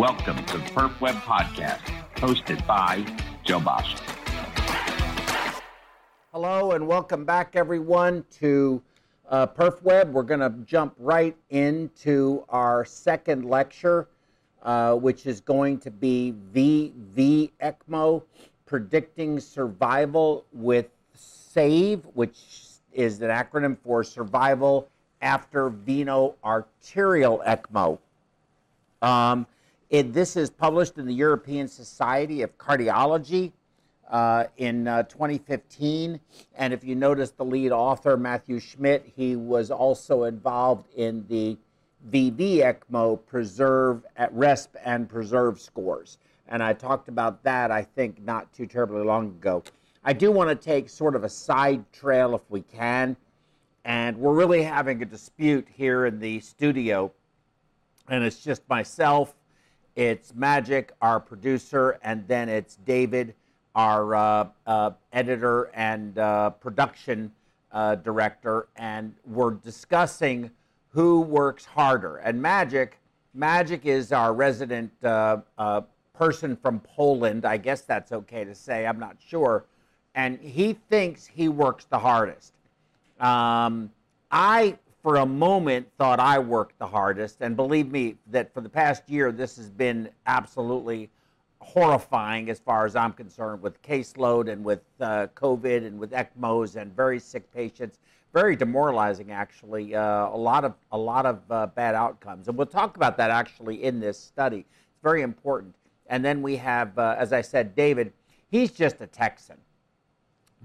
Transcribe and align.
Welcome 0.00 0.42
to 0.46 0.56
the 0.56 0.64
Perf 0.64 0.98
Web 1.02 1.14
Podcast, 1.16 1.82
hosted 2.14 2.66
by 2.66 3.04
Joe 3.44 3.60
Basha. 3.60 3.98
Hello 6.32 6.72
and 6.72 6.88
welcome 6.88 7.26
back, 7.26 7.54
everyone, 7.54 8.24
to 8.38 8.80
uh, 9.28 9.46
Perf 9.46 9.82
Web. 9.82 10.10
We're 10.10 10.22
going 10.22 10.40
to 10.40 10.54
jump 10.64 10.94
right 10.96 11.36
into 11.50 12.46
our 12.48 12.86
second 12.86 13.44
lecture, 13.44 14.08
uh, 14.62 14.94
which 14.94 15.26
is 15.26 15.42
going 15.42 15.76
to 15.80 15.90
be 15.90 16.32
VV 16.54 17.50
ECMO, 17.60 18.22
Predicting 18.64 19.38
Survival 19.38 20.46
with 20.54 20.88
SAVE, 21.12 22.06
which 22.14 22.38
is 22.94 23.20
an 23.20 23.28
acronym 23.28 23.76
for 23.84 24.02
Survival 24.02 24.88
After 25.20 25.68
Veno 25.68 26.36
Arterial 26.42 27.42
ECMO. 27.46 27.98
Um, 29.02 29.46
it, 29.90 30.12
this 30.12 30.36
is 30.36 30.50
published 30.50 30.98
in 30.98 31.06
the 31.06 31.14
European 31.14 31.66
Society 31.66 32.42
of 32.42 32.56
Cardiology 32.56 33.52
uh, 34.08 34.44
in 34.56 34.86
uh, 34.86 35.02
2015. 35.04 36.20
And 36.56 36.72
if 36.72 36.84
you 36.84 36.94
notice 36.94 37.32
the 37.32 37.44
lead 37.44 37.72
author, 37.72 38.16
Matthew 38.16 38.60
Schmidt, 38.60 39.12
he 39.16 39.34
was 39.34 39.70
also 39.70 40.24
involved 40.24 40.86
in 40.94 41.26
the 41.28 41.58
VV 42.08 42.58
ECMO 42.58 43.18
preserve 43.26 44.06
at 44.16 44.34
RESP 44.34 44.68
and 44.84 45.08
preserve 45.08 45.60
scores. 45.60 46.18
And 46.48 46.62
I 46.62 46.72
talked 46.72 47.08
about 47.08 47.42
that, 47.42 47.70
I 47.70 47.82
think, 47.82 48.22
not 48.24 48.52
too 48.52 48.66
terribly 48.66 49.04
long 49.04 49.26
ago. 49.26 49.62
I 50.04 50.12
do 50.12 50.30
want 50.30 50.48
to 50.50 50.56
take 50.56 50.88
sort 50.88 51.14
of 51.14 51.24
a 51.24 51.28
side 51.28 51.84
trail 51.92 52.34
if 52.34 52.42
we 52.48 52.62
can. 52.62 53.16
And 53.84 54.16
we're 54.18 54.34
really 54.34 54.62
having 54.62 55.02
a 55.02 55.04
dispute 55.04 55.66
here 55.72 56.06
in 56.06 56.20
the 56.20 56.40
studio. 56.40 57.12
And 58.08 58.24
it's 58.24 58.42
just 58.42 58.62
myself 58.68 59.34
it's 60.00 60.34
Magic, 60.34 60.92
our 61.02 61.20
producer, 61.20 61.98
and 62.02 62.26
then 62.26 62.48
it's 62.48 62.76
David, 62.86 63.34
our 63.74 64.14
uh, 64.14 64.48
uh, 64.66 64.92
editor 65.12 65.64
and 65.74 66.18
uh, 66.18 66.48
production 66.50 67.30
uh, 67.70 67.96
director, 67.96 68.68
and 68.76 69.14
we're 69.26 69.50
discussing 69.50 70.50
who 70.88 71.20
works 71.20 71.66
harder. 71.66 72.16
And 72.16 72.40
Magic, 72.40 72.98
Magic 73.34 73.84
is 73.84 74.10
our 74.10 74.32
resident 74.32 74.90
uh, 75.04 75.42
uh, 75.58 75.82
person 76.14 76.56
from 76.56 76.80
Poland. 76.80 77.44
I 77.44 77.58
guess 77.58 77.82
that's 77.82 78.10
okay 78.10 78.44
to 78.44 78.54
say. 78.54 78.86
I'm 78.86 78.98
not 78.98 79.16
sure, 79.24 79.66
and 80.14 80.40
he 80.40 80.78
thinks 80.88 81.26
he 81.26 81.50
works 81.50 81.84
the 81.84 81.98
hardest. 81.98 82.54
Um, 83.20 83.90
I 84.30 84.78
for 85.02 85.16
a 85.16 85.26
moment 85.26 85.88
thought 85.96 86.20
I 86.20 86.38
worked 86.38 86.78
the 86.78 86.86
hardest. 86.86 87.38
And 87.40 87.56
believe 87.56 87.90
me, 87.90 88.16
that 88.28 88.52
for 88.52 88.60
the 88.60 88.68
past 88.68 89.08
year, 89.08 89.32
this 89.32 89.56
has 89.56 89.70
been 89.70 90.10
absolutely 90.26 91.10
horrifying 91.60 92.50
as 92.50 92.58
far 92.58 92.86
as 92.86 92.96
I'm 92.96 93.12
concerned 93.12 93.62
with 93.62 93.80
caseload 93.82 94.50
and 94.50 94.64
with 94.64 94.80
uh, 95.00 95.28
COVID 95.34 95.86
and 95.86 95.98
with 95.98 96.10
ECMOs 96.12 96.76
and 96.76 96.94
very 96.94 97.18
sick 97.18 97.52
patients. 97.52 97.98
Very 98.32 98.54
demoralizing, 98.54 99.32
actually. 99.32 99.94
Uh, 99.94 100.28
a 100.28 100.36
lot 100.36 100.64
of 100.64 100.74
a 100.92 100.98
lot 100.98 101.26
of 101.26 101.40
uh, 101.50 101.66
bad 101.66 101.96
outcomes, 101.96 102.46
and 102.46 102.56
we'll 102.56 102.64
talk 102.64 102.94
about 102.94 103.16
that 103.16 103.28
actually 103.30 103.82
in 103.82 103.98
this 103.98 104.16
study. 104.16 104.58
It's 104.58 105.02
very 105.02 105.22
important. 105.22 105.74
And 106.06 106.24
then 106.24 106.40
we 106.40 106.56
have, 106.56 106.96
uh, 106.96 107.16
as 107.18 107.32
I 107.32 107.40
said, 107.40 107.74
David. 107.74 108.12
He's 108.48 108.70
just 108.70 109.00
a 109.00 109.06
Texan, 109.08 109.56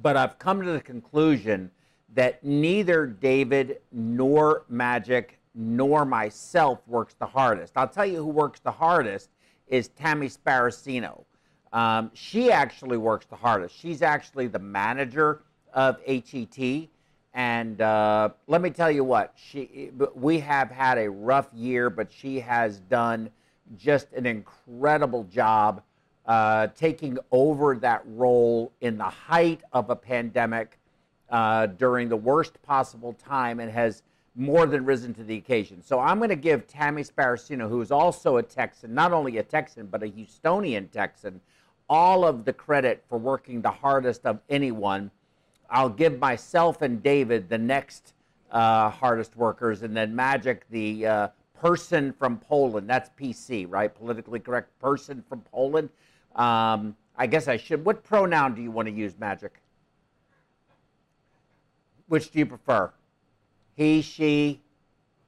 but 0.01 0.15
I've 0.15 0.37
come 0.37 0.61
to 0.61 0.71
the 0.71 0.79
conclusion 0.79 1.71
that 2.13 2.43
neither 2.43 3.05
David 3.05 3.81
nor 3.91 4.65
Magic 4.69 5.39
nor 5.53 6.05
myself 6.05 6.79
works 6.87 7.15
the 7.15 7.25
hardest. 7.25 7.73
I'll 7.75 7.87
tell 7.87 8.05
you 8.05 8.17
who 8.17 8.29
works 8.29 8.59
the 8.59 8.71
hardest 8.71 9.29
is 9.67 9.87
Tammy 9.89 10.27
Sparacino. 10.27 11.23
Um, 11.71 12.11
she 12.13 12.51
actually 12.51 12.97
works 12.97 13.25
the 13.25 13.35
hardest. 13.35 13.77
She's 13.77 14.01
actually 14.01 14.47
the 14.47 14.59
manager 14.59 15.41
of 15.73 15.99
HET. 16.05 16.87
And 17.33 17.81
uh, 17.81 18.29
let 18.47 18.61
me 18.61 18.69
tell 18.69 18.91
you 18.91 19.03
what, 19.03 19.33
she, 19.35 19.91
we 20.13 20.39
have 20.39 20.71
had 20.71 20.97
a 20.97 21.09
rough 21.09 21.47
year, 21.53 21.89
but 21.89 22.11
she 22.11 22.39
has 22.39 22.79
done 22.79 23.29
just 23.77 24.13
an 24.13 24.25
incredible 24.25 25.25
job 25.25 25.81
uh, 26.25 26.67
taking 26.75 27.17
over 27.31 27.75
that 27.75 28.03
role 28.05 28.71
in 28.81 28.97
the 28.97 29.03
height 29.03 29.61
of 29.73 29.89
a 29.89 29.95
pandemic 29.95 30.79
uh, 31.29 31.67
during 31.67 32.09
the 32.09 32.17
worst 32.17 32.61
possible 32.61 33.13
time 33.13 33.59
and 33.59 33.71
has 33.71 34.03
more 34.35 34.65
than 34.65 34.85
risen 34.85 35.13
to 35.13 35.23
the 35.23 35.37
occasion. 35.37 35.81
So 35.81 35.99
I'm 35.99 36.17
going 36.17 36.29
to 36.29 36.35
give 36.35 36.67
Tammy 36.67 37.03
Sparacino, 37.03 37.69
who 37.69 37.81
is 37.81 37.91
also 37.91 38.37
a 38.37 38.43
Texan, 38.43 38.93
not 38.93 39.13
only 39.13 39.37
a 39.37 39.43
Texan, 39.43 39.87
but 39.87 40.03
a 40.03 40.07
Houstonian 40.07 40.91
Texan, 40.91 41.39
all 41.89 42.25
of 42.25 42.43
the 42.43 42.53
credit 42.53 43.03
for 43.07 43.17
working 43.17 43.61
the 43.61 43.71
hardest 43.71 44.25
of 44.25 44.39
anyone. 44.49 45.09
I'll 45.69 45.89
give 45.89 46.19
myself 46.19 46.81
and 46.81 47.01
David 47.01 47.49
the 47.49 47.57
next 47.57 48.13
uh, 48.51 48.89
hardest 48.89 49.35
workers, 49.35 49.83
and 49.83 49.95
then 49.95 50.15
Magic, 50.15 50.69
the 50.69 51.05
uh, 51.05 51.27
person 51.59 52.13
from 52.13 52.37
Poland. 52.37 52.89
That's 52.89 53.09
PC, 53.19 53.65
right? 53.69 53.93
Politically 53.93 54.39
correct 54.39 54.77
person 54.79 55.23
from 55.27 55.41
Poland. 55.41 55.89
Um, 56.35 56.95
I 57.17 57.27
guess 57.27 57.47
I 57.47 57.57
should. 57.57 57.85
What 57.85 58.03
pronoun 58.03 58.53
do 58.53 58.61
you 58.61 58.71
want 58.71 58.87
to 58.87 58.93
use, 58.93 59.17
Magic? 59.17 59.61
Which 62.07 62.31
do 62.31 62.39
you 62.39 62.45
prefer? 62.45 62.91
He, 63.75 64.01
she, 64.01 64.61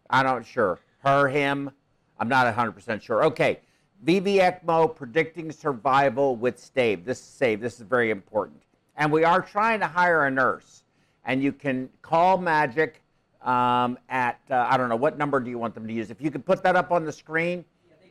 I'm 0.10 0.26
not 0.26 0.46
sure. 0.46 0.80
Her, 1.00 1.28
him, 1.28 1.72
I'm 2.20 2.30
not 2.30 2.54
100% 2.54 3.02
sure. 3.02 3.24
Okay, 3.26 3.60
VV 4.06 4.38
ECMO 4.40 4.96
predicting 4.96 5.52
survival 5.52 6.36
with 6.36 6.60
SAVE. 6.60 7.04
This 7.04 7.20
is 7.20 7.26
SAVE. 7.26 7.60
This 7.60 7.80
is 7.80 7.82
very 7.82 8.12
important. 8.12 8.62
And 8.96 9.12
we 9.12 9.24
are 9.24 9.42
trying 9.42 9.80
to 9.80 9.88
hire 9.88 10.26
a 10.26 10.32
nurse. 10.32 10.84
And 11.26 11.42
you 11.44 11.52
can 11.52 11.90
call 12.02 12.38
Magic 12.38 13.02
um, 13.42 13.98
at, 14.10 14.40
uh, 14.50 14.68
I 14.70 14.78
don't 14.78 14.90
know, 14.90 14.96
what 14.96 15.18
number 15.18 15.40
do 15.40 15.50
you 15.50 15.58
want 15.58 15.74
them 15.74 15.88
to 15.88 15.94
use? 15.94 16.10
If 16.10 16.22
you 16.22 16.32
could 16.32 16.46
put 16.46 16.64
that 16.64 16.76
up 16.76 16.92
on 16.92 17.06
the 17.06 17.12
screen. 17.12 17.66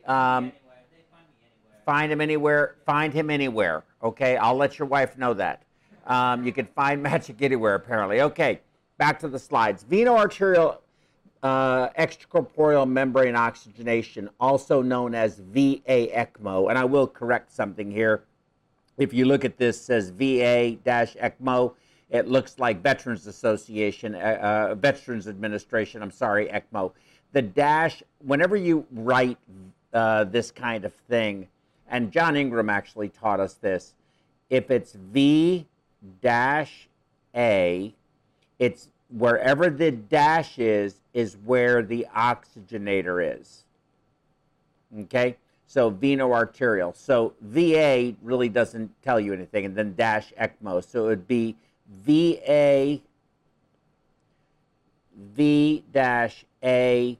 Um, 0.05 0.51
find 1.85 2.11
him 2.11 2.21
anywhere. 2.21 2.75
Find 2.85 3.13
him 3.13 3.29
anywhere. 3.29 3.83
Okay, 4.03 4.37
I'll 4.37 4.55
let 4.55 4.79
your 4.79 4.87
wife 4.87 5.17
know 5.17 5.33
that. 5.33 5.63
Um, 6.07 6.45
you 6.45 6.51
can 6.51 6.65
find 6.65 7.03
Magic 7.03 7.41
anywhere, 7.41 7.75
apparently. 7.75 8.21
Okay, 8.21 8.61
back 8.97 9.19
to 9.19 9.27
the 9.27 9.37
slides. 9.37 9.83
Veno-arterial 9.83 10.81
uh, 11.43 11.89
extracorporeal 11.89 12.89
membrane 12.89 13.35
oxygenation, 13.35 14.29
also 14.39 14.81
known 14.81 15.13
as 15.13 15.39
VA 15.39 16.07
ECMO, 16.07 16.69
and 16.69 16.77
I 16.77 16.85
will 16.85 17.07
correct 17.07 17.51
something 17.51 17.91
here. 17.91 18.23
If 18.97 19.13
you 19.13 19.25
look 19.25 19.45
at 19.45 19.57
this, 19.57 19.79
says 19.79 20.09
VA-ECMO, 20.09 21.73
it 22.09 22.27
looks 22.27 22.57
like 22.57 22.81
Veterans 22.81 23.27
Association, 23.27 24.15
uh, 24.15 24.17
uh, 24.17 24.75
Veterans 24.75 25.27
Administration, 25.27 26.01
I'm 26.01 26.11
sorry, 26.11 26.47
ECMO. 26.47 26.93
The 27.33 27.41
dash, 27.43 28.01
whenever 28.19 28.55
you 28.55 28.87
write 28.91 29.37
uh, 29.93 30.23
this 30.23 30.49
kind 30.49 30.85
of 30.85 30.93
thing, 30.93 31.47
and 31.89 32.11
John 32.11 32.35
Ingram 32.35 32.69
actually 32.69 33.09
taught 33.09 33.39
us 33.39 33.55
this, 33.55 33.93
if 34.49 34.71
it's 34.71 34.93
V 34.93 35.67
dash 36.21 36.87
A, 37.35 37.93
it's 38.59 38.89
wherever 39.09 39.69
the 39.69 39.91
dash 39.91 40.59
is, 40.59 41.01
is 41.13 41.37
where 41.45 41.81
the 41.81 42.07
oxygenator 42.15 43.39
is. 43.39 43.63
Okay? 44.99 45.37
So 45.65 45.91
veno-arterial. 45.91 46.93
So 46.93 47.33
VA 47.41 48.15
really 48.21 48.49
doesn't 48.49 49.01
tell 49.01 49.19
you 49.19 49.33
anything, 49.33 49.65
and 49.65 49.75
then 49.75 49.95
dash 49.95 50.33
ECMO. 50.39 50.83
So 50.85 51.05
it 51.05 51.07
would 51.07 51.27
be 51.27 51.55
VA 52.05 53.01
V 55.35 55.83
dash 55.91 56.45
A 56.63 57.17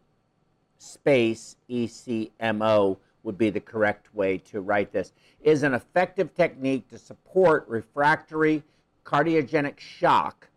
space 0.77 1.55
ECMO 1.69 2.97
would 3.27 3.37
be 3.37 3.49
the 3.49 3.59
correct 3.59 4.15
way 4.15 4.37
to 4.37 4.61
write 4.61 4.93
this. 4.93 5.11
Is 5.41 5.63
an 5.63 5.73
effective 5.73 6.33
technique 6.33 6.87
to 6.89 6.97
support 6.97 7.67
refractory 7.67 8.63
cardiogenic 9.03 9.77
shock 9.79 10.47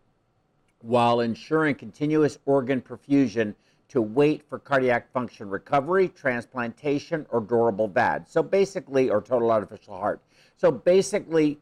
while 0.81 1.19
ensuring 1.19 1.75
continuous 1.75 2.39
organ 2.45 2.81
perfusion 2.81 3.53
to 3.89 4.01
wait 4.01 4.41
for 4.47 4.57
cardiac 4.57 5.11
function 5.11 5.49
recovery, 5.49 6.07
transplantation, 6.07 7.25
or 7.29 7.41
durable 7.41 7.89
VAD. 7.89 8.25
So 8.29 8.41
basically, 8.41 9.09
or 9.09 9.21
total 9.21 9.51
artificial 9.51 9.97
heart. 9.97 10.21
So 10.55 10.71
basically, 10.71 11.59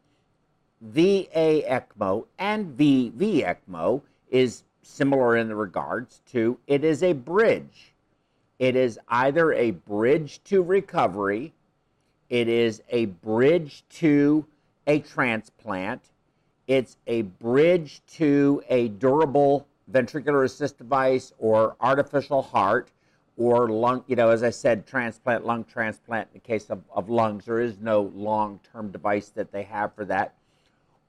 VA 0.79 1.63
ECMO 1.67 2.27
and 2.37 2.77
VV 2.77 3.43
ECMO 3.43 4.03
is 4.29 4.63
similar 4.83 5.37
in 5.37 5.47
the 5.47 5.55
regards 5.55 6.21
to 6.33 6.59
it 6.67 6.83
is 6.83 7.01
a 7.01 7.13
bridge. 7.13 7.95
It 8.59 8.75
is 8.75 8.99
either 9.07 9.53
a 9.53 9.71
bridge 9.71 10.43
to 10.45 10.61
recovery, 10.61 11.53
it 12.29 12.49
is 12.49 12.83
a 12.89 13.05
bridge 13.05 13.83
to 13.91 14.45
a 14.85 14.99
transplant, 14.99 16.01
it's 16.67 16.97
a 17.07 17.23
bridge 17.23 18.01
to 18.15 18.61
a 18.69 18.89
durable 18.89 19.65
ventricular 19.91 20.43
assist 20.43 20.77
device 20.77 21.33
or 21.39 21.75
artificial 21.79 22.41
heart, 22.41 22.91
or 23.37 23.69
lung, 23.69 24.03
you 24.07 24.17
know, 24.17 24.29
as 24.29 24.43
I 24.43 24.49
said, 24.49 24.85
transplant, 24.85 25.45
lung 25.45 25.63
transplant 25.63 26.27
in 26.33 26.41
the 26.41 26.45
case 26.45 26.69
of, 26.69 26.83
of 26.93 27.09
lungs. 27.09 27.45
There 27.45 27.61
is 27.61 27.79
no 27.79 28.11
long 28.13 28.59
term 28.73 28.91
device 28.91 29.29
that 29.29 29.53
they 29.53 29.63
have 29.63 29.95
for 29.95 30.03
that. 30.05 30.33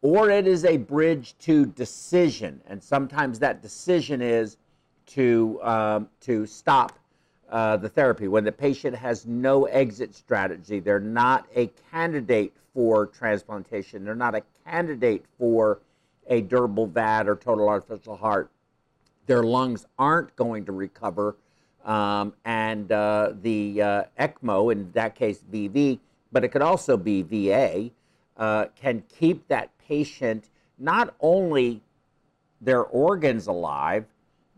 Or 0.03 0.31
it 0.31 0.47
is 0.47 0.65
a 0.65 0.77
bridge 0.77 1.35
to 1.41 1.67
decision. 1.67 2.61
And 2.69 2.81
sometimes 2.83 3.41
that 3.41 3.61
decision 3.61 4.23
is 4.23 4.57
to, 5.07 5.59
um, 5.63 6.09
to 6.21 6.47
stop 6.47 7.00
uh, 7.51 7.77
the 7.77 7.89
therapy. 7.89 8.29
When 8.29 8.45
the 8.45 8.53
patient 8.53 8.97
has 8.97 9.27
no 9.27 9.65
exit 9.67 10.15
strategy, 10.15 10.81
they're 10.81 11.01
not 11.01 11.47
a 11.55 11.71
candidate 11.91 12.53
for 12.73 13.07
transplantation, 13.07 14.05
they're 14.05 14.15
not 14.15 14.35
a 14.35 14.43
candidate 14.65 15.25
for 15.39 15.81
a 16.29 16.41
durable 16.41 16.87
VAD 16.87 17.29
or 17.29 17.37
total 17.37 17.69
artificial 17.69 18.17
heart. 18.17 18.51
Their 19.27 19.43
lungs 19.43 19.87
aren't 19.99 20.35
going 20.37 20.65
to 20.67 20.73
recover 20.73 21.37
um, 21.85 22.35
and 22.45 22.91
uh, 22.93 23.33
the 23.41 23.83
uh, 23.83 24.03
ECMO, 24.19 24.73
in 24.73 24.93
that 24.93 25.15
case 25.15 25.43
VV, 25.51 25.99
but 26.31 26.45
it 26.45 26.49
could 26.49 26.63
also 26.63 26.97
be 26.97 27.23
VA, 27.23 27.91
uh, 28.37 28.67
can 28.77 29.03
keep 29.09 29.47
that 29.49 29.71
patient 29.79 30.51
not 30.79 31.15
only 31.21 31.81
their 32.61 32.83
organs 32.85 33.47
alive, 33.47 34.05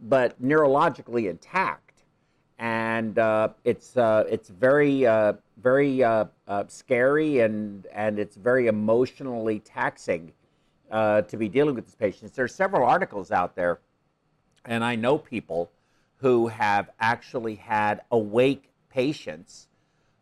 but 0.03 0.41
neurologically 0.43 1.31
intact. 1.31 1.92
And 2.59 3.19
uh, 3.19 3.49
it's, 3.65 3.97
uh, 3.97 4.25
it's 4.29 4.49
very, 4.49 5.07
uh, 5.07 5.35
very 5.63 6.05
scary 6.69 7.41
and, 7.41 7.87
and 7.93 8.19
it's 8.19 8.37
very 8.37 8.67
emotionally 8.67 9.59
taxing 9.61 10.33
to 10.91 11.37
be 11.37 11.49
dealing 11.49 11.75
with 11.75 11.87
these 11.87 11.95
patients. 11.95 12.33
There 12.33 12.45
are 12.45 12.49
several 12.49 12.87
articles 12.87 13.31
out 13.31 13.57
there, 13.57 13.81
and 14.65 14.85
I 14.85 14.95
know 14.95 15.19
people 15.19 15.71
who 16.19 16.47
have 16.49 16.91
actually 17.01 17.57
had 17.57 18.03
awake 18.11 18.71
patients 18.91 19.67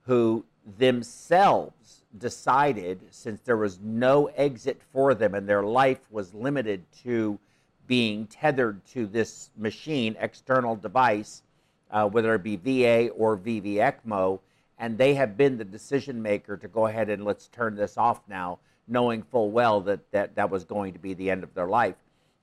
who 0.03 0.45
themselves 0.79 2.05
decided, 2.17 3.01
since 3.11 3.41
there 3.43 3.57
was 3.57 3.79
no 3.81 4.27
exit 4.29 4.81
for 4.93 5.15
them 5.15 5.35
and 5.35 5.49
their 5.49 5.63
life 5.63 6.01
was 6.11 6.35
limited 6.35 6.85
to 7.03 7.39
being 7.87 8.27
tethered 8.27 8.85
to 8.87 9.07
this 9.07 9.51
machine, 9.57 10.17
external 10.21 10.77
device, 10.77 11.43
uh, 11.91 12.09
whether 12.09 12.35
it 12.35 12.43
be 12.43 12.57
VA 12.57 13.09
or 13.11 13.37
VV 13.37 13.75
ECMO, 13.77 14.41
and 14.79 14.97
they 14.97 15.15
have 15.15 15.37
been 15.37 15.59
the 15.59 15.65
decision 15.65 16.23
maker 16.23 16.57
to 16.57 16.69
go 16.69 16.87
ahead 16.87 17.11
and 17.11 17.25
let's 17.25 17.49
turn 17.49 17.77
this 17.77 17.99
off 17.99 18.21
now, 18.29 18.59
knowing 18.89 19.23
full 19.23 19.51
well 19.51 19.81
that 19.83 20.11
that, 20.13 20.35
that 20.35 20.51
was 20.51 20.65
going 20.65 20.93
to 20.93 20.99
be 20.99 21.15
the 21.15 21.31
end 21.31 21.43
of 21.43 21.53
their 21.55 21.69
life. 21.69 21.97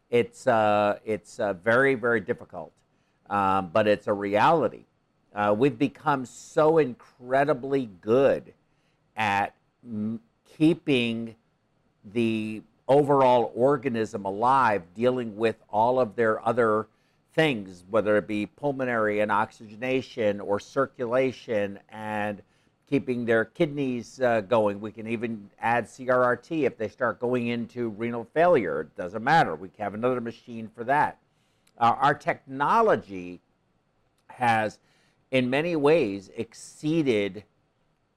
It's, 0.10 0.48
uh, 0.48 1.00
it's 1.06 1.40
uh, 1.40 1.54
very, 1.54 1.96
very 1.96 2.22
difficult 2.22 2.72
um, 3.30 3.70
but 3.74 3.88
it's 3.88 4.08
a 4.08 4.14
reality. 4.14 4.86
Uh, 5.36 5.54
we've 5.58 5.78
become 5.78 6.26
so 6.26 6.78
incredibly 6.78 7.90
good 8.02 8.54
at 9.16 9.54
keeping 10.58 11.36
the 12.14 12.62
overall 12.88 13.52
organism 13.56 14.26
alive, 14.26 14.82
dealing 14.96 15.36
with 15.36 15.56
all 15.70 16.00
of 16.00 16.16
their 16.16 16.46
other 16.48 16.88
things, 17.38 17.84
whether 17.92 18.18
it 18.18 18.28
be 18.28 18.48
pulmonary 18.48 19.20
and 19.20 19.32
oxygenation 19.32 20.42
or 20.42 20.60
circulation 20.60 21.78
and 21.90 22.42
keeping 22.90 23.26
their 23.26 23.46
kidneys 23.46 24.20
uh, 24.22 24.42
going. 24.42 24.82
We 24.82 24.92
can 24.92 25.08
even 25.08 25.48
add 25.60 25.86
CRRT 25.86 26.64
if 26.64 26.80
they 26.80 26.88
start 26.88 27.20
going 27.20 27.48
into 27.48 27.90
renal 27.90 28.28
failure. 28.34 28.82
It 28.82 28.96
doesn't 28.98 29.24
matter. 29.24 29.56
We 29.56 29.70
have 29.78 29.94
another 29.94 30.20
machine 30.20 30.68
for 30.76 30.84
that. 30.86 31.20
Uh, 31.78 31.96
our 32.00 32.16
technology 32.16 33.40
has, 34.30 34.80
in 35.30 35.48
many 35.48 35.76
ways, 35.76 36.32
exceeded 36.36 37.44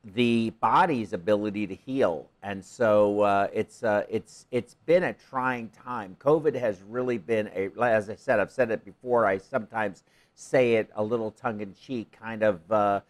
the 0.02 0.50
body's 0.60 1.12
ability 1.12 1.66
to 1.66 1.74
heal, 1.74 2.26
and 2.42 2.64
so 2.64 3.20
uh, 3.20 3.48
it's 3.52 3.82
uh, 3.82 4.04
it's 4.08 4.46
it's 4.50 4.74
been 4.86 5.04
a 5.04 5.12
trying 5.12 5.68
time. 5.70 6.16
COVID 6.18 6.54
has 6.54 6.82
really 6.88 7.18
been 7.18 7.50
a, 7.54 7.70
as 7.82 8.08
I 8.08 8.14
said, 8.14 8.40
I've 8.40 8.50
said 8.50 8.70
it 8.70 8.84
before. 8.84 9.26
I 9.26 9.36
sometimes 9.36 10.02
say 10.34 10.74
it 10.74 10.90
a 10.96 11.02
little 11.02 11.30
tongue 11.30 11.60
in 11.60 11.74
cheek, 11.74 12.16
kind 12.18 12.42
of, 12.42 12.72
uh, 12.72 13.00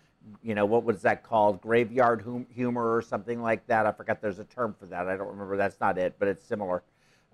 you 0.42 0.56
know, 0.56 0.64
what 0.66 0.82
was 0.82 1.02
that 1.02 1.22
called? 1.22 1.60
Graveyard 1.60 2.22
hum- 2.22 2.46
humor 2.52 2.92
or 2.92 3.02
something 3.02 3.40
like 3.40 3.64
that. 3.68 3.86
I 3.86 3.92
forgot. 3.92 4.20
There's 4.20 4.40
a 4.40 4.44
term 4.44 4.74
for 4.78 4.86
that. 4.86 5.06
I 5.06 5.16
don't 5.16 5.28
remember. 5.28 5.56
That's 5.56 5.80
not 5.80 5.96
it, 5.96 6.16
but 6.18 6.26
it's 6.26 6.44
similar. 6.44 6.82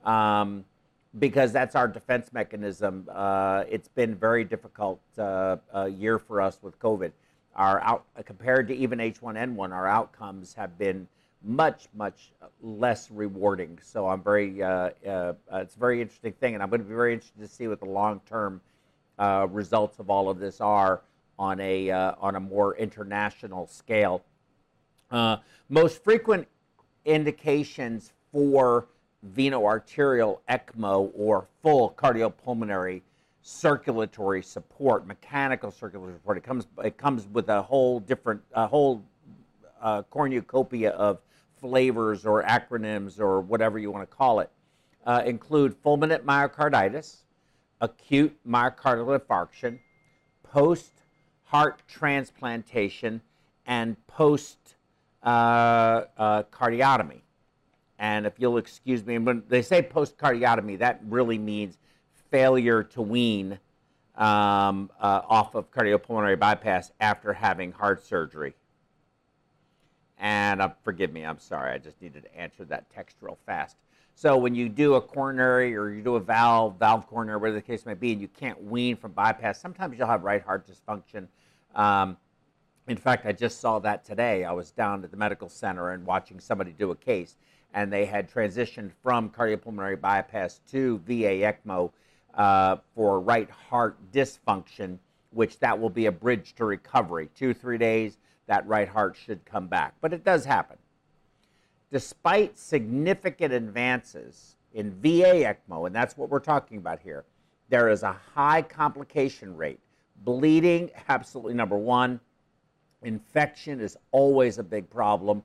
Um, 0.05 0.67
because 1.19 1.51
that's 1.51 1.75
our 1.75 1.89
defense 1.89 2.31
mechanism. 2.35 3.09
Uh, 3.11 3.65
it's 3.71 3.89
been 3.89 4.15
very 4.15 4.45
difficult 4.45 5.01
uh, 5.17 5.57
year 5.91 6.19
for 6.19 6.43
us 6.43 6.59
with 6.61 6.79
COVID. 6.79 7.13
Our 7.57 7.81
out, 7.81 8.05
compared 8.27 8.69
to 8.69 8.77
even 8.77 8.99
H1N1, 8.99 9.73
our 9.73 9.87
outcomes 9.87 10.53
have 10.55 10.79
been 10.79 11.09
much, 11.43 11.89
much 11.95 12.33
less 12.63 13.11
rewarding. 13.11 13.79
So 13.83 14.09
I'm 14.09 14.23
very, 14.23 14.63
uh, 14.63 14.91
uh, 15.09 15.33
it's 15.53 15.75
a 15.75 15.79
very 15.79 16.03
interesting 16.03 16.33
thing, 16.35 16.55
and 16.55 16.63
I'm 16.63 16.69
going 16.69 16.83
to 16.83 16.87
be 16.87 16.95
very 16.95 17.15
interested 17.15 17.41
to 17.41 17.49
see 17.49 17.67
what 17.67 17.81
the 17.81 17.87
long-term 17.87 18.61
uh, 19.19 19.47
results 19.51 19.99
of 19.99 20.11
all 20.11 20.29
of 20.29 20.39
this 20.39 20.61
are 20.61 21.01
on 21.39 21.59
a 21.61 21.91
uh, 21.91 22.13
on 22.21 22.37
a 22.37 22.41
more 22.41 22.77
international 22.77 23.67
scale. 23.67 24.23
most 25.71 26.05
frequent 26.05 26.47
indications 27.07 28.13
for 28.33 28.87
veno-arterial 29.35 30.43
ECMO 30.49 31.11
or 31.15 31.47
full 31.63 31.95
cardiopulmonary 31.97 33.01
circulatory 33.49 34.43
support, 34.43 35.07
mechanical 35.07 35.71
circulatory 35.71 36.15
support. 36.15 36.37
It 36.37 36.43
comes 36.43 36.67
it 36.83 36.99
comes 36.99 37.29
with 37.29 37.49
a 37.49 37.63
whole 37.63 38.01
different 38.01 38.43
a 38.53 38.67
whole 38.67 39.05
uh, 39.81 40.03
cornucopia 40.11 40.91
of 40.91 41.21
flavors 41.61 42.27
or 42.27 42.43
acronyms 42.43 43.21
or 43.21 43.41
whatever 43.41 43.79
you 43.79 43.93
want 43.93 44.09
to 44.09 44.17
call 44.17 44.41
it. 44.41 44.51
Uh, 45.07 45.23
include 45.25 45.81
fulminant 45.81 46.25
myocarditis, 46.25 47.19
acute 47.81 48.37
myocardial 48.47 49.17
infarction, 49.17 49.79
post 50.43 50.91
heart 51.45 51.83
transplantation, 51.87 53.21
and 53.65 53.97
post 54.09 54.59
uh, 55.23 56.03
uh 56.19 56.43
cardiotomy. 56.51 57.21
And 58.01 58.27
if 58.27 58.41
you'll 58.41 58.59
excuse 58.59 59.07
me, 59.07 59.19
when 59.19 59.45
they 59.49 59.63
say 59.63 59.83
post-cardiotomy, 59.83 60.79
that 60.81 61.01
really 61.09 61.39
means 61.39 61.79
failure 62.31 62.83
to 62.83 63.03
wean 63.03 63.59
um, 64.17 64.91
uh, 65.01 65.23
off 65.29 65.55
of 65.55 65.71
cardiopulmonary 65.71 66.39
bypass 66.39 66.93
after 67.01 67.33
having 67.33 67.73
heart 67.73 68.05
surgery. 68.05 68.55
And 70.19 70.63
uh, 70.63 70.71
forgive 70.83 71.13
me, 71.13 71.25
I'm 71.25 71.39
sorry, 71.39 71.73
I 71.73 71.79
just 71.79 72.01
needed 72.01 72.25
to 72.25 72.37
answer 72.37 72.65
that 72.67 72.91
text 72.91 73.17
real 73.21 73.39
fast. 73.45 73.77
So 74.15 74.39
when 74.39 74.55
you 74.55 74.71
do 74.71 74.95
a 74.95 75.01
coronary 75.01 75.77
or 75.77 75.91
you 75.91 76.03
do 76.03 76.17
a 76.17 76.21
valve, 76.21 76.79
valve 76.79 77.07
coronary, 77.07 77.37
whatever 77.39 77.57
the 77.57 77.63
case 77.63 77.85
may 77.85 77.93
be, 77.93 78.13
and 78.13 78.21
you 78.21 78.29
can't 78.29 78.63
wean 78.63 78.97
from 78.97 79.13
bypass, 79.13 79.61
sometimes 79.61 79.99
you'll 79.99 80.07
have 80.07 80.25
right 80.25 80.43
heart 80.43 80.67
dysfunction. 80.67 81.27
Um, 81.75 82.17
in 82.89 82.97
fact, 82.97 83.27
I 83.27 83.33
just 83.33 83.61
saw 83.61 83.79
that 83.81 84.07
today. 84.07 84.45
I 84.45 84.53
was 84.53 84.71
down 84.71 85.05
at 85.05 85.11
the 85.11 85.17
medical 85.19 85.51
center 85.51 85.91
and 85.91 86.07
watching 86.07 86.41
somebody 86.41 86.73
do 86.73 86.93
a 86.93 86.97
case 86.97 87.37
and 87.77 87.93
they 87.93 88.07
had 88.07 88.31
transitioned 88.31 88.91
from 89.03 89.29
cardiopulmonary 89.29 90.01
bypass 90.01 90.61
to 90.71 90.99
VA 91.07 91.45
ECMO 91.45 91.93
uh, 92.37 92.77
for 92.95 93.21
right 93.21 93.51
heart 93.51 93.97
dysfunction, 94.13 94.99
which 95.31 95.59
that 95.59 95.79
will 95.79 95.91
be 95.91 96.07
a 96.07 96.13
bridge 96.13 96.55
to 96.55 96.65
recovery. 96.65 97.29
Two, 97.35 97.53
three 97.55 97.79
days, 97.79 98.19
that 98.47 98.67
right 98.67 98.89
heart 98.89 99.17
should 99.17 99.45
come 99.45 99.67
back. 99.67 99.95
But 100.01 100.13
it 100.13 100.25
does 100.25 100.45
happen. 100.45 100.77
Despite 101.91 102.59
significant 102.59 103.53
advances 103.53 104.57
in 104.75 104.93
VA 105.01 105.57
ECMO, 105.71 105.87
and 105.87 105.95
that's 105.95 106.17
what 106.17 106.29
we're 106.29 106.39
talking 106.41 106.79
about 106.79 107.01
here, 107.01 107.25
there 107.69 107.89
is 107.89 108.03
a 108.03 108.17
high 108.35 108.63
complication 108.63 109.57
rate. 109.57 109.81
Bleeding, 110.25 110.91
absolutely 111.09 111.55
number 111.55 111.77
one. 111.77 112.21
Infection 113.03 113.81
is 113.81 113.97
always 114.13 114.59
a 114.59 114.63
big 114.63 114.89
problem. 114.91 115.43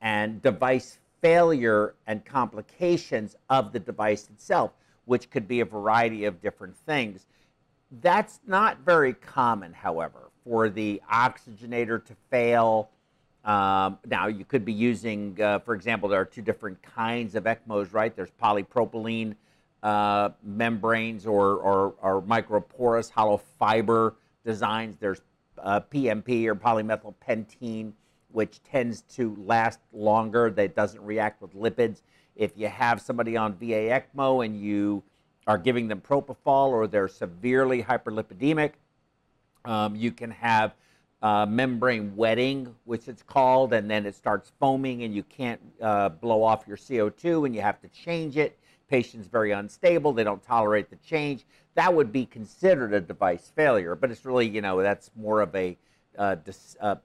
And 0.00 0.42
device 0.42 0.98
failure 1.20 1.94
and 2.06 2.24
complications 2.24 3.36
of 3.48 3.72
the 3.72 3.78
device 3.78 4.28
itself, 4.28 4.72
which 5.04 5.30
could 5.30 5.48
be 5.48 5.60
a 5.60 5.64
variety 5.64 6.24
of 6.24 6.40
different 6.40 6.76
things. 6.76 7.26
That's 8.00 8.40
not 8.46 8.78
very 8.80 9.12
common, 9.12 9.72
however, 9.72 10.30
for 10.44 10.68
the 10.68 11.02
oxygenator 11.12 12.04
to 12.04 12.14
fail. 12.30 12.90
Um, 13.44 13.98
now, 14.06 14.28
you 14.28 14.44
could 14.44 14.64
be 14.64 14.72
using, 14.72 15.40
uh, 15.40 15.58
for 15.58 15.74
example, 15.74 16.08
there 16.08 16.20
are 16.20 16.24
two 16.24 16.42
different 16.42 16.80
kinds 16.82 17.34
of 17.34 17.44
ECMOs, 17.44 17.92
right? 17.92 18.14
There's 18.14 18.30
polypropylene 18.42 19.34
uh, 19.82 20.30
membranes 20.44 21.26
or, 21.26 21.56
or, 21.56 21.94
or, 22.00 22.22
microporous 22.22 23.10
hollow 23.10 23.38
fiber 23.58 24.14
designs. 24.44 24.96
There's 25.00 25.20
uh, 25.58 25.80
PMP 25.80 26.46
or 26.46 26.54
polymethylpentene 26.54 27.92
which 28.32 28.62
tends 28.64 29.02
to 29.02 29.36
last 29.44 29.78
longer, 29.92 30.50
that 30.50 30.74
doesn't 30.74 31.02
react 31.02 31.40
with 31.40 31.54
lipids. 31.54 32.02
If 32.36 32.52
you 32.56 32.68
have 32.68 33.00
somebody 33.00 33.36
on 33.36 33.54
VA 33.54 33.90
ECMO 33.90 34.44
and 34.44 34.60
you 34.60 35.02
are 35.46 35.58
giving 35.58 35.88
them 35.88 36.00
propofol 36.00 36.68
or 36.68 36.86
they're 36.86 37.08
severely 37.08 37.82
hyperlipidemic, 37.82 38.72
Um, 39.64 39.94
you 39.94 40.10
can 40.10 40.30
have 40.32 40.74
uh, 41.22 41.46
membrane 41.46 42.16
wetting, 42.16 42.74
which 42.84 43.06
it's 43.06 43.22
called, 43.22 43.72
and 43.72 43.88
then 43.88 44.06
it 44.06 44.14
starts 44.16 44.50
foaming 44.58 45.04
and 45.04 45.14
you 45.14 45.22
can't 45.22 45.60
uh, 45.80 46.08
blow 46.08 46.42
off 46.42 46.64
your 46.66 46.76
CO2 46.76 47.46
and 47.46 47.54
you 47.54 47.60
have 47.60 47.80
to 47.80 47.88
change 47.88 48.36
it. 48.36 48.58
Patient's 48.88 49.28
very 49.28 49.52
unstable, 49.52 50.12
they 50.12 50.24
don't 50.24 50.42
tolerate 50.42 50.90
the 50.90 50.96
change. 50.96 51.44
That 51.74 51.94
would 51.94 52.12
be 52.12 52.26
considered 52.26 52.92
a 52.92 53.00
device 53.00 53.52
failure, 53.54 53.94
but 53.94 54.10
it's 54.10 54.24
really, 54.24 54.48
you 54.48 54.60
know, 54.60 54.82
that's 54.82 55.10
more 55.16 55.40
of 55.40 55.54
a 55.54 55.78
uh, 56.18 56.34
dis, 56.34 56.76
uh, 56.80 56.96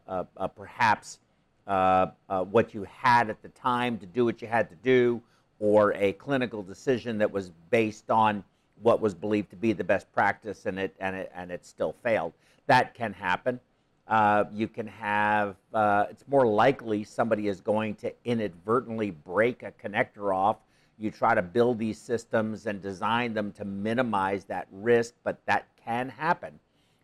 uh, 1.68 2.08
uh, 2.30 2.44
what 2.44 2.74
you 2.74 2.84
had 2.90 3.30
at 3.30 3.42
the 3.42 3.50
time 3.50 3.98
to 3.98 4.06
do 4.06 4.26
what 4.26 4.42
you 4.42 4.48
had 4.48 4.70
to 4.70 4.76
do, 4.78 5.22
or 5.60 5.94
a 5.94 6.14
clinical 6.14 6.64
decision 6.64 7.18
that 7.18 7.32
was 7.32 7.52
based 7.70 8.10
on 8.10 8.44
what 8.82 9.02
was 9.02 9.14
believed 9.14 9.50
to 9.50 9.56
be 9.56 9.74
the 9.74 9.84
best 9.84 10.12
practice 10.14 10.66
and 10.66 10.80
it, 10.80 10.96
and 11.00 11.16
it, 11.16 11.32
and 11.36 11.52
it 11.52 11.66
still 11.66 11.96
failed. 12.04 12.34
That 12.68 12.94
can 12.94 13.14
happen. 13.14 13.60
Uh, 14.08 14.46
you 14.54 14.68
can 14.68 14.88
have, 14.88 15.56
uh, 15.74 16.06
it's 16.10 16.24
more 16.28 16.48
likely 16.48 17.04
somebody 17.04 17.48
is 17.48 17.60
going 17.60 17.96
to 17.96 18.14
inadvertently 18.24 19.12
break 19.12 19.64
a 19.64 19.72
connector 19.84 20.34
off. 20.34 20.58
You 20.98 21.12
try 21.12 21.36
to 21.36 21.42
build 21.42 21.78
these 21.78 22.00
systems 22.00 22.68
and 22.68 22.82
design 22.82 23.34
them 23.34 23.52
to 23.54 23.66
minimize 23.66 24.46
that 24.46 24.68
risk, 24.72 25.14
but 25.24 25.40
that 25.46 25.68
can 25.84 26.08
happen. 26.08 26.60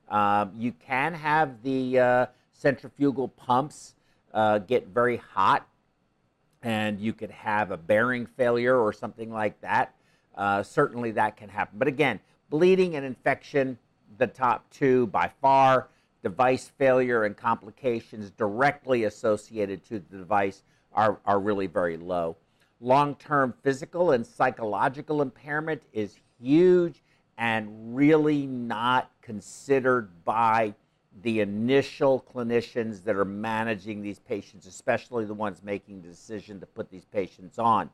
Um, 0.09 0.51
you 0.57 0.71
can 0.71 1.13
have 1.13 1.61
the 1.63 1.99
uh, 1.99 2.25
centrifugal 2.53 3.27
pumps 3.27 3.95
uh, 4.33 4.59
get 4.59 4.87
very 4.87 5.17
hot, 5.17 5.67
and 6.61 6.99
you 6.99 7.13
could 7.13 7.31
have 7.31 7.71
a 7.71 7.77
bearing 7.77 8.25
failure 8.25 8.77
or 8.77 8.93
something 8.93 9.31
like 9.31 9.59
that. 9.61 9.93
Uh, 10.35 10.63
certainly 10.63 11.11
that 11.11 11.37
can 11.37 11.49
happen. 11.49 11.77
But 11.77 11.87
again, 11.87 12.19
bleeding 12.49 12.95
and 12.95 13.05
infection, 13.05 13.77
the 14.17 14.27
top 14.27 14.69
two 14.71 15.07
by 15.07 15.31
far 15.41 15.89
device 16.23 16.71
failure 16.77 17.25
and 17.25 17.35
complications 17.35 18.31
directly 18.31 19.03
associated 19.03 19.83
to 19.85 19.99
the 20.09 20.17
device 20.17 20.63
are, 20.93 21.19
are 21.25 21.39
really 21.39 21.67
very 21.67 21.97
low. 21.97 22.37
Long 22.79 23.15
term 23.15 23.53
physical 23.61 24.11
and 24.11 24.25
psychological 24.25 25.21
impairment 25.21 25.83
is 25.91 26.15
huge 26.41 27.03
and 27.37 27.95
really 27.95 28.45
not 28.45 29.11
considered 29.21 30.09
by 30.23 30.73
the 31.21 31.41
initial 31.41 32.25
clinicians 32.33 33.03
that 33.03 33.15
are 33.15 33.25
managing 33.25 34.01
these 34.01 34.19
patients, 34.19 34.65
especially 34.65 35.25
the 35.25 35.33
ones 35.33 35.61
making 35.63 36.01
the 36.01 36.07
decision 36.07 36.59
to 36.59 36.65
put 36.65 36.89
these 36.89 37.05
patients 37.05 37.59
on. 37.59 37.89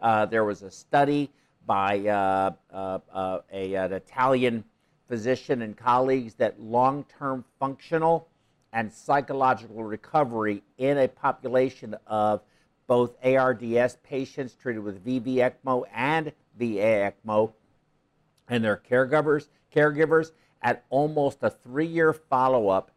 Uh, 0.00 0.26
there 0.26 0.44
was 0.44 0.62
a 0.62 0.70
study 0.70 1.30
by 1.66 1.98
uh, 2.00 2.50
uh, 2.72 2.98
uh 3.12 3.38
a, 3.52 3.74
an 3.74 3.92
Italian 3.92 4.64
physician 5.08 5.62
and 5.62 5.76
colleagues 5.76 6.34
that 6.34 6.60
long 6.60 7.04
term 7.18 7.44
functional 7.58 8.28
and 8.72 8.92
psychological 8.92 9.82
recovery 9.82 10.62
in 10.76 10.98
a 10.98 11.08
population 11.08 11.96
of 12.06 12.42
both 12.86 13.16
ARDS 13.24 13.96
patients 14.02 14.54
treated 14.54 14.82
with 14.82 15.04
VV 15.04 15.36
ECMO 15.36 15.84
and 15.92 16.32
VA 16.58 17.12
ECMO 17.26 17.52
and 18.48 18.64
their 18.64 18.80
caregivers, 18.90 19.48
caregivers 19.74 20.32
at 20.62 20.84
almost 20.90 21.38
a 21.42 21.50
three 21.50 21.86
year 21.86 22.12
follow 22.12 22.68
up. 22.68 22.90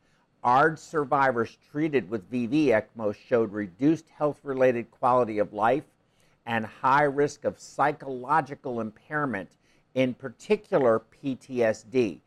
ARD 0.43 0.79
survivors 0.79 1.57
treated 1.71 2.09
with 2.09 2.31
VV 2.31 2.67
ECMO 2.67 3.13
showed 3.13 3.51
reduced 3.51 4.09
health 4.09 4.39
related 4.43 4.89
quality 4.89 5.37
of 5.37 5.53
life 5.53 5.83
and 6.45 6.65
high 6.65 7.03
risk 7.03 7.45
of 7.45 7.59
psychological 7.59 8.81
impairment 8.81 9.49
in 9.93 10.13
particular 10.13 11.01
PTSD. 11.23 12.19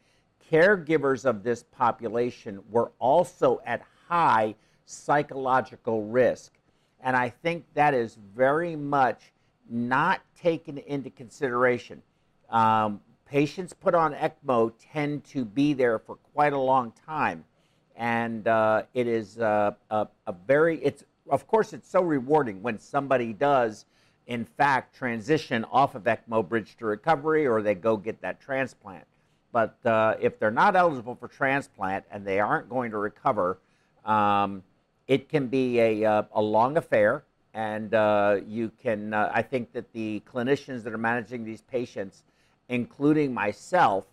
Caregivers 0.51 1.25
of 1.25 1.43
this 1.43 1.65
population 1.65 2.63
were 2.71 2.93
also 2.99 3.61
at 3.67 3.83
high 4.09 4.55
psychological 4.85 6.05
risk. 6.05 6.53
And 7.01 7.17
I 7.17 7.31
think 7.31 7.65
that 7.75 7.95
is 7.95 8.19
very 8.37 8.77
much 8.77 9.33
not 9.69 10.21
taken 10.41 10.79
into 10.79 11.11
consideration. 11.11 12.03
Um, 12.51 13.01
patients 13.27 13.73
put 13.73 13.95
on 13.95 14.15
ECMO 14.15 14.73
tend 14.93 15.25
to 15.25 15.45
be 15.45 15.73
there 15.73 15.99
for 15.99 16.17
quite 16.17 16.53
a 16.53 16.59
long 16.59 16.93
time. 17.07 17.45
And 17.97 18.47
uh, 18.49 18.83
it 18.93 19.07
is 19.07 19.39
uh, 19.39 19.73
a, 19.91 20.09
a 20.27 20.33
very, 20.47 20.83
it's, 20.83 21.05
of 21.31 21.47
course, 21.47 21.73
it's 21.73 21.89
so 21.89 22.03
rewarding 22.03 22.63
when 22.63 22.79
somebody 22.79 23.33
does 23.33 23.87
in 24.27 24.45
fact, 24.45 24.95
transition 24.95 25.65
off 25.71 25.95
of 25.95 26.05
ECMO 26.05 26.49
bridge 26.49 26.77
to 26.79 26.87
recovery 26.87 27.47
or 27.47 27.63
they 27.63 27.75
go 27.75 27.97
get 27.97 28.21
that 28.23 28.41
transplant. 28.41 29.05
But 29.53 29.77
uh, 29.85 30.17
if 30.21 30.39
they're 30.39 30.51
not 30.51 30.75
eligible 30.77 31.15
for 31.15 31.29
transplant 31.29 32.05
and 32.11 32.27
they 32.27 32.41
aren't 32.41 32.69
going 32.69 32.91
to 32.91 32.99
recover, 32.99 33.59
um, 34.05 34.63
it 35.07 35.29
can 35.29 35.47
be 35.47 35.79
a, 35.79 36.05
uh, 36.05 36.23
a 36.33 36.43
long 36.43 36.77
affair. 36.77 37.25
And 37.53 37.95
uh, 37.95 38.41
you 38.49 38.73
can, 38.83 39.15
uh, 39.15 39.31
I 39.33 39.43
think 39.43 39.73
that 39.75 39.93
the 39.93 40.23
clinicians 40.33 40.83
that 40.83 40.93
are 40.93 40.99
managing 40.99 41.45
these 41.45 41.61
patients, 41.63 42.25
including 42.69 43.33
myself, 43.33 44.05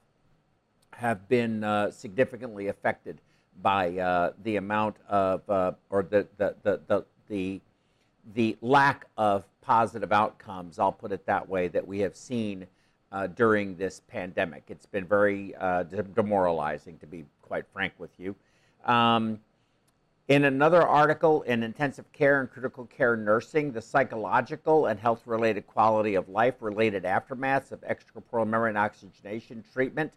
have 0.92 1.28
been 1.28 1.64
uh, 1.64 1.90
significantly 1.92 2.68
affected 2.68 3.20
by 3.62 3.98
uh, 3.98 4.34
the 4.44 4.58
amount 4.58 4.98
of, 5.10 5.42
or 5.90 6.04
the, 6.04 6.28
the, 6.38 6.56
the, 6.64 6.80
the, 6.88 7.06
the 7.28 7.62
the 8.36 8.58
lack 8.62 9.06
of 9.18 9.44
positive 9.62 10.12
outcomes, 10.12 10.80
I'll 10.80 10.92
put 10.92 11.12
it 11.12 11.26
that 11.26 11.48
way, 11.48 11.68
that 11.70 11.88
we 11.88 12.00
have 12.00 12.16
seen 12.16 12.68
uh, 13.12 13.28
during 13.28 13.76
this 13.78 14.02
pandemic. 14.08 14.64
It's 14.68 14.86
been 14.86 15.06
very 15.06 15.56
uh, 15.56 15.84
demoralizing, 15.84 16.98
to 17.00 17.08
be 17.08 17.26
quite 17.42 17.66
frank 17.74 17.94
with 17.98 18.12
you. 18.18 18.36
Um, 18.86 19.40
in 20.28 20.46
another 20.46 20.82
article 20.82 21.42
in 21.44 21.64
intensive 21.64 22.12
care 22.12 22.40
and 22.40 22.50
critical 22.50 22.86
care 22.86 23.18
nursing, 23.18 23.72
the 23.72 23.82
psychological 23.82 24.86
and 24.86 25.00
health 25.00 25.24
related 25.26 25.68
quality 25.68 26.16
of 26.16 26.30
life 26.30 26.56
related 26.62 27.04
aftermaths 27.04 27.72
of 27.72 27.82
extracorporeal 27.82 28.48
membrane 28.48 28.78
oxygenation 28.78 29.64
treatment 29.74 30.14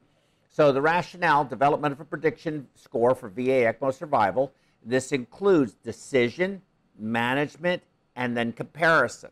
So 0.50 0.72
the 0.72 0.82
rationale, 0.82 1.46
development 1.46 1.92
of 1.92 2.00
a 2.00 2.06
prediction 2.06 2.68
score 2.74 3.14
for 3.14 3.30
VA 3.30 3.72
ECMO 3.72 3.94
survival. 3.94 4.52
This 4.84 5.12
includes 5.12 5.74
decision, 5.84 6.64
management, 6.98 7.84
and 8.16 8.36
then 8.36 8.52
comparison. 8.54 9.30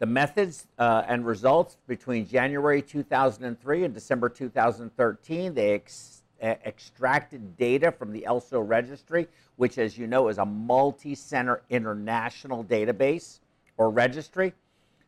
The 0.00 0.06
methods 0.06 0.66
uh, 0.78 1.04
and 1.06 1.24
results 1.24 1.76
between 1.86 2.26
January 2.26 2.82
2003 2.82 3.84
and 3.84 3.94
December 3.94 4.28
2013, 4.28 5.54
they 5.54 5.74
ex 5.74 6.22
extracted 6.42 7.56
data 7.58 7.92
from 7.92 8.12
the 8.12 8.24
ELSO 8.26 8.66
registry, 8.66 9.28
which, 9.56 9.76
as 9.76 9.98
you 9.98 10.06
know, 10.06 10.28
is 10.28 10.38
a 10.38 10.44
multi 10.44 11.14
center 11.14 11.60
international 11.68 12.64
database 12.64 13.40
or 13.80 13.88
registry. 13.88 14.52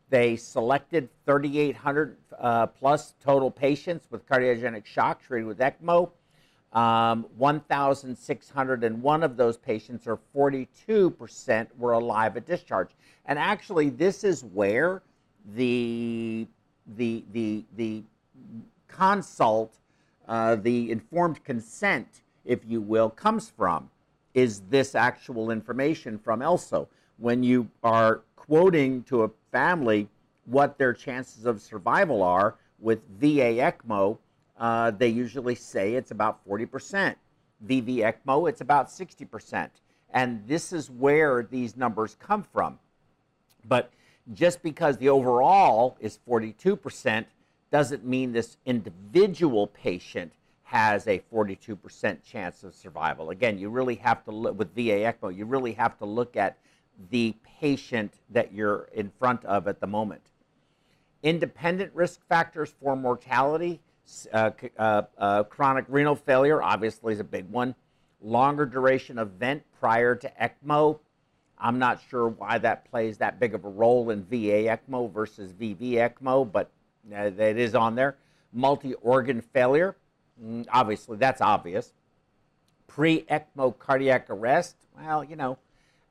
They 0.08 0.34
selected 0.34 1.10
3,800 1.26 2.16
uh, 2.38 2.66
plus 2.68 3.12
total 3.22 3.50
patients 3.50 4.06
with 4.10 4.26
cardiogenic 4.26 4.86
shock 4.86 5.22
treated 5.22 5.46
with 5.46 5.58
ECMO. 5.58 6.10
Um, 6.72 7.26
1,601 7.36 9.22
of 9.22 9.36
those 9.36 9.58
patients, 9.58 10.06
or 10.06 10.18
42%, 10.34 11.66
were 11.76 11.92
alive 11.92 12.38
at 12.38 12.46
discharge. 12.46 12.88
And 13.26 13.38
actually, 13.38 13.90
this 13.90 14.24
is 14.24 14.42
where 14.42 15.02
the 15.54 16.46
the 16.96 17.24
the 17.32 17.64
the 17.76 18.02
consult, 18.88 19.74
uh, 20.26 20.56
the 20.56 20.90
informed 20.90 21.44
consent, 21.44 22.22
if 22.46 22.60
you 22.66 22.80
will, 22.80 23.10
comes 23.10 23.50
from. 23.50 23.90
Is 24.32 24.62
this 24.70 24.94
actual 24.94 25.50
information 25.50 26.18
from 26.18 26.40
ELSO? 26.40 26.88
When 27.18 27.42
you 27.42 27.68
are 27.84 28.22
quoting 28.46 29.04
to 29.04 29.22
a 29.22 29.30
family 29.52 30.08
what 30.46 30.76
their 30.76 30.92
chances 30.92 31.46
of 31.46 31.60
survival 31.60 32.24
are 32.24 32.56
with 32.80 32.98
VA 33.20 33.60
ECMO, 33.60 34.18
uh, 34.58 34.90
they 34.90 35.06
usually 35.06 35.54
say 35.54 35.94
it's 35.94 36.10
about 36.10 36.44
40%. 36.48 37.14
VV 37.64 37.98
ECMO, 37.98 38.48
it's 38.48 38.60
about 38.60 38.88
60%. 38.88 39.70
And 40.12 40.42
this 40.48 40.72
is 40.72 40.90
where 40.90 41.46
these 41.48 41.76
numbers 41.76 42.16
come 42.18 42.42
from. 42.42 42.80
But 43.68 43.92
just 44.34 44.60
because 44.62 44.96
the 44.98 45.08
overall 45.08 45.96
is 46.00 46.18
42% 46.28 47.24
doesn't 47.70 48.04
mean 48.04 48.32
this 48.32 48.56
individual 48.66 49.68
patient 49.68 50.32
has 50.64 51.06
a 51.06 51.22
42% 51.32 52.24
chance 52.24 52.64
of 52.64 52.74
survival. 52.74 53.30
Again, 53.30 53.56
you 53.56 53.68
really 53.68 53.94
have 53.96 54.24
to 54.24 54.32
look 54.32 54.58
with 54.58 54.74
VA 54.74 55.12
ECMO, 55.12 55.34
you 55.34 55.44
really 55.44 55.74
have 55.74 55.96
to 55.98 56.04
look 56.04 56.36
at 56.36 56.58
the 57.10 57.34
patient 57.60 58.14
that 58.30 58.52
you're 58.52 58.88
in 58.92 59.10
front 59.18 59.44
of 59.44 59.68
at 59.68 59.80
the 59.80 59.86
moment. 59.86 60.22
Independent 61.22 61.92
risk 61.94 62.20
factors 62.28 62.74
for 62.80 62.96
mortality, 62.96 63.80
uh, 64.32 64.50
uh, 64.78 65.02
uh, 65.16 65.42
chronic 65.44 65.84
renal 65.88 66.16
failure 66.16 66.62
obviously 66.62 67.12
is 67.12 67.20
a 67.20 67.24
big 67.24 67.48
one. 67.50 67.74
Longer 68.20 68.66
duration 68.66 69.18
event 69.18 69.62
prior 69.78 70.14
to 70.16 70.32
ECMO, 70.40 70.98
I'm 71.58 71.78
not 71.78 72.00
sure 72.10 72.28
why 72.28 72.58
that 72.58 72.90
plays 72.90 73.18
that 73.18 73.38
big 73.38 73.54
of 73.54 73.64
a 73.64 73.68
role 73.68 74.10
in 74.10 74.24
VA 74.24 74.66
ECMO 74.66 75.12
versus 75.12 75.52
VV 75.52 75.92
ECMO, 75.92 76.50
but 76.50 76.70
uh, 77.14 77.30
it 77.38 77.58
is 77.58 77.74
on 77.74 77.94
there. 77.94 78.16
Multi 78.52 78.94
organ 78.94 79.40
failure, 79.40 79.96
mm, 80.42 80.66
obviously, 80.70 81.16
that's 81.16 81.40
obvious. 81.40 81.92
Pre 82.88 83.22
ECMO 83.22 83.78
cardiac 83.78 84.28
arrest, 84.28 84.76
well, 84.96 85.22
you 85.22 85.36
know, 85.36 85.58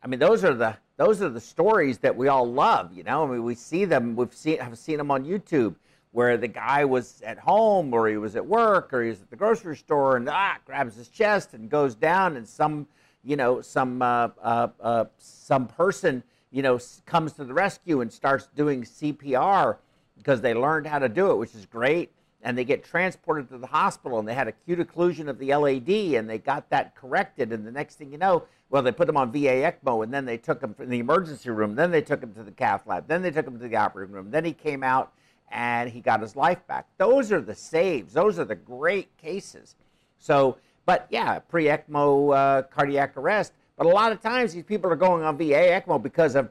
I 0.03 0.08
mean, 0.08 0.20
those 0.20 0.43
are 0.43 0.53
the 0.53 0.77
those 0.98 1.22
are 1.22 1.29
the 1.29 1.41
stories 1.41 2.00
that 2.00 2.15
we 2.15 2.27
all 2.27 2.51
love. 2.51 2.93
You 2.93 3.03
know, 3.03 3.24
I 3.24 3.31
mean, 3.31 3.43
we 3.43 3.55
see 3.55 3.86
them. 3.86 4.15
We've 4.15 4.34
seen 4.34 4.60
have 4.60 4.77
seen 4.77 4.98
them 4.98 5.12
on 5.12 5.25
YouTube 5.25 5.75
where 6.12 6.36
the 6.38 6.48
guy 6.48 6.84
was 6.84 7.22
at 7.22 7.40
home 7.40 7.94
or 7.94 8.07
he 8.09 8.18
was 8.18 8.35
at 8.35 8.46
work 8.46 8.94
or 8.94 9.01
he 9.01 9.09
was 9.09 9.22
at 9.22 9.29
the 9.29 9.35
grocery 9.35 9.77
store 9.77 10.18
and 10.18 10.27
ah 10.27 10.57
grabs 10.66 10.96
his 10.96 11.07
chest 11.07 11.53
and 11.53 11.70
goes 11.70 11.96
down 11.96 12.35
and 12.35 12.48
some 12.48 12.85
you 13.24 13.35
know, 13.35 13.61
some 13.61 14.01
uh, 14.01 14.29
uh, 14.42 14.68
uh, 14.79 15.05
some 15.18 15.68
person, 15.68 16.24
you 16.51 16.61
know, 16.61 16.79
comes 17.05 17.33
to 17.33 17.44
the 17.44 17.53
rescue 17.53 18.01
and 18.01 18.11
starts 18.11 18.48
doing 18.55 18.83
CPR 18.83 19.77
because 20.18 20.42
they 20.42 20.53
learned 20.53 20.87
how 20.87 21.00
to 21.00 21.09
do 21.09 21.31
it, 21.31 21.37
which 21.37 21.55
is 21.55 21.66
great. 21.66 22.11
And 22.44 22.57
they 22.57 22.64
get 22.64 22.83
transported 22.83 23.50
to 23.50 23.59
the 23.59 23.68
hospital, 23.68 24.18
and 24.18 24.27
they 24.27 24.33
had 24.33 24.48
acute 24.48 24.79
occlusion 24.79 25.27
of 25.27 25.37
the 25.37 25.53
LAD, 25.55 26.18
and 26.18 26.27
they 26.27 26.40
got 26.40 26.72
that 26.72 26.96
corrected. 26.96 27.53
And 27.53 27.68
the 27.68 27.72
next 27.72 27.96
thing 27.96 28.11
you 28.11 28.18
know, 28.18 28.46
well, 28.72 28.81
they 28.81 28.92
put 28.92 29.07
him 29.07 29.18
on 29.18 29.31
VA 29.31 29.62
ECMO, 29.62 30.03
and 30.03 30.14
then 30.14 30.25
they 30.25 30.38
took 30.38 30.62
him 30.62 30.74
from 30.74 30.90
the 30.90 31.00
emergency 31.00 31.50
room. 31.50 31.75
Then 31.75 31.92
they 31.92 32.01
took 32.01 32.24
him 32.24 32.34
to 32.34 32.44
the 32.44 32.51
cath 32.51 32.88
lab. 32.88 33.07
Then 33.07 33.22
they 33.22 33.31
took 33.31 33.46
him 33.46 33.60
to 33.60 33.68
the 33.68 33.75
operating 33.75 34.16
room. 34.16 34.31
Then 34.31 34.46
he 34.46 34.53
came 34.53 34.81
out, 34.81 35.12
and 35.51 35.90
he 35.90 36.01
got 36.01 36.22
his 36.22 36.36
life 36.36 36.66
back. 36.68 36.88
Those 36.98 37.31
are 37.31 37.42
the 37.42 37.53
saves. 37.53 38.14
Those 38.14 38.40
are 38.40 38.46
the 38.46 38.55
great 38.55 39.16
cases. 39.18 39.75
So 40.18 40.57
but 40.86 41.07
yeah, 41.10 41.40
pre 41.40 41.66
ECMO 41.66 42.36
uh, 42.36 42.64
cardiac 42.64 43.18
arrest. 43.18 43.53
But 43.77 43.86
a 43.86 43.90
lot 43.90 44.12
of 44.12 44.22
times 44.22 44.53
these 44.53 44.64
people 44.64 44.92
are 44.92 44.96
going 44.96 45.24
on 45.24 45.38
VA 45.38 45.81
ECMO 45.81 46.01
because 46.01 46.36
of 46.36 46.50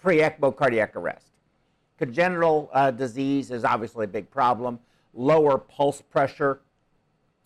pre 0.00 0.18
ECMO 0.18 0.54
cardiac 0.56 0.96
arrest. 0.96 1.26
Congenital 1.98 2.70
uh, 2.72 2.90
disease 2.90 3.50
is 3.50 3.64
obviously 3.64 4.04
a 4.04 4.08
big 4.08 4.30
problem. 4.30 4.78
Lower 5.12 5.58
pulse 5.58 6.00
pressure 6.00 6.60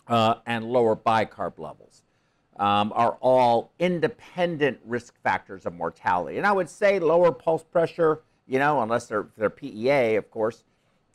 uh, 0.06 0.36
and 0.46 0.64
lower 0.64 0.94
bicarb 0.94 1.58
levels 1.58 2.03
um, 2.56 2.92
are 2.94 3.16
all 3.20 3.72
independent 3.78 4.78
risk 4.84 5.14
factors 5.22 5.66
of 5.66 5.74
mortality. 5.74 6.38
And 6.38 6.46
I 6.46 6.52
would 6.52 6.68
say 6.68 6.98
lower 6.98 7.32
pulse 7.32 7.64
pressure, 7.64 8.22
you 8.46 8.58
know, 8.58 8.82
unless 8.82 9.06
they're, 9.06 9.26
they're 9.36 9.50
PEA, 9.50 10.16
of 10.16 10.30
course, 10.30 10.64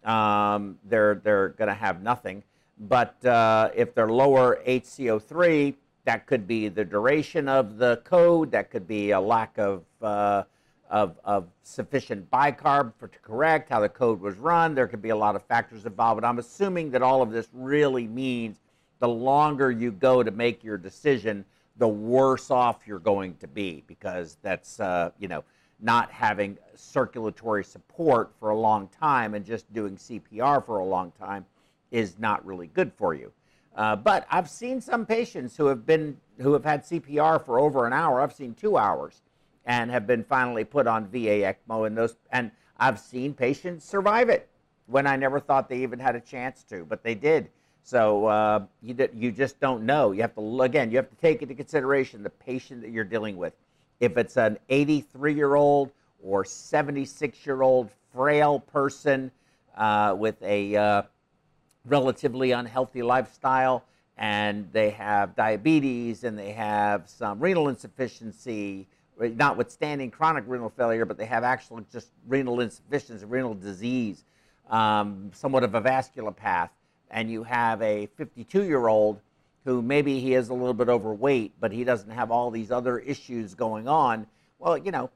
um, 0.03 0.77
they're, 0.85 1.15
they're 1.15 1.49
going 1.49 1.69
to 1.69 1.73
have 1.73 2.01
nothing. 2.01 2.43
But 2.79 3.23
uh, 3.25 3.71
if 3.75 3.93
they're 3.93 4.09
lower 4.09 4.61
HCO3, 4.65 5.75
that 6.05 6.25
could 6.25 6.47
be 6.47 6.69
the 6.69 6.85
duration 6.85 7.47
of 7.47 7.77
the 7.77 8.01
code. 8.03 8.51
That 8.51 8.71
could 8.71 8.87
be 8.87 9.11
a 9.11 9.19
lack 9.19 9.57
of, 9.57 9.83
uh, 10.01 10.43
of, 10.89 11.19
of, 11.23 11.47
sufficient 11.61 12.31
bicarb 12.31 12.93
for 12.97 13.07
to 13.07 13.19
correct 13.19 13.69
how 13.69 13.79
the 13.79 13.89
code 13.89 14.19
was 14.19 14.37
run. 14.37 14.73
There 14.73 14.87
could 14.87 15.01
be 15.01 15.09
a 15.09 15.15
lot 15.15 15.35
of 15.35 15.43
factors 15.43 15.85
involved. 15.85 16.21
But 16.21 16.27
I'm 16.27 16.39
assuming 16.39 16.89
that 16.91 17.03
all 17.03 17.21
of 17.21 17.31
this 17.31 17.47
really 17.53 18.07
means 18.07 18.57
the 18.99 19.07
longer 19.07 19.71
you 19.71 19.91
go 19.91 20.23
to 20.23 20.31
make 20.31 20.63
your 20.63 20.77
decision, 20.77 21.45
the 21.77 21.87
worse 21.87 22.51
off 22.51 22.81
you're 22.85 22.99
going 22.99 23.35
to 23.37 23.47
be 23.47 23.83
because 23.87 24.37
that's, 24.41 24.79
uh, 24.79 25.11
you 25.17 25.27
know, 25.27 25.43
not 25.79 26.11
having 26.11 26.57
circulatory 26.75 27.63
support 27.63 28.31
for 28.39 28.49
a 28.49 28.57
long 28.57 28.89
time 28.89 29.33
and 29.33 29.45
just 29.45 29.71
doing 29.73 29.95
CPR 29.95 30.65
for 30.65 30.79
a 30.79 30.85
long 30.85 31.11
time 31.11 31.45
is 31.91 32.19
not 32.19 32.45
really 32.45 32.67
good 32.67 32.91
for 32.93 33.13
you. 33.13 33.31
Uh, 33.75 33.95
but 33.95 34.27
I've 34.29 34.49
seen 34.49 34.81
some 34.81 35.05
patients 35.05 35.55
who 35.55 35.67
have 35.67 35.85
been 35.85 36.17
who 36.39 36.53
have 36.53 36.65
had 36.65 36.83
CPR 36.83 37.43
for 37.43 37.59
over 37.59 37.85
an 37.85 37.93
hour. 37.93 38.19
I've 38.19 38.33
seen 38.33 38.53
two 38.53 38.77
hours, 38.77 39.21
and 39.65 39.91
have 39.91 40.07
been 40.07 40.23
finally 40.23 40.63
put 40.63 40.87
on 40.87 41.07
VA 41.07 41.55
ECMO. 41.69 41.87
And 41.87 41.97
those 41.97 42.15
and 42.31 42.51
I've 42.77 42.99
seen 42.99 43.33
patients 43.33 43.85
survive 43.85 44.29
it 44.29 44.49
when 44.87 45.05
I 45.07 45.15
never 45.15 45.39
thought 45.39 45.69
they 45.69 45.83
even 45.83 45.99
had 45.99 46.15
a 46.15 46.19
chance 46.19 46.63
to, 46.63 46.83
but 46.83 47.03
they 47.03 47.15
did. 47.15 47.49
So 47.83 48.25
uh, 48.27 48.65
you 48.83 48.95
you 49.15 49.31
just 49.31 49.59
don't 49.59 49.83
know. 49.83 50.11
You 50.11 50.21
have 50.21 50.35
to 50.35 50.61
again. 50.61 50.91
You 50.91 50.97
have 50.97 51.09
to 51.09 51.15
take 51.15 51.41
into 51.41 51.55
consideration 51.55 52.23
the 52.23 52.29
patient 52.29 52.81
that 52.81 52.91
you're 52.91 53.03
dealing 53.03 53.37
with. 53.37 53.53
If 53.99 54.17
it's 54.17 54.37
an 54.37 54.57
83 54.69 55.33
year 55.33 55.55
old 55.55 55.91
or 56.23 56.45
76 56.45 57.45
year 57.45 57.61
old 57.61 57.89
frail 58.13 58.59
person 58.59 59.31
uh, 59.75 60.15
with 60.17 60.41
a 60.41 60.75
uh, 60.75 61.01
relatively 61.85 62.51
unhealthy 62.51 63.01
lifestyle 63.01 63.83
and 64.17 64.69
they 64.73 64.89
have 64.89 65.35
diabetes 65.35 66.23
and 66.25 66.37
they 66.37 66.51
have 66.51 67.09
some 67.09 67.39
renal 67.39 67.69
insufficiency, 67.69 68.85
notwithstanding 69.17 70.11
chronic 70.11 70.43
renal 70.45 70.69
failure, 70.69 71.05
but 71.05 71.17
they 71.17 71.25
have 71.25 71.43
actual 71.43 71.79
just 71.91 72.09
renal 72.27 72.59
insufficiency, 72.59 73.25
renal 73.25 73.53
disease, 73.53 74.25
um, 74.69 75.31
somewhat 75.33 75.63
of 75.63 75.73
a 75.73 75.81
vascular 75.81 76.31
path. 76.31 76.69
And 77.11 77.29
you 77.29 77.43
have 77.43 77.81
a 77.81 78.07
52 78.17 78.63
year 78.63 78.87
old 78.87 79.19
who 79.65 79.81
maybe 79.81 80.19
he 80.19 80.33
is 80.33 80.49
a 80.49 80.53
little 80.53 80.73
bit 80.73 80.89
overweight, 80.89 81.53
but 81.59 81.71
he 81.71 81.83
doesn't 81.83 82.09
have 82.09 82.31
all 82.31 82.49
these 82.49 82.71
other 82.71 82.99
issues 82.99 83.53
going 83.53 83.87
on. 83.87 84.25
Well, 84.57 84.77
you 84.77 84.91
know, 84.91 85.09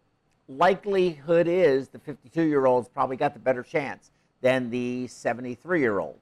likelihood 0.48 1.48
is 1.48 1.90
the 1.90 2.00
52 2.00 2.44
year 2.44 2.66
old's 2.66 2.90
probably 2.90 3.16
got 3.16 3.34
the 3.34 3.40
better 3.40 3.64
chance 3.64 4.12
than 4.42 4.70
the 4.70 5.08
73 5.08 5.80
year 5.80 6.00
old. 6.00 6.20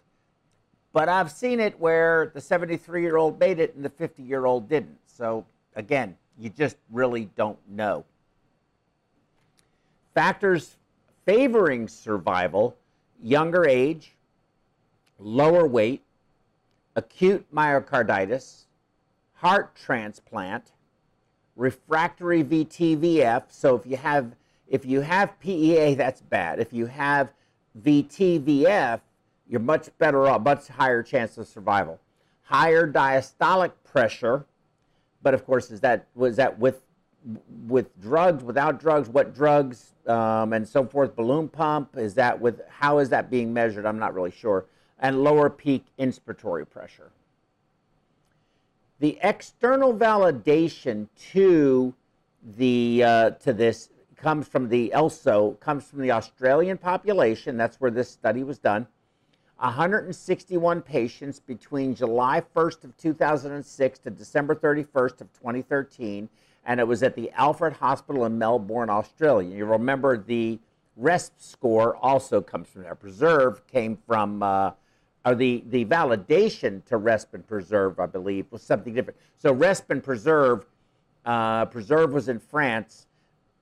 But 0.94 1.10
I've 1.10 1.32
seen 1.32 1.60
it 1.60 1.80
where 1.80 2.32
the 2.34 2.42
73 2.42 3.02
year 3.02 3.18
old 3.18 3.40
made 3.40 3.60
it 3.60 3.76
and 3.76 3.84
the 3.84 3.90
50 3.90 4.24
year 4.24 4.46
old 4.46 4.70
didn't. 4.70 4.98
So 5.08 5.46
again, 5.76 6.18
you 6.38 6.50
just 6.50 6.78
really 6.92 7.30
don't 7.36 7.60
know. 7.70 8.06
Factors 10.14 10.76
favoring 11.26 11.88
survival 11.88 12.76
younger 13.24 13.66
age, 13.66 14.14
lower 15.22 15.68
weight, 15.68 16.04
acute 16.96 17.46
myocarditis, 17.54 18.66
heart 19.36 19.76
transplant, 19.76 20.72
refractory 21.56 22.44
VTVF. 22.44 23.44
So 23.50 23.76
if 23.76 23.86
you 23.86 23.98
have 23.98 24.36
If 24.68 24.86
you 24.86 25.02
have 25.02 25.38
PEA, 25.42 25.96
that's 25.96 26.22
bad. 26.22 26.60
If 26.60 26.72
you 26.72 26.86
have 26.86 27.34
VTVF, 27.84 29.02
you're 29.50 29.60
much 29.60 29.90
better 29.98 30.28
off, 30.28 30.42
much 30.44 30.70
higher 30.70 31.04
chance 31.04 31.38
of 31.38 31.46
survival. 31.46 32.00
Higher 32.44 32.90
diastolic 32.90 33.72
pressure, 33.84 34.46
but 35.22 35.34
of 35.34 35.46
course, 35.46 35.72
is 35.72 35.82
that 35.82 36.08
was 36.16 36.38
that 36.38 36.58
with 36.58 36.84
with 37.68 38.00
drugs, 38.02 38.44
without 38.44 38.80
drugs, 38.80 39.10
what 39.10 39.36
drugs, 39.36 39.94
um, 40.08 40.54
and 40.54 40.68
so 40.68 40.86
forth? 40.86 41.16
Balloon 41.16 41.50
pump 41.50 41.98
is 41.98 42.14
that 42.16 42.40
with 42.40 42.62
how 42.70 43.00
is 43.00 43.10
that 43.10 43.30
being 43.30 43.54
measured? 43.54 43.86
I'm 43.86 44.00
not 44.00 44.14
really 44.14 44.32
sure. 44.32 44.66
And 45.02 45.24
lower 45.24 45.50
peak 45.50 45.86
inspiratory 46.00 46.70
pressure. 46.70 47.12
The 49.00 49.18
external 49.24 49.94
validation 49.96 51.08
to 51.32 51.94
the 52.58 53.04
uh, 53.04 53.30
to 53.32 53.52
this 53.52 53.90
comes 54.16 54.48
from 54.48 54.70
the 54.70 54.92
ELSO 54.94 55.60
comes 55.60 55.86
from 55.86 56.02
the 56.02 56.12
Australian 56.12 56.78
population. 56.78 57.58
That's 57.58 57.82
where 57.82 57.92
this 57.92 58.10
study 58.10 58.44
was 58.44 58.60
done. 58.60 58.88
161 59.58 60.82
patients 60.82 61.40
between 61.40 61.94
July 61.94 62.42
1st 62.56 62.84
of 62.84 62.98
2006 62.98 64.00
to 64.00 64.10
December 64.10 64.56
31st 64.56 65.22
of 65.22 65.32
2013, 65.34 66.28
and 66.66 66.80
it 66.80 66.88
was 66.88 67.04
at 67.04 67.16
the 67.16 67.30
Alfred 67.32 67.74
Hospital 67.74 68.26
in 68.26 68.40
Melbourne, 68.40 68.90
Australia. 68.90 69.56
You 69.56 69.66
remember 69.66 70.18
the 70.18 70.58
RESP 71.00 71.32
score 71.38 71.96
also 71.98 72.42
comes 72.42 72.70
from 72.70 72.82
there. 72.84 72.96
Preserve 72.96 73.66
came 73.68 73.98
from, 74.08 74.42
uh, 74.42 74.72
or 75.26 75.36
the, 75.36 75.64
the 75.70 75.86
validation 75.86 76.84
to 76.86 76.98
RESP 76.98 77.34
and 77.34 77.48
Preserve, 77.48 78.00
I 78.00 78.08
believe, 78.08 78.46
was 78.50 78.62
something 78.62 78.94
different. 78.94 79.20
So 79.38 79.54
RESP 79.54 79.90
and 79.90 80.04
Preserve, 80.04 80.66
uh, 81.26 81.66
Preserve 81.66 82.14
was 82.14 82.28
in 82.28 82.40
France, 82.40 83.06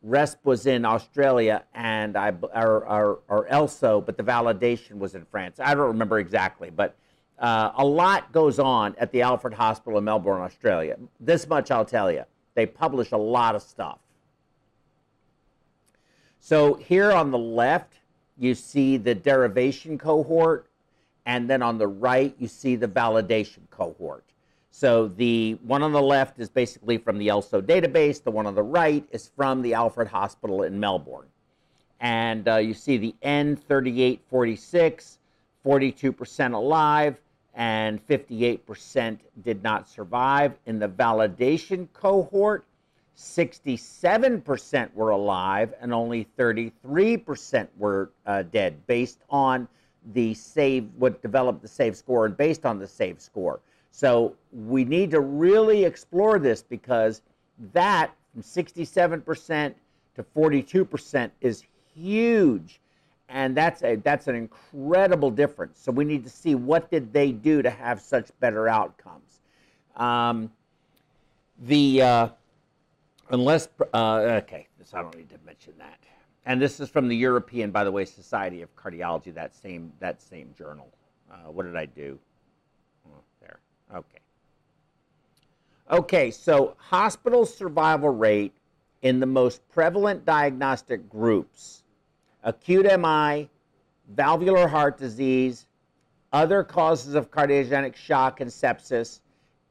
RESP 0.08 0.38
was 0.45 0.65
in 0.65 0.86
Australia, 0.86 1.63
and 1.74 2.15
I, 2.15 2.30
or, 2.54 2.86
or, 2.88 3.19
or 3.28 3.48
ELSO, 3.48 4.06
but 4.06 4.15
the 4.15 4.24
validation 4.24 4.98
was 4.98 5.15
in 5.15 5.26
France. 5.26 5.60
I 5.60 5.76
don't 5.76 5.88
remember 5.88 6.19
exactly, 6.19 6.69
but 6.69 6.95
uh, 7.39 7.72
a 7.76 7.86
lot 7.86 8.32
goes 8.32 8.60
on 8.60 8.95
at 8.98 9.12
the 9.12 9.22
Alfred 9.22 9.54
Hospital 9.54 9.98
in 10.00 10.06
Melbourne, 10.06 10.41
Australia. 10.41 10.98
This 11.19 11.48
much 11.48 11.72
I'll 11.72 11.86
tell 11.86 12.12
you. 12.12 12.24
They 12.54 12.65
publish 12.65 13.12
a 13.12 13.17
lot 13.17 13.56
of 13.56 13.62
stuff. 13.62 14.00
So 16.39 16.76
here 16.76 17.12
on 17.12 17.32
the 17.32 17.38
left, 17.38 17.95
you 18.38 18.56
see 18.56 18.95
the 18.95 19.13
derivation 19.13 19.98
cohort, 19.98 20.68
and 21.29 21.47
then 21.47 21.61
on 21.61 21.77
the 21.77 21.87
right, 21.87 22.33
you 22.39 22.47
see 22.47 22.75
the 22.75 22.87
validation 22.87 23.59
cohort. 23.69 24.23
So 24.71 25.07
the 25.09 25.59
one 25.61 25.83
on 25.83 25.91
the 25.91 26.01
left 26.01 26.39
is 26.39 26.49
basically 26.49 26.97
from 26.97 27.19
the 27.19 27.27
ELSO 27.27 27.61
database. 27.61 28.23
The 28.23 28.31
one 28.31 28.47
on 28.47 28.55
the 28.55 28.63
right 28.63 29.05
is 29.11 29.29
from 29.35 29.61
the 29.61 29.75
Alfred 29.75 30.07
Hospital 30.07 30.63
in 30.63 30.79
Melbourne. 30.79 31.27
And 31.99 32.47
uh, 32.47 32.55
you 32.55 32.73
see 32.73 32.97
the 32.97 33.13
N3846, 33.21 35.17
42% 35.63 36.53
alive, 36.55 37.17
and 37.53 38.07
58% 38.07 39.19
did 39.43 39.61
not 39.61 39.87
survive. 39.87 40.53
In 40.65 40.79
the 40.79 40.89
validation 40.89 41.87
cohort, 41.93 42.65
67% 43.15 44.93
were 44.95 45.11
alive 45.11 45.75
and 45.79 45.93
only 45.93 46.25
33% 46.39 47.67
were 47.77 48.09
uh, 48.25 48.41
dead 48.41 48.87
based 48.87 49.19
on 49.29 49.67
the 50.13 50.34
save, 50.34 50.89
what 50.98 51.22
developed 51.22 51.62
the 51.62 51.67
save 51.67 51.95
score 51.95 52.26
and 52.26 52.36
based 52.36 52.65
on 52.65 52.80
the 52.80 52.88
save 52.88 53.22
score. 53.22 53.60
So 53.91 54.36
we 54.52 54.86
need 54.86 55.12
to 55.12 55.19
really 55.19 55.84
explore 55.84 56.39
this 56.39 56.62
because 56.62 57.22
that 57.74 58.12
from 58.34 58.43
67% 58.43 59.74
to 60.15 60.24
42% 60.24 61.32
is 61.41 61.63
huge. 61.93 62.80
And 63.30 63.56
that's 63.56 63.84
a 63.84 63.95
that's 63.98 64.28
an 64.28 64.36
incredible 64.36 65.30
difference. 65.30 65.80
So 65.80 65.91
we 65.91 66.04
need 66.04 66.24
to 66.24 66.32
see 66.32 66.56
what 66.56 66.89
did 66.89 67.13
they 67.13 67.32
do 67.32 67.62
to 67.62 67.69
have 67.69 68.02
such 68.02 68.32
better 68.39 68.67
outcomes. 68.67 69.41
Um, 69.95 70.52
the 71.60 72.02
uh, 72.02 72.28
unless 73.30 73.67
uh, 73.93 74.41
okay, 74.43 74.67
this 74.80 74.95
I 74.95 75.04
don't 75.04 75.15
need 75.15 75.30
to 75.30 75.38
mention 75.45 75.74
that. 75.78 76.00
And 76.45 76.62
this 76.62 76.80
is 76.80 76.89
from 76.89 77.08
the 77.08 77.15
European, 77.15 77.71
by 77.71 77.84
the 77.84 77.91
way, 77.91 78.06
Society 78.06 78.62
of 78.62 78.75
Cardiology. 78.75 79.34
That 79.34 79.56
same 79.56 79.91
that 79.99 80.21
same 80.21 80.54
journal. 80.58 80.89
Uh, 81.32 81.52
what 81.52 81.65
did 81.65 81.75
I 81.75 81.86
do? 81.86 82.17
There. 83.41 83.60
Okay. 83.93 84.19
Okay, 85.91 86.32
so 86.32 86.75
hospital 86.78 87.45
survival 87.45 88.10
rate 88.10 88.54
in 89.02 89.19
the 89.19 89.25
most 89.25 89.67
prevalent 89.69 90.25
diagnostic 90.25 91.10
groups 91.10 91.84
acute 92.43 92.86
MI, 92.86 93.49
valvular 94.10 94.67
heart 94.67 94.97
disease, 94.97 95.65
other 96.32 96.63
causes 96.63 97.15
of 97.15 97.32
cardiogenic 97.32 97.95
shock 97.95 98.39
and 98.39 98.49
sepsis, 98.49 99.19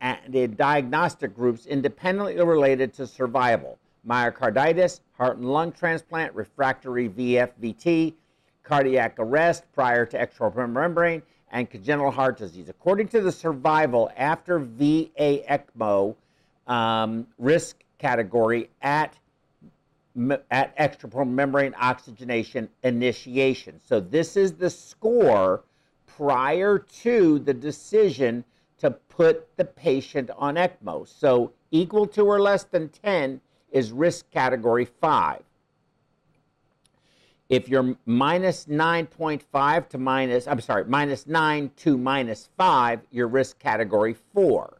and 0.00 0.34
in 0.34 0.54
diagnostic 0.54 1.34
groups 1.34 1.66
independently 1.66 2.36
related 2.42 2.92
to 2.94 3.06
survival 3.06 3.78
myocarditis, 4.08 5.00
heart 5.16 5.36
and 5.36 5.50
lung 5.50 5.72
transplant, 5.72 6.34
refractory 6.34 7.08
VFVT, 7.08 8.14
cardiac 8.62 9.16
arrest 9.18 9.64
prior 9.74 10.06
to 10.06 10.18
extracorporeal 10.18 10.70
membrane, 10.70 11.22
and 11.50 11.68
congenital 11.70 12.10
heart 12.10 12.38
disease. 12.38 12.68
According 12.68 13.08
to 13.08 13.20
the 13.20 13.32
survival 13.32 14.10
after 14.16 14.58
VA 14.58 15.08
ECMO 15.48 16.14
um, 16.66 17.26
risk 17.38 17.82
category 17.98 18.70
at 18.82 19.16
at 20.50 20.76
extracorporeal 20.76 21.30
membrane 21.30 21.74
oxygenation 21.78 22.68
initiation. 22.82 23.80
So 23.84 24.00
this 24.00 24.36
is 24.36 24.52
the 24.52 24.68
score 24.68 25.62
prior 26.06 26.78
to 27.02 27.38
the 27.38 27.54
decision 27.54 28.44
to 28.78 28.90
put 28.90 29.56
the 29.56 29.64
patient 29.64 30.30
on 30.36 30.56
ECMO. 30.56 31.06
So 31.06 31.52
equal 31.70 32.06
to 32.08 32.22
or 32.22 32.40
less 32.40 32.64
than 32.64 32.88
10 32.88 33.40
is 33.72 33.92
risk 33.92 34.30
category 34.30 34.84
5. 34.84 35.42
If 37.48 37.68
you're 37.68 37.96
minus 38.04 38.66
9.5 38.66 39.88
to 39.88 39.98
minus, 39.98 40.46
I'm 40.46 40.60
sorry, 40.60 40.84
minus 40.84 41.26
9 41.26 41.70
to 41.76 41.96
minus 41.96 42.50
5, 42.58 43.00
your 43.10 43.26
risk 43.26 43.58
category 43.58 44.14
4. 44.34 44.78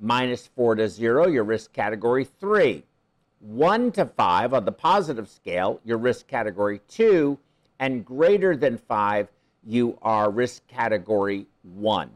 Minus 0.00 0.46
4 0.46 0.76
to 0.76 0.88
0, 0.88 1.28
your 1.28 1.44
risk 1.44 1.72
category 1.72 2.24
3. 2.24 2.82
1 3.40 3.92
to 3.92 4.06
5 4.06 4.54
on 4.54 4.64
the 4.64 4.72
positive 4.72 5.28
scale, 5.28 5.80
your 5.84 5.98
risk 5.98 6.26
category 6.26 6.80
2. 6.88 7.38
And 7.78 8.06
greater 8.06 8.56
than 8.56 8.78
5, 8.78 9.28
you 9.66 9.98
are 10.00 10.30
risk 10.30 10.66
category 10.68 11.46
1. 11.62 12.10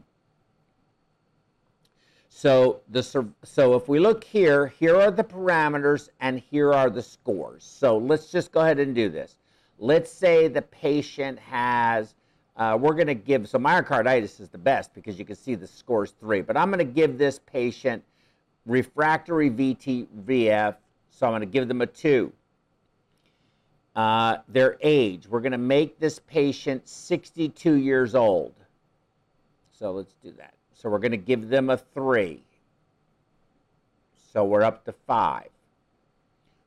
So, 2.33 2.79
the, 2.89 3.03
so 3.43 3.75
if 3.75 3.89
we 3.89 3.99
look 3.99 4.23
here, 4.23 4.67
here 4.67 4.95
are 4.95 5.11
the 5.11 5.23
parameters 5.23 6.09
and 6.21 6.39
here 6.39 6.73
are 6.73 6.89
the 6.89 7.01
scores. 7.01 7.63
So 7.63 7.97
let's 7.97 8.31
just 8.31 8.53
go 8.53 8.61
ahead 8.61 8.79
and 8.79 8.95
do 8.95 9.09
this. 9.09 9.35
Let's 9.77 10.09
say 10.09 10.47
the 10.47 10.61
patient 10.61 11.37
has, 11.39 12.15
uh, 12.55 12.77
we're 12.79 12.93
going 12.93 13.07
to 13.07 13.13
give, 13.13 13.49
so 13.49 13.59
myocarditis 13.59 14.39
is 14.39 14.47
the 14.47 14.57
best 14.57 14.93
because 14.93 15.19
you 15.19 15.25
can 15.25 15.35
see 15.35 15.55
the 15.55 15.67
scores 15.67 16.13
three, 16.21 16.41
but 16.41 16.55
I'm 16.55 16.69
going 16.71 16.79
to 16.79 16.85
give 16.85 17.17
this 17.17 17.37
patient 17.37 18.01
refractory 18.65 19.51
VTVF, 19.51 20.77
so 21.11 21.27
I'm 21.27 21.33
going 21.33 21.41
to 21.41 21.45
give 21.45 21.67
them 21.67 21.81
a 21.81 21.85
two. 21.85 22.31
Uh, 23.93 24.37
their 24.47 24.77
age, 24.81 25.27
we're 25.27 25.41
going 25.41 25.51
to 25.51 25.57
make 25.57 25.99
this 25.99 26.17
patient 26.17 26.87
62 26.87 27.73
years 27.73 28.15
old. 28.15 28.53
So 29.73 29.91
let's 29.91 30.13
do 30.23 30.33
that. 30.37 30.53
So 30.81 30.89
we're 30.89 30.97
going 30.97 31.11
to 31.11 31.17
give 31.17 31.49
them 31.49 31.69
a 31.69 31.77
three. 31.77 32.41
So 34.33 34.43
we're 34.43 34.63
up 34.63 34.83
to 34.85 34.93
five. 35.05 35.49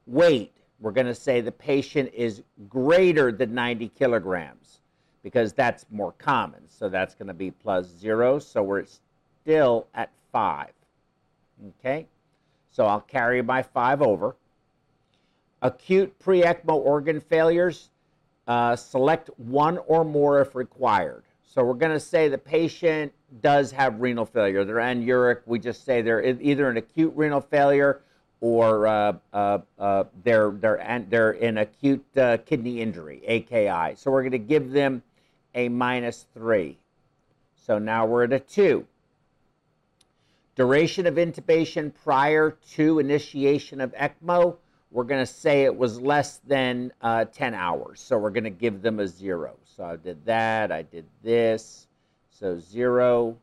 Weight, 0.06 0.52
we're 0.78 0.92
going 0.92 1.08
to 1.08 1.14
say 1.14 1.40
the 1.40 1.50
patient 1.50 2.12
is 2.14 2.42
greater 2.68 3.32
than 3.32 3.54
90 3.54 3.88
kilograms 3.98 4.78
because 5.24 5.52
that's 5.52 5.86
more 5.90 6.12
common. 6.12 6.60
So 6.68 6.88
that's 6.88 7.16
going 7.16 7.26
to 7.26 7.34
be 7.34 7.50
plus 7.50 7.88
zero. 7.88 8.38
So 8.38 8.62
we're 8.62 8.84
still 9.42 9.88
at 9.94 10.10
five. 10.30 10.70
Okay? 11.80 12.06
So 12.70 12.86
I'll 12.86 13.00
carry 13.00 13.42
my 13.42 13.62
five 13.62 14.00
over. 14.00 14.36
Acute 15.60 16.16
pre 16.20 16.42
ECMO 16.42 16.74
organ 16.74 17.18
failures, 17.18 17.90
uh, 18.46 18.76
select 18.76 19.30
one 19.38 19.78
or 19.78 20.04
more 20.04 20.40
if 20.40 20.54
required. 20.54 21.24
So 21.54 21.62
we're 21.62 21.74
going 21.74 21.92
to 21.92 22.00
say 22.00 22.26
the 22.26 22.36
patient 22.36 23.12
does 23.40 23.70
have 23.70 24.00
renal 24.00 24.26
failure. 24.26 24.64
They're 24.64 24.78
anuric. 24.78 25.42
We 25.46 25.60
just 25.60 25.84
say 25.84 26.02
they're 26.02 26.20
either 26.20 26.68
an 26.68 26.78
acute 26.78 27.12
renal 27.14 27.40
failure 27.40 28.00
or 28.40 28.88
uh, 28.88 29.12
uh, 29.32 29.58
uh, 29.78 30.04
they're, 30.24 30.50
they're, 30.50 31.04
they're 31.08 31.30
in 31.30 31.58
acute 31.58 32.04
uh, 32.16 32.38
kidney 32.38 32.80
injury, 32.80 33.22
AKI. 33.24 33.94
So 33.94 34.10
we're 34.10 34.22
going 34.22 34.32
to 34.32 34.38
give 34.38 34.72
them 34.72 35.04
a 35.54 35.68
minus 35.68 36.26
3. 36.34 36.76
So 37.54 37.78
now 37.78 38.04
we're 38.04 38.24
at 38.24 38.32
a 38.32 38.40
2. 38.40 38.84
Duration 40.56 41.06
of 41.06 41.14
intubation 41.14 41.92
prior 42.02 42.56
to 42.72 42.98
initiation 42.98 43.80
of 43.80 43.94
ECMO, 43.94 44.56
we're 44.90 45.04
going 45.04 45.24
to 45.24 45.32
say 45.32 45.62
it 45.62 45.76
was 45.76 46.00
less 46.00 46.40
than 46.48 46.92
uh, 47.00 47.26
10 47.26 47.54
hours. 47.54 48.00
So 48.00 48.18
we're 48.18 48.30
going 48.30 48.42
to 48.42 48.50
give 48.50 48.82
them 48.82 48.98
a 48.98 49.06
zero. 49.06 49.54
So 49.76 49.84
I 49.84 49.96
did 49.96 50.24
that, 50.26 50.70
I 50.70 50.82
did 50.82 51.04
this, 51.22 51.88
so 52.30 52.58
zero. 52.58 53.36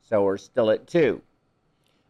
So 0.00 0.24
we're 0.24 0.36
still 0.36 0.70
at 0.70 0.86
two. 0.86 1.22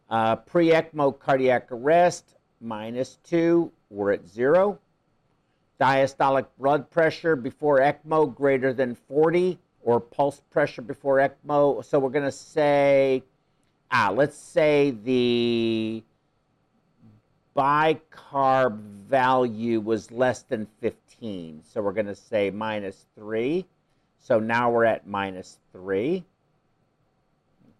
Uh, 0.08 0.36
Pre-ECMO 0.36 1.18
cardiac 1.18 1.70
arrest, 1.70 2.34
minus 2.60 3.18
two, 3.22 3.70
we're 3.90 4.12
at 4.12 4.26
zero. 4.26 4.78
Diastolic 5.78 6.46
blood 6.58 6.90
pressure 6.90 7.36
before 7.36 7.80
ECMO 7.80 8.34
greater 8.34 8.72
than 8.72 8.94
40, 8.94 9.58
or 9.82 10.00
pulse 10.00 10.40
pressure 10.50 10.82
before 10.82 11.18
ECMO. 11.18 11.84
So 11.84 11.98
we're 11.98 12.10
going 12.10 12.24
to 12.24 12.32
say, 12.32 13.22
ah, 13.90 14.12
let's 14.14 14.36
say 14.36 14.92
the 15.04 16.02
bicarb 17.56 18.78
value 19.08 19.80
was 19.80 20.10
less 20.10 20.42
than 20.42 20.66
15. 20.80 21.62
So 21.64 21.82
we're 21.82 21.92
going 21.92 22.06
to 22.06 22.14
say 22.14 22.50
minus 22.50 23.06
3. 23.16 23.66
So 24.20 24.38
now 24.38 24.70
we're 24.70 24.84
at 24.84 25.06
minus 25.06 25.58
3. 25.72 26.24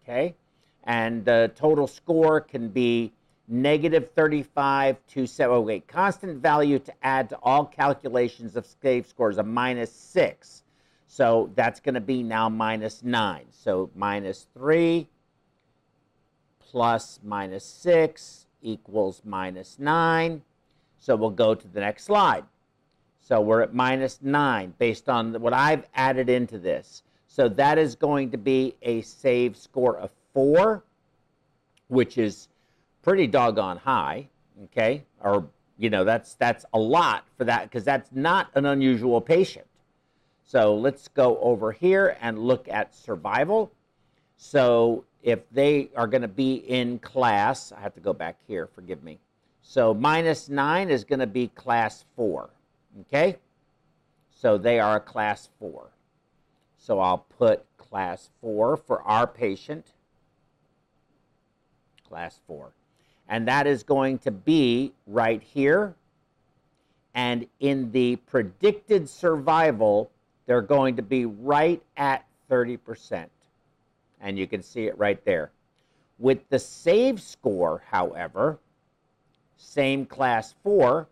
Okay? 0.03 0.35
And 0.83 1.23
the 1.23 1.51
total 1.55 1.87
score 1.87 2.41
can 2.41 2.69
be 2.69 3.13
negative 3.47 4.11
35 4.15 4.97
to 5.07 5.25
7. 5.25 5.55
Oh, 5.55 5.61
wait, 5.61 5.87
constant 5.87 6.41
value 6.41 6.79
to 6.79 6.93
add 7.01 7.29
to 7.29 7.37
all 7.41 7.65
calculations 7.65 8.55
of 8.55 8.65
SAVE 8.65 9.07
scores, 9.07 9.37
a 9.37 9.43
minus 9.43 9.91
6. 9.91 10.63
So 11.07 11.51
that's 11.55 11.79
going 11.79 11.95
to 11.95 12.01
be 12.01 12.23
now 12.23 12.49
minus 12.49 13.03
9. 13.03 13.45
So 13.51 13.89
minus 13.95 14.47
3 14.55 15.07
plus 16.59 17.19
minus 17.23 17.65
6 17.65 18.47
equals 18.63 19.21
minus 19.23 19.77
9. 19.77 20.41
So 20.99 21.15
we'll 21.15 21.29
go 21.29 21.53
to 21.53 21.67
the 21.67 21.81
next 21.81 22.05
slide. 22.05 22.45
So 23.21 23.39
we're 23.39 23.61
at 23.61 23.73
minus 23.73 24.19
9 24.21 24.73
based 24.77 25.07
on 25.07 25.39
what 25.41 25.53
I've 25.53 25.85
added 25.95 26.29
into 26.29 26.57
this. 26.57 27.03
So 27.27 27.47
that 27.49 27.77
is 27.77 27.95
going 27.95 28.31
to 28.31 28.37
be 28.37 28.75
a 28.81 29.01
save 29.01 29.55
score 29.55 29.97
of 29.97 30.11
4, 30.33 30.83
which 31.87 32.17
is 32.17 32.47
pretty 33.01 33.27
doggone 33.27 33.77
high, 33.77 34.27
okay? 34.65 35.03
Or, 35.21 35.47
you 35.77 35.89
know, 35.89 36.03
that's, 36.03 36.35
that's 36.35 36.65
a 36.73 36.79
lot 36.79 37.25
for 37.37 37.43
that 37.45 37.63
because 37.63 37.83
that's 37.83 38.09
not 38.13 38.49
an 38.55 38.65
unusual 38.65 39.21
patient. 39.21 39.65
So 40.43 40.75
let's 40.75 41.07
go 41.07 41.39
over 41.39 41.71
here 41.71 42.17
and 42.21 42.37
look 42.39 42.67
at 42.67 42.93
survival. 42.93 43.71
So 44.37 45.05
if 45.23 45.39
they 45.51 45.89
are 45.95 46.05
going 46.05 46.21
to 46.21 46.27
be 46.27 46.55
in 46.55 46.99
class, 46.99 47.71
I 47.71 47.79
have 47.79 47.95
to 47.95 48.01
go 48.01 48.13
back 48.13 48.37
here, 48.45 48.67
forgive 48.67 49.01
me. 49.03 49.19
So 49.61 49.93
minus 49.93 50.49
9 50.49 50.89
is 50.89 51.05
going 51.05 51.21
to 51.21 51.27
be 51.27 51.47
class 51.47 52.03
4, 52.17 52.49
okay? 53.01 53.37
So 54.29 54.57
they 54.57 54.79
are 54.79 54.97
a 54.97 54.99
class 54.99 55.47
4. 55.59 55.89
So 56.77 56.99
I'll 56.99 57.25
put 57.37 57.65
class 57.77 58.29
4 58.41 58.75
for 58.75 59.01
our 59.03 59.25
patient, 59.25 59.93
class 62.05 62.41
4. 62.45 62.73
And 63.29 63.47
that 63.47 63.65
is 63.65 63.83
going 63.83 64.19
to 64.19 64.31
be 64.31 64.91
right 65.07 65.41
here. 65.41 65.95
And 67.15 67.47
in 67.61 67.91
the 67.93 68.17
predicted 68.17 69.07
survival, 69.07 70.11
they're 70.45 70.61
going 70.61 70.97
to 70.97 71.01
be 71.01 71.25
right 71.25 71.81
at 71.95 72.25
30% 72.51 73.29
and 74.23 74.39
you 74.39 74.47
can 74.47 74.63
see 74.63 74.85
it 74.87 74.97
right 74.97 75.23
there. 75.25 75.51
With 76.17 76.49
the 76.49 76.57
save 76.57 77.21
score, 77.21 77.83
however, 77.91 78.57
same 79.57 80.05
class 80.05 80.55
4, 80.63 81.07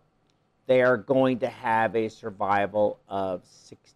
they 0.66 0.82
are 0.82 0.96
going 0.96 1.38
to 1.40 1.48
have 1.48 1.94
a 1.94 2.08
survival 2.08 2.98
of 3.08 3.42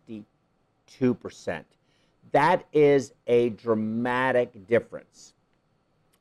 62%. 0.06 1.64
That 2.32 2.66
is 2.72 3.12
a 3.26 3.50
dramatic 3.50 4.66
difference. 4.66 5.32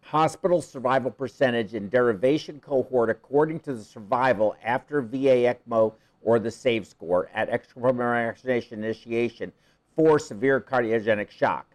Hospital 0.01 0.62
survival 0.62 1.12
percentage 1.12 1.73
in 1.73 1.89
derivation 1.89 2.60
cohort 2.60 3.10
according 3.10 3.60
to 3.62 3.73
the 3.73 3.84
survival 3.84 4.55
after 4.63 5.01
VA 5.01 5.55
ECMO 5.67 5.93
or 6.21 6.39
the 6.39 6.51
SAVE 6.51 6.88
score 6.88 7.29
at 7.34 7.49
extrapulmonary 7.49 8.29
oxygenation 8.29 8.84
initiation 8.84 9.51
for 9.95 10.19
severe 10.19 10.62
cardiogenic 10.62 11.31
shock 11.31 11.74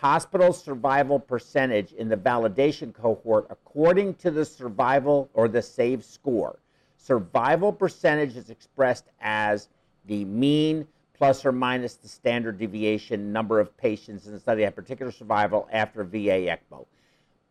hospital 0.00 0.50
survival 0.50 1.18
percentage 1.18 1.92
in 1.92 2.08
the 2.08 2.16
validation 2.16 2.90
cohort 2.94 3.46
according 3.50 4.14
to 4.14 4.30
the 4.30 4.44
survival 4.44 5.28
or 5.34 5.46
the 5.46 5.60
SAVE 5.60 6.02
score. 6.02 6.58
Survival 6.96 7.70
percentage 7.70 8.34
is 8.34 8.48
expressed 8.48 9.04
as 9.20 9.68
the 10.06 10.24
mean 10.24 10.86
plus 11.12 11.44
or 11.44 11.52
minus 11.52 11.96
the 11.96 12.08
standard 12.08 12.58
deviation 12.58 13.30
number 13.30 13.60
of 13.60 13.76
patients 13.76 14.26
in 14.26 14.32
the 14.32 14.40
study 14.40 14.62
had 14.62 14.74
particular 14.74 15.12
survival 15.12 15.68
after 15.70 16.02
VA 16.02 16.48
ECMO. 16.48 16.86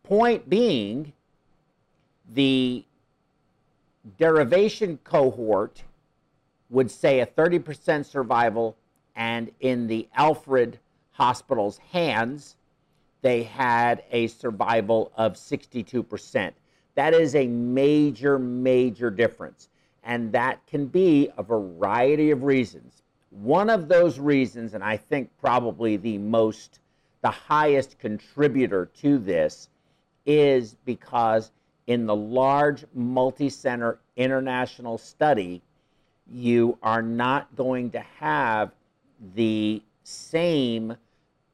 Point 0.02 0.50
being, 0.50 1.12
the 2.34 2.84
derivation 4.18 4.98
cohort 5.04 5.84
would 6.68 6.90
say 6.90 7.20
a 7.20 7.26
30% 7.26 8.04
survival, 8.04 8.76
and 9.14 9.52
in 9.60 9.86
the 9.86 10.08
Alfred 10.16 10.80
hospital's 11.20 11.76
hands, 11.92 12.56
they 13.20 13.42
had 13.42 14.02
a 14.10 14.26
survival 14.28 15.12
of 15.18 15.34
62%. 15.34 16.50
That 16.94 17.12
is 17.12 17.34
a 17.34 17.46
major, 17.46 18.38
major 18.38 19.10
difference. 19.10 19.68
And 20.02 20.32
that 20.32 20.66
can 20.66 20.86
be 20.86 21.28
a 21.36 21.42
variety 21.42 22.30
of 22.30 22.44
reasons. 22.44 23.02
One 23.28 23.68
of 23.68 23.86
those 23.86 24.18
reasons, 24.18 24.72
and 24.72 24.82
I 24.82 24.96
think 24.96 25.28
probably 25.38 25.98
the 25.98 26.16
most, 26.16 26.80
the 27.20 27.30
highest 27.30 27.98
contributor 27.98 28.86
to 29.02 29.18
this, 29.18 29.68
is 30.24 30.74
because 30.86 31.52
in 31.86 32.06
the 32.06 32.16
large 32.16 32.86
multi 32.94 33.50
center 33.50 33.98
international 34.16 34.96
study, 34.96 35.60
you 36.32 36.78
are 36.82 37.02
not 37.02 37.54
going 37.56 37.90
to 37.90 38.00
have 38.18 38.70
the 39.34 39.82
same 40.02 40.96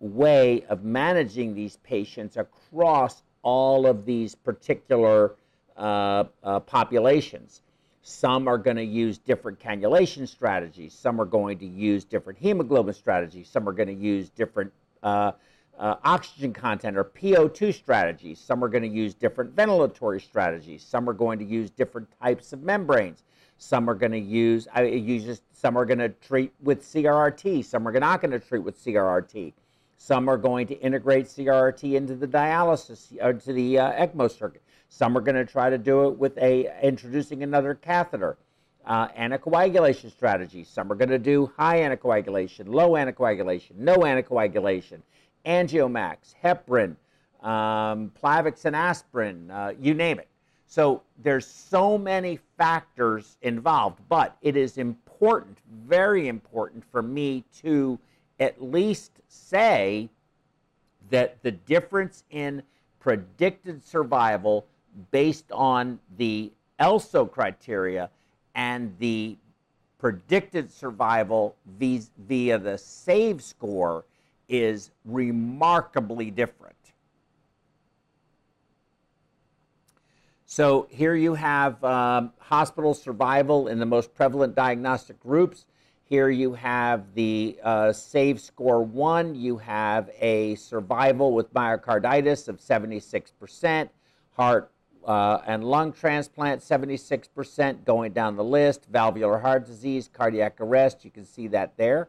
way 0.00 0.64
of 0.68 0.84
managing 0.84 1.54
these 1.54 1.76
patients 1.78 2.36
across 2.36 3.22
all 3.42 3.86
of 3.86 4.04
these 4.04 4.34
particular 4.34 5.34
uh, 5.76 6.24
uh, 6.42 6.60
populations. 6.60 7.62
Some 8.02 8.48
are 8.48 8.58
going 8.58 8.76
to 8.76 8.84
use 8.84 9.18
different 9.18 9.58
cannulation 9.58 10.26
strategies. 10.28 10.92
Some 10.92 11.20
are 11.20 11.24
going 11.24 11.58
to 11.58 11.66
use 11.66 12.04
different 12.04 12.38
hemoglobin 12.38 12.94
strategies. 12.94 13.48
Some 13.48 13.68
are 13.68 13.72
going 13.72 13.88
to 13.88 13.94
use 13.94 14.30
different 14.30 14.72
uh, 15.02 15.32
uh 15.78 15.96
oxygen 16.04 16.54
content 16.54 16.96
or 16.96 17.04
PO2 17.04 17.74
strategies. 17.74 18.40
Some 18.40 18.64
are 18.64 18.68
going 18.68 18.82
to 18.82 18.88
use 18.88 19.12
different 19.12 19.54
ventilatory 19.54 20.22
strategies. 20.22 20.82
Some 20.82 21.08
are 21.08 21.12
going 21.12 21.38
to 21.38 21.44
use 21.44 21.70
different 21.70 22.08
types 22.22 22.52
of 22.52 22.62
membranes. 22.62 23.24
Some 23.58 23.88
are 23.88 23.94
going 23.94 24.12
to 24.12 24.18
use, 24.18 24.68
I 24.74 25.38
some 25.52 25.76
are 25.76 25.84
going 25.84 25.98
to 25.98 26.10
treat 26.10 26.52
with 26.62 26.82
CRRT. 26.82 27.64
Some 27.64 27.88
are 27.88 27.92
not 27.98 28.20
going 28.20 28.32
to 28.32 28.40
treat 28.40 28.62
with 28.62 28.82
CRRT. 28.82 29.52
Some 29.96 30.28
are 30.28 30.36
going 30.36 30.66
to 30.68 30.74
integrate 30.80 31.26
CRRT 31.26 31.94
into 31.94 32.14
the 32.14 32.28
dialysis, 32.28 33.16
or 33.20 33.30
uh, 33.30 33.32
to 33.32 33.52
the 33.52 33.78
uh, 33.78 34.06
ECMO 34.06 34.30
circuit. 34.30 34.62
Some 34.88 35.16
are 35.16 35.20
going 35.20 35.36
to 35.36 35.44
try 35.44 35.70
to 35.70 35.78
do 35.78 36.08
it 36.08 36.18
with 36.18 36.36
a 36.38 36.70
introducing 36.82 37.42
another 37.42 37.74
catheter. 37.74 38.38
Uh, 38.84 39.08
anticoagulation 39.08 40.10
strategies. 40.12 40.68
Some 40.68 40.92
are 40.92 40.94
going 40.94 41.08
to 41.08 41.18
do 41.18 41.50
high 41.56 41.80
anticoagulation, 41.80 42.68
low 42.68 42.90
anticoagulation, 42.90 43.76
no 43.78 43.96
anticoagulation, 43.96 45.00
angiomax, 45.44 46.34
heparin, 46.40 46.94
um, 47.42 48.12
Plavix 48.22 48.64
and 48.64 48.76
aspirin, 48.76 49.50
uh, 49.50 49.72
you 49.80 49.94
name 49.94 50.18
it. 50.18 50.28
So 50.66 51.02
there's 51.22 51.46
so 51.46 51.96
many 51.96 52.38
factors 52.58 53.38
involved, 53.42 54.00
but 54.08 54.36
it 54.42 54.56
is 54.56 54.78
important, 54.78 55.58
very 55.84 56.28
important 56.28 56.84
for 56.90 57.02
me 57.02 57.44
to 57.62 57.98
at 58.38 58.62
least 58.62 59.12
say 59.28 60.08
that 61.10 61.42
the 61.42 61.52
difference 61.52 62.24
in 62.30 62.62
predicted 63.00 63.84
survival 63.84 64.66
based 65.10 65.50
on 65.52 65.98
the 66.16 66.50
ELSO 66.80 67.30
criteria 67.30 68.10
and 68.54 68.94
the 68.98 69.36
predicted 69.98 70.70
survival 70.72 71.56
via 71.78 72.58
the 72.58 72.76
SAVE 72.76 73.42
score 73.42 74.04
is 74.48 74.90
remarkably 75.04 76.30
different. 76.30 76.74
So 80.48 80.86
here 80.90 81.14
you 81.14 81.34
have 81.34 81.82
um, 81.82 82.32
hospital 82.38 82.94
survival 82.94 83.68
in 83.68 83.78
the 83.78 83.86
most 83.86 84.14
prevalent 84.14 84.54
diagnostic 84.54 85.20
groups. 85.20 85.66
Here 86.08 86.30
you 86.30 86.54
have 86.54 87.14
the 87.14 87.58
uh, 87.64 87.92
SAVE 87.92 88.40
score 88.40 88.80
one. 88.80 89.34
You 89.34 89.56
have 89.56 90.08
a 90.20 90.54
survival 90.54 91.32
with 91.32 91.52
myocarditis 91.52 92.46
of 92.46 92.60
76%, 92.60 93.88
heart 94.36 94.70
uh, 95.04 95.40
and 95.46 95.64
lung 95.64 95.92
transplant, 95.92 96.62
76% 96.62 97.84
going 97.84 98.12
down 98.12 98.36
the 98.36 98.44
list. 98.44 98.86
Valvular 98.90 99.40
heart 99.40 99.66
disease, 99.66 100.08
cardiac 100.12 100.60
arrest, 100.60 101.04
you 101.04 101.10
can 101.10 101.24
see 101.24 101.48
that 101.48 101.76
there. 101.76 102.08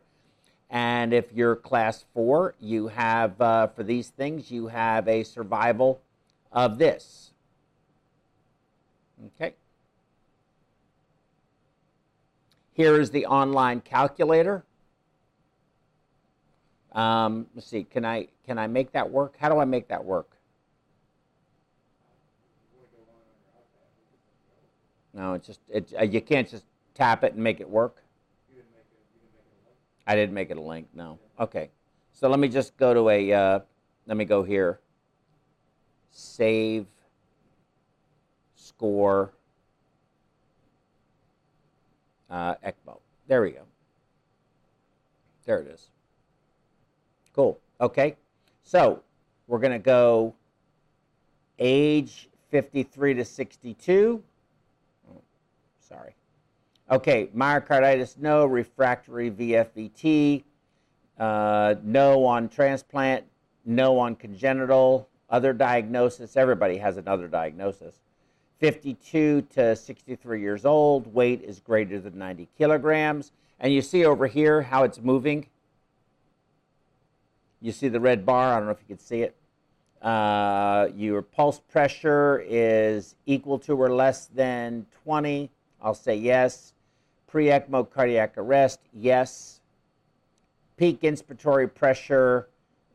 And 0.69 1.11
if 1.11 1.33
you're 1.33 1.55
class 1.55 2.05
four, 2.13 2.53
you 2.59 2.89
have, 2.89 3.41
uh, 3.41 3.67
for 3.67 3.81
these 3.81 4.09
things, 4.09 4.51
you 4.51 4.67
have 4.67 5.07
a 5.07 5.23
survival 5.23 6.01
of 6.51 6.77
this. 6.77 7.31
Okay. 9.41 9.55
Here 12.77 13.01
is 13.01 13.09
the 13.09 13.25
online 13.25 13.81
calculator. 13.81 14.63
Um, 16.91 17.47
let's 17.55 17.65
see, 17.65 17.83
can 17.83 18.05
I, 18.05 18.27
can 18.45 18.59
I 18.59 18.67
make 18.67 18.91
that 18.91 19.09
work? 19.09 19.33
How 19.39 19.49
do 19.49 19.57
I 19.57 19.65
make 19.65 19.87
that 19.87 20.05
work? 20.05 20.29
No, 25.11 25.33
it's 25.33 25.47
just, 25.47 25.59
it, 25.69 25.91
uh, 25.99 26.03
you 26.03 26.21
can't 26.21 26.47
just 26.47 26.65
tap 26.93 27.23
it 27.23 27.33
and 27.33 27.43
make 27.43 27.59
it 27.59 27.67
work. 27.67 28.03
I 30.05 30.15
didn't 30.15 30.35
make 30.35 30.51
it 30.51 30.57
a 30.57 30.61
link, 30.61 30.87
no. 30.93 31.17
Okay. 31.39 31.71
So 32.13 32.29
let 32.29 32.39
me 32.39 32.47
just 32.47 32.77
go 32.77 32.93
to 32.93 33.09
a, 33.09 33.33
uh, 33.33 33.59
let 34.05 34.17
me 34.17 34.25
go 34.25 34.43
here. 34.43 34.79
Save, 36.11 36.85
score, 38.53 39.31
uh, 42.37 42.55
ECMO. 42.63 42.99
There 43.27 43.41
we 43.41 43.51
go. 43.51 43.63
There 45.45 45.59
it 45.59 45.67
is. 45.67 45.87
Cool. 47.33 47.59
Okay. 47.81 48.15
So 48.63 49.01
we're 49.47 49.59
going 49.59 49.73
to 49.73 49.79
go 49.79 50.35
age 51.57 52.29
53 52.51 53.15
to 53.15 53.25
62. 53.25 54.23
Oh, 55.09 55.21
sorry. 55.79 56.15
Okay, 56.89 57.29
myocarditis, 57.35 58.17
no. 58.17 58.45
Refractory 58.45 59.29
VFVT, 59.29 60.43
uh, 61.19 61.75
no 61.83 62.25
on 62.25 62.47
transplant, 62.47 63.25
no 63.65 63.97
on 63.99 64.15
congenital. 64.15 65.09
Other 65.29 65.51
diagnosis, 65.51 66.37
everybody 66.37 66.77
has 66.77 66.95
another 66.95 67.27
diagnosis. 67.27 67.99
52 68.59 69.41
to 69.53 69.75
63 69.75 70.41
years 70.41 70.65
old, 70.65 71.13
weight 71.13 71.41
is 71.43 71.59
greater 71.59 71.99
than 71.99 72.17
90 72.17 72.47
kilograms. 72.57 73.31
And 73.59 73.73
you 73.73 73.81
see 73.81 74.05
over 74.05 74.27
here 74.27 74.61
how 74.61 74.83
it's 74.83 74.99
moving. 74.99 75.47
You 77.61 77.71
see 77.71 77.87
the 77.87 77.99
red 77.99 78.25
bar, 78.25 78.53
I 78.53 78.57
don't 78.57 78.65
know 78.65 78.71
if 78.71 78.81
you 78.87 78.95
can 78.95 79.03
see 79.03 79.21
it. 79.21 79.35
Uh, 80.01 80.89
your 80.95 81.21
pulse 81.23 81.59
pressure 81.71 82.43
is 82.47 83.15
equal 83.25 83.57
to 83.59 83.73
or 83.81 83.89
less 83.89 84.27
than 84.27 84.85
20. 85.03 85.49
I'll 85.81 85.95
say 85.95 86.15
yes. 86.15 86.73
Pre 87.27 87.47
ECMO 87.47 87.89
cardiac 87.89 88.37
arrest, 88.37 88.79
yes. 88.93 89.59
Peak 90.77 91.01
inspiratory 91.01 91.73
pressure, 91.73 92.47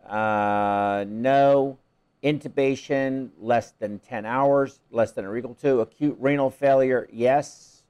uh, 0.09 1.05
no. 1.09 1.77
Intubation, 2.23 3.31
less 3.41 3.73
than 3.73 3.99
10 3.99 4.25
hours, 4.25 4.81
less 4.91 5.13
than 5.13 5.25
or 5.25 5.37
equal 5.37 5.55
to. 5.57 5.81
Acute 5.81 6.17
renal 6.21 6.51
failure, 6.51 7.09
yes. 7.13 7.83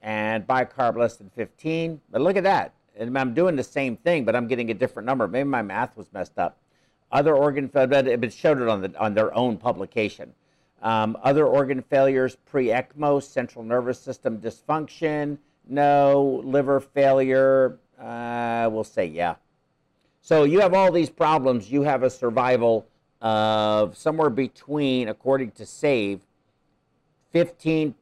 And 0.00 0.46
bicarb 0.46 0.96
less 0.96 1.16
than 1.16 1.30
15. 1.30 2.00
But 2.10 2.22
look 2.22 2.36
at 2.36 2.44
that. 2.44 2.74
And 2.98 3.16
I'm 3.18 3.34
doing 3.34 3.56
the 3.56 3.64
same 3.64 3.96
thing, 3.96 4.24
but 4.24 4.34
I'm 4.34 4.46
getting 4.46 4.70
a 4.70 4.74
different 4.74 5.06
number. 5.06 5.28
Maybe 5.28 5.48
my 5.48 5.62
math 5.62 5.96
was 5.96 6.12
messed 6.12 6.38
up. 6.38 6.58
Other 7.12 7.36
organ 7.36 7.68
failure, 7.68 8.18
it 8.22 8.32
showed 8.32 8.60
it 8.60 8.68
on, 8.68 8.80
the, 8.80 8.98
on 8.98 9.14
their 9.14 9.34
own 9.34 9.58
publication. 9.58 10.32
Um, 10.82 11.16
other 11.22 11.46
organ 11.46 11.82
failures, 11.82 12.36
pre 12.46 12.68
ECMO, 12.68 13.22
central 13.22 13.64
nervous 13.64 14.00
system 14.00 14.38
dysfunction, 14.38 15.38
no. 15.68 16.42
Liver 16.44 16.80
failure, 16.80 17.78
uh, 18.00 18.68
we'll 18.70 18.84
say 18.84 19.06
yeah. 19.06 19.36
So 20.26 20.42
you 20.42 20.58
have 20.58 20.74
all 20.74 20.90
these 20.90 21.08
problems. 21.08 21.70
You 21.70 21.82
have 21.82 22.02
a 22.02 22.10
survival 22.10 22.88
of 23.20 23.96
somewhere 23.96 24.28
between, 24.28 25.08
according 25.08 25.52
to 25.52 25.64
SAVE, 25.64 26.18
15%, 27.32 27.94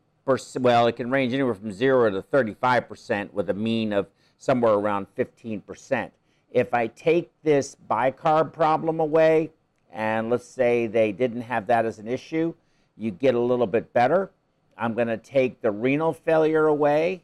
well, 0.59 0.87
it 0.87 0.97
can 0.97 1.11
range 1.11 1.35
anywhere 1.35 1.53
from 1.53 1.71
0 1.71 2.13
to 2.13 2.23
35% 2.23 3.31
with 3.35 3.51
a 3.51 3.53
mean 3.53 3.93
of 3.93 4.07
somewhere 4.39 4.73
around 4.73 5.07
15%. 5.19 6.11
If 6.51 6.73
I 6.73 6.87
take 6.87 7.31
this 7.43 7.77
bicarb 7.91 8.55
problem 8.55 9.01
away, 9.01 9.51
and 9.93 10.31
let's 10.31 10.49
say 10.49 10.87
they 10.87 11.13
didn't 11.13 11.43
have 11.43 11.67
that 11.67 11.85
as 11.85 11.99
an 11.99 12.09
issue, 12.09 12.55
you 12.97 13.11
get 13.11 13.35
a 13.35 13.39
little 13.39 13.67
bit 13.67 13.93
better. 13.93 14.31
I'm 14.79 14.95
going 14.95 15.09
to 15.09 15.19
take 15.19 15.61
the 15.61 15.71
renal 15.71 16.15
failure 16.15 16.69
away, 16.69 17.23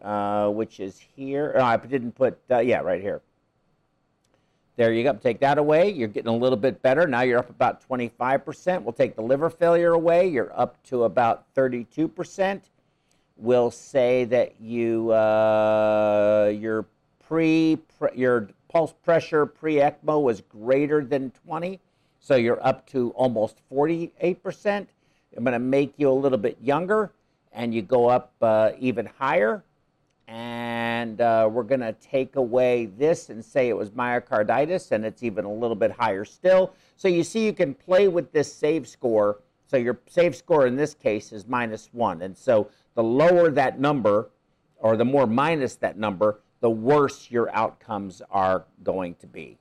uh, 0.00 0.50
which 0.50 0.78
is 0.78 1.00
here. 1.16 1.54
Oh, 1.56 1.64
I 1.64 1.76
didn't 1.78 2.12
put, 2.12 2.38
uh, 2.48 2.60
yeah, 2.60 2.78
right 2.78 3.02
here. 3.02 3.22
There 4.76 4.92
you 4.92 5.02
go. 5.02 5.12
Take 5.14 5.40
that 5.40 5.58
away. 5.58 5.90
You're 5.90 6.08
getting 6.08 6.30
a 6.30 6.36
little 6.36 6.56
bit 6.56 6.80
better. 6.80 7.06
Now 7.06 7.20
you're 7.22 7.38
up 7.38 7.50
about 7.50 7.86
25%. 7.86 8.82
We'll 8.82 8.92
take 8.92 9.16
the 9.16 9.22
liver 9.22 9.50
failure 9.50 9.92
away. 9.92 10.28
You're 10.28 10.58
up 10.58 10.82
to 10.84 11.04
about 11.04 11.52
32%. 11.54 12.60
We'll 13.36 13.70
say 13.70 14.24
that 14.26 14.60
you 14.60 15.10
uh, 15.12 16.52
your 16.54 16.86
pre, 17.26 17.78
pre 17.98 18.08
your 18.14 18.50
pulse 18.68 18.94
pressure 19.04 19.46
pre 19.46 19.76
ECMO 19.76 20.22
was 20.22 20.40
greater 20.42 21.04
than 21.04 21.30
20. 21.46 21.80
So 22.20 22.36
you're 22.36 22.64
up 22.64 22.86
to 22.88 23.10
almost 23.10 23.56
48%. 23.72 24.86
I'm 25.36 25.44
going 25.44 25.52
to 25.52 25.58
make 25.58 25.94
you 25.96 26.10
a 26.10 26.12
little 26.12 26.38
bit 26.38 26.58
younger, 26.60 27.12
and 27.52 27.74
you 27.74 27.82
go 27.82 28.08
up 28.08 28.32
uh, 28.42 28.72
even 28.78 29.06
higher. 29.06 29.64
And 30.30 31.20
uh, 31.20 31.48
we're 31.50 31.64
going 31.64 31.80
to 31.80 31.92
take 31.94 32.36
away 32.36 32.86
this 32.86 33.30
and 33.30 33.44
say 33.44 33.68
it 33.68 33.76
was 33.76 33.90
myocarditis, 33.90 34.92
and 34.92 35.04
it's 35.04 35.24
even 35.24 35.44
a 35.44 35.52
little 35.52 35.74
bit 35.74 35.90
higher 35.90 36.24
still. 36.24 36.72
So 36.96 37.08
you 37.08 37.24
see, 37.24 37.44
you 37.44 37.52
can 37.52 37.74
play 37.74 38.06
with 38.06 38.30
this 38.30 38.52
save 38.52 38.86
score. 38.86 39.40
So 39.66 39.76
your 39.76 39.98
save 40.08 40.36
score 40.36 40.68
in 40.68 40.76
this 40.76 40.94
case 40.94 41.32
is 41.32 41.48
minus 41.48 41.88
one. 41.92 42.22
And 42.22 42.38
so 42.38 42.68
the 42.94 43.02
lower 43.02 43.50
that 43.50 43.80
number, 43.80 44.30
or 44.76 44.96
the 44.96 45.04
more 45.04 45.26
minus 45.26 45.74
that 45.76 45.98
number, 45.98 46.38
the 46.60 46.70
worse 46.70 47.28
your 47.28 47.52
outcomes 47.52 48.22
are 48.30 48.66
going 48.84 49.16
to 49.16 49.26
be. 49.26 49.58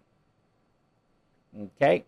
Okay? 1.60 2.06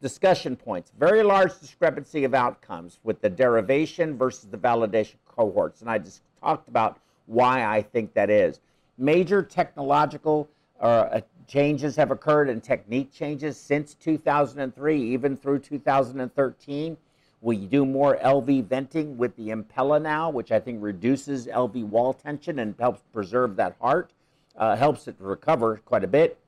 discussion 0.00 0.54
points. 0.54 0.92
Very 0.98 1.22
large 1.22 1.58
discrepancy 1.58 2.24
of 2.24 2.34
outcomes 2.34 3.00
with 3.02 3.20
the 3.20 3.30
derivation 3.30 4.16
versus 4.16 4.48
the 4.50 4.58
validation 4.58 5.16
cohorts. 5.24 5.80
And 5.80 5.90
I 5.90 5.98
just 5.98 6.22
talked 6.40 6.68
about 6.68 7.00
why 7.26 7.64
I 7.64 7.82
think 7.82 8.14
that 8.14 8.30
is. 8.30 8.60
Major 8.98 9.42
technological 9.42 10.48
uh, 10.80 11.20
changes 11.46 11.96
have 11.96 12.10
occurred 12.10 12.48
and 12.48 12.62
technique 12.62 13.12
changes 13.12 13.56
since 13.56 13.94
2003, 13.94 15.00
even 15.12 15.36
through 15.36 15.58
2013. 15.60 16.96
We 17.40 17.66
do 17.66 17.84
more 17.84 18.16
LV 18.16 18.66
venting 18.66 19.16
with 19.16 19.36
the 19.36 19.48
Impella 19.48 20.00
now, 20.00 20.30
which 20.30 20.50
I 20.50 20.58
think 20.58 20.82
reduces 20.82 21.46
LV 21.46 21.84
wall 21.88 22.12
tension 22.12 22.58
and 22.58 22.74
helps 22.78 23.02
preserve 23.12 23.56
that 23.56 23.76
heart, 23.80 24.10
uh, 24.56 24.74
helps 24.76 25.06
it 25.06 25.16
recover 25.18 25.80
quite 25.84 26.02
a 26.02 26.08
bit. 26.08 26.38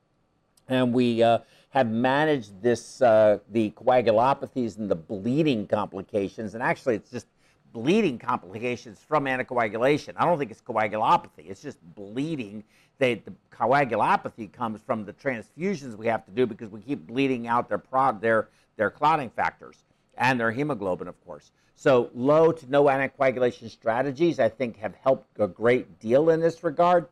And 0.69 0.93
we 0.93 1.23
uh, 1.23 1.38
have 1.71 1.88
managed 1.88 2.62
this, 2.62 3.01
uh, 3.01 3.38
the 3.51 3.71
coagulopathies 3.71 4.79
and 4.79 4.91
the 4.91 4.97
bleeding 4.97 5.67
complications. 5.67 6.55
And 6.55 6.62
actually, 6.62 6.97
it's 6.97 7.11
just 7.11 7.27
bleeding 7.72 8.18
complications 8.18 8.98
from 9.07 9.24
anticoagulation. 9.24 10.14
I 10.16 10.24
don't 10.24 10.38
think 10.38 10.50
it's 10.50 10.61
coagulopathy. 10.61 11.48
It's 11.48 11.62
just 11.62 11.78
bleeding. 11.94 12.64
They, 12.98 13.14
the 13.14 13.33
coagulopathy 13.52 14.52
comes 14.52 14.81
from 14.83 15.04
the 15.04 15.12
transfusions 15.12 15.96
we 15.96 16.07
have 16.07 16.24
to 16.26 16.31
do 16.33 16.46
because 16.46 16.70
we 16.70 16.81
keep 16.81 17.07
bleeding 17.07 17.46
out 17.46 17.68
their, 17.68 17.78
prod, 17.78 18.20
their, 18.20 18.48
their 18.76 18.90
clotting 18.90 19.31
factors 19.31 19.76
and 20.16 20.38
their 20.38 20.51
hemoglobin, 20.51 21.09
of 21.09 21.24
course. 21.24 21.51
So 21.76 22.11
low 22.14 22.51
to 22.51 22.70
no 22.70 22.84
anticoagulation 22.84 23.70
strategies, 23.70 24.40
I 24.40 24.49
think, 24.49 24.78
have 24.78 24.95
helped 24.97 25.38
a 25.38 25.47
great 25.47 26.01
deal 26.01 26.30
in 26.30 26.40
this 26.40 26.64
regard. 26.64 27.07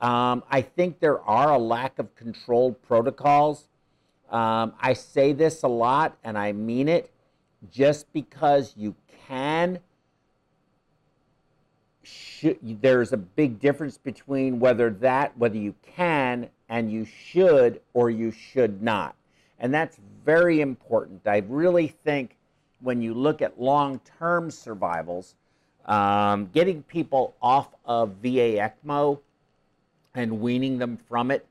Um, 0.00 0.42
I 0.50 0.62
think 0.62 0.98
there 0.98 1.20
are 1.22 1.52
a 1.52 1.58
lack 1.58 1.98
of 1.98 2.14
controlled 2.16 2.80
protocols 2.82 3.68
um, 4.32 4.72
I 4.80 4.94
say 4.94 5.34
this 5.34 5.62
a 5.62 5.68
lot 5.68 6.16
and 6.24 6.38
I 6.38 6.52
mean 6.52 6.88
it. 6.88 7.10
Just 7.70 8.12
because 8.12 8.72
you 8.76 8.96
can, 9.26 9.78
should, 12.02 12.58
there's 12.82 13.12
a 13.12 13.16
big 13.16 13.60
difference 13.60 13.98
between 13.98 14.58
whether 14.58 14.90
that, 14.90 15.36
whether 15.38 15.56
you 15.56 15.74
can 15.82 16.48
and 16.68 16.90
you 16.90 17.04
should 17.04 17.80
or 17.94 18.10
you 18.10 18.30
should 18.30 18.82
not. 18.82 19.14
And 19.60 19.72
that's 19.72 19.98
very 20.24 20.60
important. 20.60 21.26
I 21.26 21.44
really 21.48 21.88
think 21.88 22.36
when 22.80 23.00
you 23.00 23.14
look 23.14 23.42
at 23.42 23.60
long 23.60 24.00
term 24.18 24.50
survivals, 24.50 25.34
um, 25.86 26.48
getting 26.52 26.82
people 26.84 27.34
off 27.42 27.68
of 27.84 28.10
VA 28.22 28.58
ECMO 28.58 29.18
and 30.14 30.40
weaning 30.40 30.78
them 30.78 30.96
from 30.96 31.30
it 31.30 31.46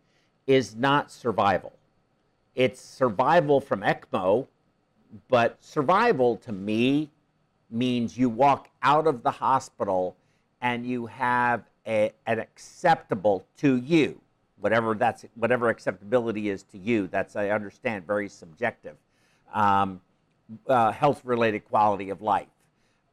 is 0.48 0.76
not 0.76 1.12
survival. 1.12 1.74
It's 2.56 2.82
survival 2.82 3.62
from 3.62 3.82
ECMO, 3.82 4.48
but 5.30 5.58
survival 5.62 6.38
to 6.38 6.52
me 6.52 7.10
means 7.72 8.18
you 8.18 8.30
walk 8.30 8.70
out 8.84 9.08
of 9.08 9.24
the 9.24 9.32
hospital 9.32 10.16
and 10.62 10.86
you 10.86 11.08
have 11.08 11.64
a, 11.88 12.12
an 12.28 12.40
acceptable 12.40 13.46
to 13.58 13.78
you, 13.78 14.20
whatever 14.60 14.94
that's 14.94 15.26
whatever 15.36 15.70
acceptability 15.70 16.50
is 16.50 16.64
to 16.64 16.78
you. 16.78 17.08
That's 17.08 17.36
I 17.36 17.50
understand 17.50 18.06
very 18.06 18.30
subjective. 18.30 18.98
Um, 19.54 20.02
uh, 20.68 20.92
health-related 20.92 21.66
quality 21.66 22.10
of 22.10 22.22
life. 22.22 22.48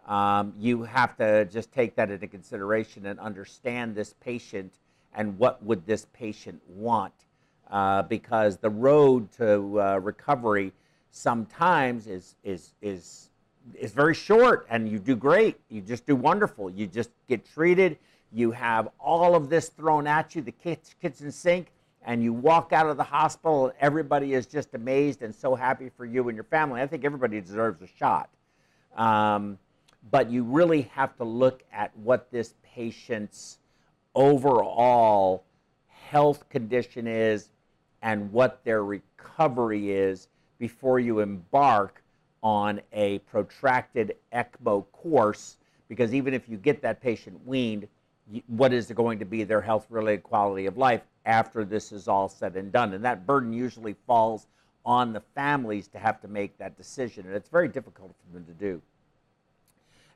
Um, 0.07 0.55
you 0.59 0.83
have 0.83 1.17
to 1.19 1.45
just 1.45 1.71
take 1.73 1.95
that 1.97 2.11
into 2.11 2.27
consideration 2.27 3.07
and 3.07 3.21
understand 3.21 3.95
this 3.95 4.15
patient 4.21 4.73
and 5.15 5.39
what 5.39 5.63
would 5.63 5.87
this 5.87 6.07
patient 6.13 6.61
want, 6.69 7.13
uh, 7.71 8.03
because 8.03 8.57
the 8.57 8.71
road 8.71 9.31
to 9.33 9.81
uh, 9.81 9.99
recovery 9.99 10.73
sometimes 11.11 12.07
is 12.07 12.37
is 12.45 12.75
is 12.83 13.31
is 13.75 13.93
very 13.93 14.15
short, 14.15 14.67
and 14.71 14.89
you 14.89 14.99
do 14.99 15.17
great. 15.17 15.59
You 15.69 15.81
just 15.81 16.07
do 16.07 16.17
wonderful. 16.17 16.71
You 16.71 16.87
just 16.87 17.11
get 17.29 17.45
treated. 17.45 17.99
You 18.33 18.51
have 18.51 18.89
all 18.99 19.35
of 19.35 19.49
this 19.49 19.69
thrown 19.69 20.07
at 20.07 20.35
you, 20.35 20.43
the 20.43 20.53
kitchen 20.53 21.33
sink, 21.33 21.69
and 22.05 22.23
you 22.23 22.33
walk 22.33 22.73
out 22.73 22.87
of 22.89 22.97
the 22.97 23.05
hospital, 23.05 23.67
and 23.67 23.75
everybody 23.81 24.35
is 24.35 24.47
just 24.47 24.75
amazed 24.75 25.23
and 25.23 25.35
so 25.35 25.55
happy 25.55 25.91
for 25.97 26.05
you 26.05 26.29
and 26.29 26.37
your 26.37 26.45
family. 26.45 26.81
I 26.81 26.87
think 26.87 27.05
everybody 27.05 27.41
deserves 27.41 27.83
a 27.83 27.87
shot. 27.87 28.31
Um, 28.97 29.59
but 30.11 30.31
you 30.31 30.43
really 30.43 30.83
have 30.93 31.17
to 31.17 31.25
look 31.25 31.63
at 31.73 31.97
what 31.97 32.31
this 32.31 32.55
patient's 32.63 33.59
overall 34.15 35.45
health 35.89 36.49
condition 36.49 37.07
is 37.07 37.51
and 38.03 38.33
what 38.33 38.65
their 38.65 38.85
recovery 38.85 39.91
is 39.91 40.29
before 40.59 40.99
you 40.99 41.21
embark 41.21 42.03
on 42.43 42.81
a 42.93 43.19
protracted 43.21 44.17
ECMO 44.33 44.85
course. 44.93 45.57
Because 45.89 46.15
even 46.15 46.35
if 46.35 46.49
you 46.49 46.57
get 46.57 46.83
that 46.83 47.01
patient 47.01 47.39
weaned, 47.47 47.89
what 48.47 48.73
is 48.73 48.91
going 48.93 49.19
to 49.19 49.25
be 49.25 49.45
their 49.45 49.61
health 49.61 49.87
related 49.91 50.23
quality 50.23 50.67
of 50.67 50.77
life 50.77 51.03
after 51.25 51.65
this 51.65 51.93
is 51.93 52.09
all 52.09 52.29
said 52.29 52.57
and 52.57 52.71
done? 52.71 52.93
And 52.93 53.05
that 53.05 53.27
burden 53.27 53.53
usually 53.53 53.97
falls 54.07 54.47
on 54.85 55.13
the 55.13 55.23
families 55.35 55.89
to 55.89 55.99
have 55.99 56.21
to 56.21 56.29
make 56.29 56.57
that 56.59 56.77
decision. 56.77 57.27
And 57.27 57.35
it's 57.35 57.49
very 57.49 57.69
difficult 57.69 58.15
for 58.27 58.35
them 58.35 58.45
to 58.47 58.53
do. 58.53 58.81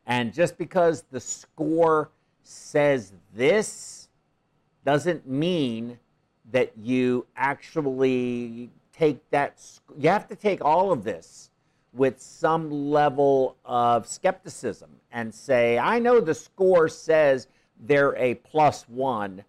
And 0.07 0.33
just 0.33 0.59
because 0.59 1.05
the 1.11 1.21
score 1.21 2.11
says 2.43 3.13
this 3.35 4.09
doesn't 4.85 5.27
mean 5.29 5.99
that 6.51 6.73
you 6.77 7.27
actually 7.37 8.71
take 8.93 9.19
that. 9.31 9.63
You 9.97 10.09
have 10.09 10.29
to 10.29 10.37
take 10.37 10.65
all 10.65 10.91
of 10.91 11.05
this 11.05 11.51
with 11.93 12.21
some 12.21 12.71
level 12.71 13.57
of 13.65 14.07
skepticism 14.07 14.91
and 15.11 15.35
say, 15.35 15.79
I 15.79 15.99
know 15.99 16.21
the 16.21 16.35
score 16.35 16.89
says 16.89 17.49
they're 17.81 18.17
a 18.17 18.35
plus 18.35 18.89
one, 18.89 19.45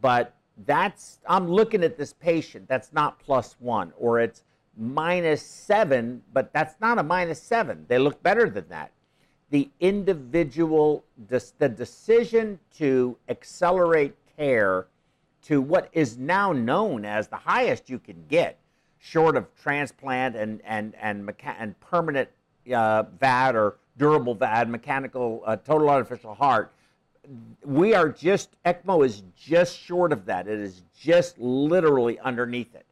but 0.00 0.34
that's, 0.66 1.18
I'm 1.28 1.48
looking 1.48 1.84
at 1.84 1.98
this 1.98 2.12
patient, 2.12 2.68
that's 2.68 2.92
not 2.92 3.18
plus 3.18 3.56
one, 3.58 3.92
or 3.98 4.20
it's 4.20 4.42
minus 4.76 5.42
seven, 5.42 6.22
but 6.32 6.52
that's 6.52 6.76
not 6.80 6.98
a 6.98 7.02
minus 7.02 7.42
seven. 7.42 7.84
They 7.88 7.98
look 7.98 8.22
better 8.22 8.48
than 8.48 8.68
that 8.68 8.90
the 9.52 9.68
individual, 9.80 11.04
the 11.28 11.68
decision 11.68 12.58
to 12.74 13.14
accelerate 13.28 14.14
care 14.34 14.86
to 15.42 15.60
what 15.60 15.90
is 15.92 16.16
now 16.16 16.52
known 16.52 17.04
as 17.04 17.28
the 17.28 17.36
highest 17.36 17.90
you 17.90 17.98
can 17.98 18.24
get, 18.28 18.58
short 19.02 19.36
of 19.36 19.46
transplant 19.60 20.36
and, 20.36 20.60
and, 20.64 20.94
and, 21.00 21.28
mecha- 21.28 21.56
and 21.58 21.78
permanent 21.80 22.28
uh, 22.72 23.02
VAD 23.20 23.56
or 23.56 23.76
durable 23.98 24.34
VAD, 24.34 24.68
mechanical, 24.68 25.42
uh, 25.44 25.56
total 25.56 25.90
artificial 25.90 26.34
heart. 26.34 26.72
We 27.64 27.94
are 27.94 28.08
just, 28.08 28.50
ECMO 28.64 29.04
is 29.04 29.24
just 29.36 29.76
short 29.76 30.12
of 30.12 30.24
that. 30.26 30.46
It 30.46 30.60
is 30.60 30.82
just 30.98 31.36
literally 31.38 32.18
underneath 32.20 32.74
it. 32.74 32.86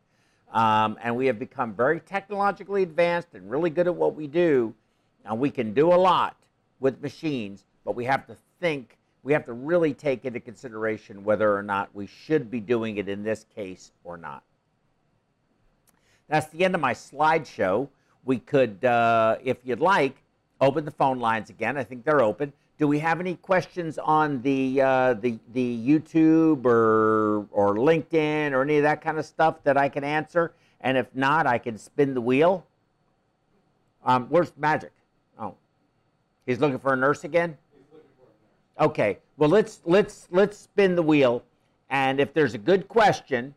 Um, 0.52 0.98
and 1.00 1.14
we 1.14 1.26
have 1.26 1.38
become 1.38 1.74
very 1.74 2.00
technologically 2.00 2.82
advanced 2.82 3.28
and 3.34 3.48
really 3.48 3.70
good 3.70 3.86
at 3.86 3.94
what 3.94 4.16
we 4.16 4.26
do. 4.26 4.74
And 5.24 5.38
we 5.38 5.50
can 5.50 5.72
do 5.72 5.92
a 5.92 5.94
lot 5.94 6.36
with 6.80 7.00
machines, 7.00 7.64
but 7.84 7.94
we 7.94 8.04
have 8.06 8.26
to 8.26 8.36
think, 8.58 8.96
we 9.22 9.32
have 9.32 9.44
to 9.46 9.52
really 9.52 9.94
take 9.94 10.24
into 10.24 10.40
consideration 10.40 11.22
whether 11.22 11.56
or 11.56 11.62
not 11.62 11.94
we 11.94 12.06
should 12.06 12.50
be 12.50 12.58
doing 12.58 12.96
it 12.96 13.08
in 13.08 13.22
this 13.22 13.46
case 13.54 13.92
or 14.02 14.16
not. 14.16 14.42
That's 16.30 16.46
the 16.46 16.64
end 16.64 16.74
of 16.76 16.80
my 16.80 16.94
slideshow. 16.94 17.88
We 18.24 18.38
could, 18.38 18.84
uh, 18.84 19.36
if 19.42 19.58
you'd 19.64 19.80
like, 19.80 20.16
open 20.60 20.84
the 20.84 20.92
phone 20.92 21.18
lines 21.18 21.50
again. 21.50 21.76
I 21.76 21.82
think 21.82 22.04
they're 22.04 22.22
open. 22.22 22.52
Do 22.78 22.86
we 22.86 23.00
have 23.00 23.18
any 23.20 23.34
questions 23.34 23.98
on 23.98 24.40
the 24.40 24.80
uh, 24.80 25.14
the 25.14 25.38
the 25.52 25.86
YouTube 25.86 26.64
or 26.64 27.46
or 27.50 27.74
LinkedIn 27.74 28.52
or 28.52 28.62
any 28.62 28.76
of 28.78 28.84
that 28.84 29.02
kind 29.02 29.18
of 29.18 29.26
stuff 29.26 29.56
that 29.64 29.76
I 29.76 29.88
can 29.88 30.04
answer? 30.04 30.52
And 30.80 30.96
if 30.96 31.14
not, 31.14 31.46
I 31.46 31.58
can 31.58 31.76
spin 31.76 32.14
the 32.14 32.22
wheel. 32.22 32.64
Um, 34.04 34.26
where's 34.30 34.52
Magic? 34.56 34.92
Oh, 35.38 35.56
he's 36.46 36.58
looking 36.58 36.78
for 36.78 36.94
a 36.94 36.96
nurse 36.96 37.24
again? 37.24 37.58
Okay. 38.78 39.18
Well, 39.36 39.50
let's 39.50 39.80
let's 39.84 40.28
let's 40.30 40.56
spin 40.56 40.94
the 40.94 41.02
wheel, 41.02 41.42
and 41.90 42.20
if 42.20 42.32
there's 42.32 42.54
a 42.54 42.58
good 42.58 42.88
question, 42.88 43.54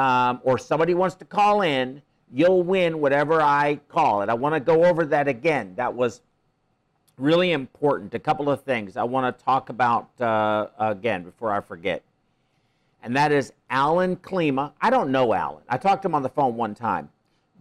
um, 0.00 0.40
or 0.42 0.58
somebody 0.58 0.94
wants 0.94 1.16
to 1.16 1.24
call 1.24 1.62
in, 1.62 2.02
you'll 2.32 2.62
win 2.62 3.00
whatever 3.00 3.40
I 3.42 3.80
call 3.88 4.22
it. 4.22 4.28
I 4.28 4.34
want 4.34 4.54
to 4.54 4.60
go 4.60 4.84
over 4.84 5.04
that 5.06 5.28
again. 5.28 5.74
That 5.76 5.94
was 5.94 6.22
really 7.18 7.52
important. 7.52 8.14
A 8.14 8.18
couple 8.18 8.48
of 8.48 8.62
things 8.62 8.96
I 8.96 9.04
want 9.04 9.36
to 9.36 9.44
talk 9.44 9.68
about 9.68 10.08
uh, 10.20 10.68
again 10.78 11.22
before 11.24 11.52
I 11.52 11.60
forget, 11.60 12.02
and 13.02 13.16
that 13.16 13.32
is 13.32 13.52
Alan 13.68 14.16
Klima. 14.16 14.72
I 14.80 14.90
don't 14.90 15.10
know 15.10 15.34
Alan. 15.34 15.62
I 15.68 15.76
talked 15.76 16.02
to 16.02 16.08
him 16.08 16.14
on 16.14 16.22
the 16.22 16.28
phone 16.28 16.56
one 16.56 16.74
time. 16.74 17.10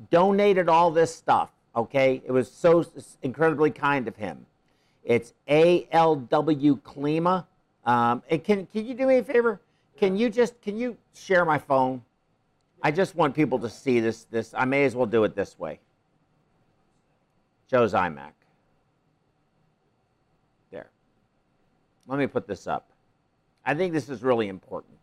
Donated 0.10 0.70
all 0.70 0.92
this 0.92 1.14
stuff 1.14 1.50
Okay, 1.76 2.22
it 2.26 2.32
was 2.32 2.52
so 2.52 2.84
incredibly 3.22 3.72
kind 3.72 4.08
of 4.08 4.16
him. 4.16 4.46
It's 5.04 5.34
ALW 5.48 6.82
Klima. 6.82 7.46
Um, 7.86 8.22
can 8.44 8.66
can 8.66 8.86
you 8.86 8.94
do 8.94 9.08
me 9.08 9.18
a 9.18 9.24
favor? 9.24 9.62
Can 9.98 10.18
you 10.18 10.30
just 10.30 10.60
can 10.62 10.78
you 10.78 10.98
share 11.14 11.46
my 11.46 11.58
phone? 11.58 12.02
I 12.82 12.92
just 12.92 13.16
want 13.16 13.36
people 13.36 13.60
to 13.60 13.70
see 13.70 14.00
this. 14.00 14.24
This 14.26 14.54
I 14.54 14.66
may 14.66 14.86
as 14.86 14.96
well 14.96 15.06
do 15.06 15.24
it 15.24 15.36
this 15.36 15.58
way. 15.60 15.80
Joe's 17.70 17.94
iMac. 17.94 18.32
There. 20.72 20.90
Let 22.08 22.20
me 22.20 22.28
put 22.28 22.48
this 22.48 22.68
up. 22.68 22.90
I 23.66 23.74
think 23.74 23.94
this 23.94 24.10
is 24.10 24.24
really 24.24 24.48
important. 24.48 24.98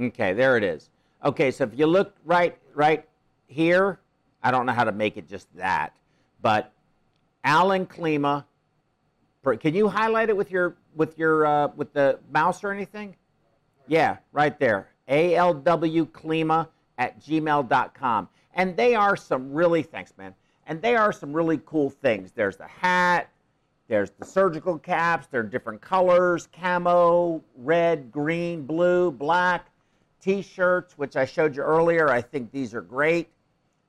Okay, 0.00 0.32
there 0.32 0.56
it 0.56 0.64
is. 0.64 0.90
Okay, 1.24 1.50
so 1.50 1.64
if 1.64 1.78
you 1.78 1.86
look 1.86 2.14
right 2.24 2.56
right 2.74 3.06
here, 3.46 4.00
I 4.42 4.50
don't 4.50 4.66
know 4.66 4.72
how 4.72 4.84
to 4.84 4.92
make 4.92 5.16
it 5.16 5.28
just 5.28 5.46
that, 5.56 5.96
but 6.42 6.72
Alan 7.44 7.86
Klima. 7.86 8.44
Can 9.60 9.74
you 9.74 9.88
highlight 9.88 10.30
it 10.30 10.36
with 10.36 10.50
your 10.50 10.74
with 10.96 11.18
your 11.18 11.46
uh, 11.46 11.68
with 11.76 11.92
the 11.92 12.18
mouse 12.32 12.64
or 12.64 12.72
anything? 12.72 13.14
Yeah, 13.86 14.18
right 14.32 14.58
there. 14.58 14.88
ALW 15.08 16.06
Klima 16.10 16.68
at 16.98 17.20
gmail.com. 17.20 18.28
And 18.54 18.76
they 18.76 18.94
are 18.94 19.16
some 19.16 19.52
really, 19.52 19.82
thanks, 19.82 20.12
man. 20.16 20.34
And 20.66 20.80
they 20.80 20.96
are 20.96 21.12
some 21.12 21.32
really 21.32 21.60
cool 21.66 21.90
things. 21.90 22.32
There's 22.32 22.56
the 22.56 22.66
hat, 22.66 23.28
there's 23.88 24.10
the 24.18 24.24
surgical 24.24 24.78
caps, 24.78 25.26
they're 25.26 25.42
different 25.42 25.80
colors 25.82 26.48
camo, 26.52 27.42
red, 27.56 28.10
green, 28.10 28.64
blue, 28.64 29.10
black, 29.10 29.66
t 30.22 30.40
shirts, 30.40 30.96
which 30.96 31.16
I 31.16 31.26
showed 31.26 31.54
you 31.54 31.62
earlier. 31.62 32.08
I 32.08 32.22
think 32.22 32.50
these 32.50 32.74
are 32.74 32.80
great. 32.80 33.28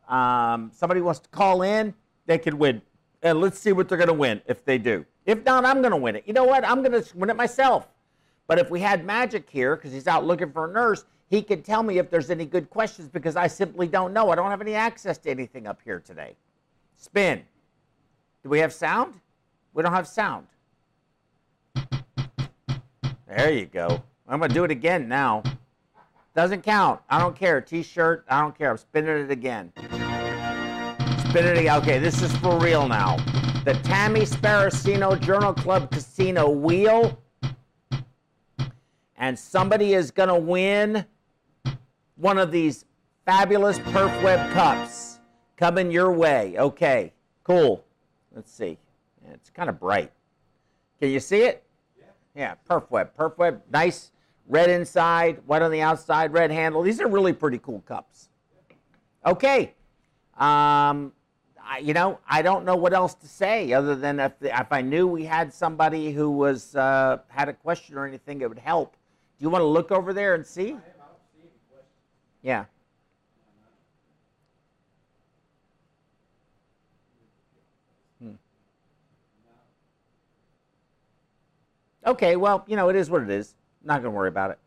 Um, 0.09 0.71
somebody 0.73 1.01
wants 1.01 1.21
to 1.21 1.29
call 1.29 1.61
in, 1.61 1.93
they 2.25 2.37
could 2.37 2.53
win. 2.53 2.81
And 3.21 3.39
let's 3.39 3.57
see 3.57 3.71
what 3.71 3.87
they're 3.87 3.97
going 3.97 4.09
to 4.09 4.13
win 4.13 4.41
if 4.45 4.65
they 4.65 4.77
do. 4.77 5.05
If 5.25 5.43
not, 5.45 5.65
I'm 5.65 5.81
going 5.81 5.91
to 5.91 5.97
win 5.97 6.15
it. 6.15 6.23
You 6.27 6.33
know 6.33 6.43
what? 6.43 6.63
I'm 6.63 6.83
going 6.83 7.01
to 7.01 7.17
win 7.17 7.29
it 7.29 7.35
myself. 7.35 7.87
But 8.47 8.59
if 8.59 8.69
we 8.69 8.79
had 8.79 9.05
Magic 9.05 9.49
here, 9.49 9.75
because 9.75 9.91
he's 9.91 10.07
out 10.07 10.25
looking 10.25 10.51
for 10.51 10.69
a 10.69 10.73
nurse, 10.73 11.05
he 11.29 11.41
could 11.41 11.65
tell 11.65 11.81
me 11.81 11.97
if 11.97 12.09
there's 12.09 12.29
any 12.29 12.45
good 12.45 12.69
questions 12.69 13.09
because 13.09 13.35
I 13.35 13.47
simply 13.47 13.87
don't 13.87 14.13
know. 14.13 14.29
I 14.29 14.35
don't 14.35 14.51
have 14.51 14.61
any 14.61 14.75
access 14.75 15.17
to 15.19 15.31
anything 15.31 15.65
up 15.65 15.79
here 15.83 15.99
today. 15.99 16.35
Spin. 16.97 17.43
Do 18.43 18.49
we 18.49 18.59
have 18.59 18.71
sound? 18.71 19.15
We 19.73 19.81
don't 19.81 19.93
have 19.93 20.07
sound. 20.07 20.47
There 23.27 23.51
you 23.51 23.65
go. 23.65 24.03
I'm 24.27 24.39
going 24.39 24.49
to 24.49 24.53
do 24.53 24.63
it 24.63 24.71
again 24.71 25.07
now. 25.07 25.41
Doesn't 26.35 26.61
count. 26.61 27.01
I 27.09 27.17
don't 27.19 27.35
care. 27.35 27.59
T-shirt. 27.61 28.25
I 28.29 28.41
don't 28.41 28.55
care. 28.55 28.69
I'm 28.69 28.77
spinning 28.77 29.17
it 29.17 29.31
again. 29.31 29.71
Spin 29.75 31.45
it 31.45 31.57
again. 31.57 31.81
Okay, 31.81 31.97
this 31.97 32.21
is 32.21 32.35
for 32.37 32.59
real 32.59 32.87
now. 32.87 33.17
The 33.65 33.73
Tammy 33.83 34.21
Sparacino 34.21 35.19
Journal 35.19 35.53
Club 35.53 35.89
Casino 35.91 36.49
wheel. 36.49 37.19
And 39.17 39.37
somebody 39.37 39.93
is 39.93 40.11
going 40.11 40.29
to 40.29 40.35
win 40.35 41.05
one 42.15 42.37
of 42.37 42.51
these 42.51 42.85
fabulous 43.25 43.79
Perf 43.79 44.23
Web 44.23 44.51
cups 44.53 45.19
coming 45.57 45.91
your 45.91 46.11
way. 46.11 46.55
Okay, 46.57 47.13
cool. 47.43 47.83
Let's 48.33 48.51
see. 48.51 48.77
It's 49.33 49.49
kind 49.49 49.69
of 49.69 49.79
bright. 49.79 50.11
Can 50.99 51.09
you 51.09 51.19
see 51.19 51.41
it? 51.43 51.63
Yeah, 52.35 52.55
Perf 52.69 52.89
Web. 52.91 53.15
Perf 53.17 53.37
Web, 53.37 53.61
nice 53.71 54.11
red 54.47 54.69
inside, 54.69 55.41
white 55.45 55.61
on 55.61 55.71
the 55.71 55.81
outside, 55.81 56.33
red 56.33 56.51
handle. 56.51 56.81
These 56.81 56.99
are 57.01 57.07
really 57.07 57.33
pretty 57.33 57.57
cool 57.59 57.81
cups. 57.87 58.29
Okay. 59.25 59.73
Um, 60.37 61.13
I, 61.63 61.79
you 61.81 61.93
know, 61.93 62.19
I 62.29 62.41
don't 62.41 62.65
know 62.65 62.75
what 62.75 62.93
else 62.93 63.15
to 63.15 63.27
say 63.27 63.73
other 63.73 63.95
than 63.95 64.19
if, 64.19 64.33
if 64.41 64.71
I 64.71 64.81
knew 64.81 65.07
we 65.07 65.23
had 65.23 65.53
somebody 65.53 66.11
who 66.11 66.29
was 66.29 66.75
uh, 66.75 67.19
had 67.29 67.49
a 67.49 67.53
question 67.53 67.97
or 67.97 68.05
anything, 68.05 68.41
it 68.41 68.49
would 68.49 68.59
help. 68.59 68.95
Do 69.37 69.43
you 69.43 69.49
want 69.49 69.61
to 69.61 69.67
look 69.67 69.91
over 69.91 70.13
there 70.13 70.33
and 70.33 70.45
see? 70.45 70.77
Yeah. 72.41 72.65
Hmm. 78.21 78.31
Okay, 82.05 82.37
well, 82.37 82.63
you 82.67 82.77
know, 82.77 82.87
it 82.89 82.95
is 82.95 83.09
what 83.09 83.23
it 83.23 83.29
is. 83.29 83.55
Not 83.83 84.01
going 84.01 84.05
to 84.13 84.17
worry 84.17 84.29
about 84.29 84.51
it. 84.51 84.59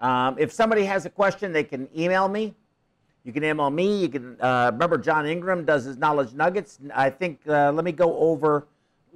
Um, 0.00 0.36
if 0.38 0.52
somebody 0.52 0.84
has 0.84 1.06
a 1.06 1.10
question, 1.10 1.52
they 1.52 1.64
can 1.64 1.88
email 1.96 2.28
me. 2.28 2.54
You 3.24 3.32
can 3.32 3.42
email 3.42 3.70
me. 3.70 4.02
You 4.02 4.08
can 4.08 4.40
uh, 4.40 4.70
remember 4.72 4.98
John 4.98 5.26
Ingram 5.26 5.64
does 5.64 5.84
his 5.84 5.96
knowledge 5.96 6.34
nuggets. 6.34 6.78
I 6.94 7.08
think 7.08 7.40
uh, 7.48 7.72
let 7.72 7.84
me 7.84 7.92
go 7.92 8.16
over. 8.18 8.66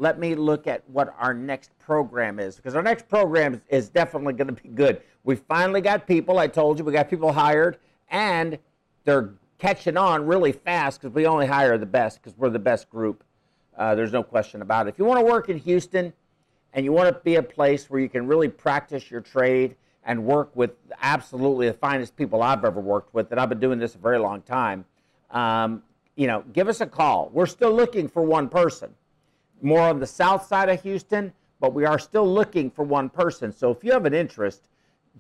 Let 0.01 0.19
me 0.19 0.35
look 0.35 0.67
at 0.67 0.83
what 0.89 1.15
our 1.19 1.35
next 1.35 1.79
program 1.79 2.39
is 2.39 2.57
because 2.57 2.75
our 2.75 2.83
next 2.83 3.07
program 3.07 3.61
is 3.69 3.91
definitely 3.91 4.33
going 4.33 4.47
to 4.47 4.63
be 4.63 4.71
good. 4.71 5.03
We 5.25 5.37
finally 5.37 5.83
got 5.83 6.07
people. 6.07 6.39
I 6.39 6.47
told 6.47 6.79
you 6.79 6.87
we 6.87 6.93
got 6.93 7.11
people 7.11 7.31
hired, 7.31 7.77
and 8.09 8.59
they're 9.05 9.35
catching 9.59 9.99
on 9.99 10.27
really 10.27 10.53
fast 10.53 11.03
because 11.03 11.15
we 11.15 11.27
only 11.27 11.47
hire 11.47 11.77
the 11.77 11.85
best 11.85 12.23
because 12.23 12.35
we're 12.39 12.49
the 12.49 12.59
best 12.59 12.89
group. 12.89 13.23
Uh, 13.77 13.95
there's 13.95 14.11
no 14.11 14.23
question 14.23 14.63
about 14.63 14.87
it. 14.87 14.91
If 14.95 14.99
you 14.99 15.05
want 15.05 15.21
to 15.21 15.27
work 15.27 15.51
in 15.51 15.59
Houston 15.59 16.15
and 16.73 16.83
you 16.83 16.93
want 16.93 17.15
to 17.15 17.21
be 17.23 17.35
a 17.35 17.43
place 17.43 17.91
where 17.91 18.01
you 18.01 18.09
can 18.09 18.27
really 18.27 18.49
practice 18.49 19.11
your 19.11 19.21
trade 19.21 19.77
and 20.05 20.25
work 20.25 20.51
with 20.57 20.71
absolutely 21.03 21.67
the 21.67 21.75
finest 21.75 22.17
people 22.17 22.43
I've 22.43 22.65
ever 22.65 22.81
worked 22.81 23.13
with, 23.13 23.31
and 23.33 23.39
I've 23.39 23.51
been 23.51 23.61
doing 23.61 23.79
this 23.79 23.97
a 23.97 23.99
very 23.99 24.19
long 24.19 24.41
time, 24.41 24.87
um, 25.31 25.83
you 26.17 26.27
know, 26.27 26.43
give 26.55 26.69
us 26.69 26.81
a 26.81 26.87
call. 26.87 27.29
We're 27.35 27.45
still 27.45 27.73
looking 27.73 28.09
for 28.09 28.23
one 28.23 28.49
person, 28.49 28.95
more 29.63 29.81
on 29.81 30.01
the 30.01 30.07
south 30.07 30.47
side 30.47 30.69
of 30.69 30.83
Houston, 30.83 31.33
but 31.61 31.75
we 31.75 31.85
are 31.85 31.99
still 31.99 32.33
looking 32.33 32.71
for 32.71 32.85
one 32.85 33.09
person. 33.09 33.53
So 33.53 33.71
if 33.71 33.85
you 33.85 33.93
have 33.93 34.07
an 34.07 34.15
interest, 34.15 34.69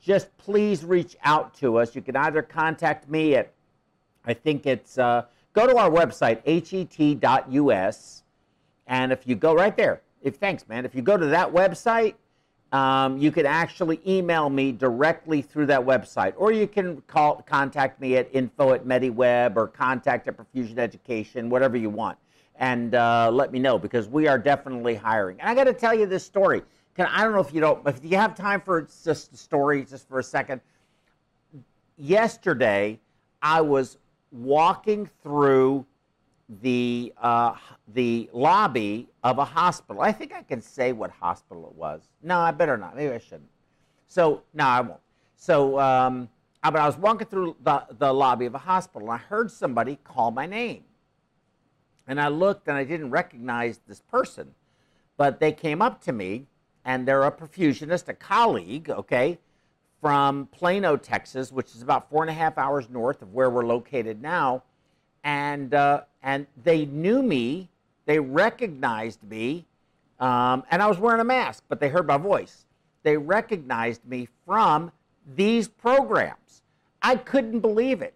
just 0.00 0.36
please 0.38 0.84
reach 0.84 1.16
out 1.24 1.54
to 1.54 1.78
us. 1.78 1.94
You 1.94 2.02
can 2.02 2.16
either 2.16 2.42
contact 2.42 3.08
me 3.08 3.36
at, 3.36 3.52
I 4.24 4.34
think 4.34 4.66
it's, 4.66 4.98
uh, 4.98 5.24
go 5.52 5.66
to 5.66 5.76
our 5.76 5.90
website, 5.90 6.42
het.us, 6.46 8.22
and 8.86 9.12
if 9.12 9.26
you 9.26 9.34
go 9.34 9.54
right 9.54 9.76
there, 9.76 10.00
if 10.22 10.36
thanks, 10.36 10.68
man, 10.68 10.84
if 10.84 10.94
you 10.94 11.02
go 11.02 11.16
to 11.16 11.26
that 11.26 11.52
website, 11.52 12.14
um, 12.72 13.18
you 13.18 13.32
can 13.32 13.46
actually 13.46 14.00
email 14.06 14.48
me 14.48 14.70
directly 14.70 15.42
through 15.42 15.66
that 15.66 15.80
website, 15.80 16.34
or 16.36 16.52
you 16.52 16.68
can 16.68 17.00
call 17.02 17.42
contact 17.42 18.00
me 18.00 18.16
at 18.16 18.28
info 18.32 18.72
at 18.72 18.86
MediWeb 18.86 19.56
or 19.56 19.66
contact 19.66 20.28
at 20.28 20.36
Perfusion 20.36 20.78
Education, 20.78 21.50
whatever 21.50 21.76
you 21.76 21.90
want, 21.90 22.16
and 22.60 22.94
uh, 22.94 23.30
let 23.32 23.50
me 23.50 23.58
know 23.58 23.78
because 23.78 24.06
we 24.06 24.28
are 24.28 24.38
definitely 24.38 24.94
hiring. 24.94 25.40
And 25.40 25.48
I 25.48 25.54
got 25.54 25.64
to 25.64 25.72
tell 25.72 25.94
you 25.94 26.06
this 26.06 26.24
story. 26.24 26.62
Can 26.94 27.06
I 27.06 27.24
don't 27.24 27.32
know 27.32 27.40
if 27.40 27.52
you 27.52 27.60
don't, 27.60 27.86
if 27.88 28.00
you 28.04 28.16
have 28.16 28.34
time 28.34 28.60
for 28.60 28.82
just 28.82 29.32
a 29.32 29.36
story, 29.36 29.84
just 29.84 30.06
for 30.08 30.18
a 30.18 30.22
second. 30.22 30.60
Yesterday, 31.96 33.00
I 33.42 33.60
was 33.60 33.98
walking 34.30 35.08
through 35.22 35.86
the 36.62 37.12
uh, 37.20 37.54
the 37.94 38.28
lobby 38.32 39.08
of 39.24 39.38
a 39.38 39.44
hospital. 39.44 40.02
I 40.02 40.12
think 40.12 40.34
I 40.34 40.42
can 40.42 40.60
say 40.60 40.92
what 40.92 41.10
hospital 41.10 41.66
it 41.66 41.74
was. 41.74 42.02
No, 42.22 42.38
I 42.38 42.50
better 42.50 42.76
not. 42.76 42.96
Maybe 42.96 43.12
I 43.12 43.18
shouldn't. 43.18 43.48
So 44.08 44.42
no, 44.52 44.64
I 44.64 44.80
won't. 44.80 45.00
So, 45.36 45.78
um, 45.78 46.28
but 46.62 46.76
I 46.76 46.86
was 46.86 46.98
walking 46.98 47.26
through 47.26 47.56
the, 47.62 47.84
the 47.98 48.12
lobby 48.12 48.44
of 48.44 48.54
a 48.54 48.58
hospital, 48.58 49.10
and 49.10 49.14
I 49.14 49.18
heard 49.18 49.50
somebody 49.50 49.98
call 50.04 50.30
my 50.30 50.44
name. 50.44 50.82
And 52.10 52.20
I 52.20 52.28
looked, 52.28 52.68
and 52.68 52.76
I 52.76 52.84
didn't 52.84 53.10
recognize 53.10 53.80
this 53.86 54.00
person, 54.00 54.54
but 55.16 55.38
they 55.38 55.52
came 55.52 55.80
up 55.80 56.02
to 56.02 56.12
me, 56.12 56.46
and 56.84 57.06
they're 57.06 57.22
a 57.22 57.32
perfusionist, 57.32 58.08
a 58.08 58.14
colleague, 58.14 58.90
okay, 58.90 59.38
from 60.00 60.46
Plano, 60.46 60.96
Texas, 60.96 61.52
which 61.52 61.74
is 61.74 61.82
about 61.82 62.10
four 62.10 62.22
and 62.22 62.30
a 62.30 62.34
half 62.34 62.58
hours 62.58 62.90
north 62.90 63.22
of 63.22 63.32
where 63.32 63.48
we're 63.48 63.64
located 63.64 64.20
now 64.20 64.64
and 65.24 65.74
uh, 65.74 66.02
and 66.22 66.46
they 66.62 66.84
knew 66.86 67.22
me, 67.22 67.68
they 68.06 68.18
recognized 68.18 69.22
me, 69.22 69.66
um, 70.18 70.64
and 70.70 70.82
I 70.82 70.86
was 70.86 70.98
wearing 70.98 71.20
a 71.20 71.24
mask, 71.24 71.64
but 71.68 71.80
they 71.80 71.88
heard 71.88 72.06
my 72.06 72.16
voice. 72.16 72.66
They 73.02 73.16
recognized 73.16 74.04
me 74.04 74.28
from 74.44 74.92
these 75.36 75.68
programs. 75.68 76.62
I 77.02 77.16
couldn't 77.16 77.60
believe 77.60 78.02
it. 78.02 78.14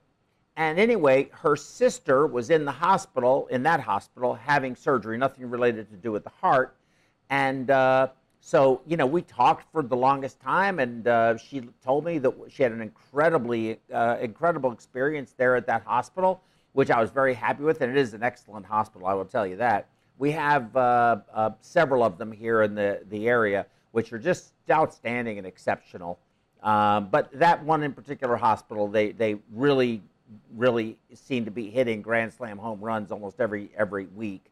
And 0.56 0.78
anyway, 0.78 1.30
her 1.32 1.56
sister 1.56 2.26
was 2.26 2.50
in 2.50 2.64
the 2.64 2.72
hospital, 2.72 3.48
in 3.48 3.62
that 3.64 3.80
hospital, 3.80 4.34
having 4.34 4.76
surgery, 4.76 5.18
nothing 5.18 5.50
related 5.50 5.90
to 5.90 5.96
do 5.96 6.12
with 6.12 6.22
the 6.22 6.30
heart. 6.30 6.76
And 7.28 7.70
uh, 7.70 8.08
so, 8.40 8.80
you 8.86 8.96
know, 8.96 9.06
we 9.06 9.22
talked 9.22 9.70
for 9.72 9.82
the 9.82 9.96
longest 9.96 10.40
time, 10.40 10.78
and 10.78 11.08
uh, 11.08 11.36
she 11.38 11.62
told 11.82 12.04
me 12.04 12.18
that 12.18 12.32
she 12.48 12.62
had 12.62 12.72
an 12.72 12.80
incredibly, 12.80 13.80
uh, 13.92 14.18
incredible 14.20 14.70
experience 14.70 15.34
there 15.36 15.56
at 15.56 15.66
that 15.66 15.82
hospital 15.84 16.40
which 16.74 16.90
I 16.90 17.00
was 17.00 17.10
very 17.10 17.34
happy 17.34 17.62
with, 17.62 17.80
and 17.80 17.90
it 17.90 17.96
is 17.96 18.14
an 18.14 18.22
excellent 18.22 18.66
hospital, 18.66 19.06
I 19.06 19.14
will 19.14 19.24
tell 19.24 19.46
you 19.46 19.56
that. 19.56 19.88
We 20.18 20.32
have 20.32 20.76
uh, 20.76 21.18
uh, 21.32 21.50
several 21.60 22.02
of 22.02 22.18
them 22.18 22.30
here 22.30 22.62
in 22.62 22.74
the, 22.74 23.00
the 23.08 23.28
area, 23.28 23.66
which 23.92 24.12
are 24.12 24.18
just 24.18 24.52
outstanding 24.70 25.38
and 25.38 25.46
exceptional. 25.46 26.18
Um, 26.62 27.08
but 27.10 27.30
that 27.38 27.64
one 27.64 27.84
in 27.84 27.92
particular 27.92 28.36
hospital, 28.36 28.88
they, 28.88 29.12
they 29.12 29.36
really, 29.52 30.02
really 30.54 30.96
seem 31.14 31.44
to 31.44 31.50
be 31.50 31.70
hitting 31.70 32.02
grand 32.02 32.32
slam 32.32 32.58
home 32.58 32.80
runs 32.80 33.12
almost 33.12 33.40
every, 33.40 33.70
every 33.76 34.06
week. 34.06 34.46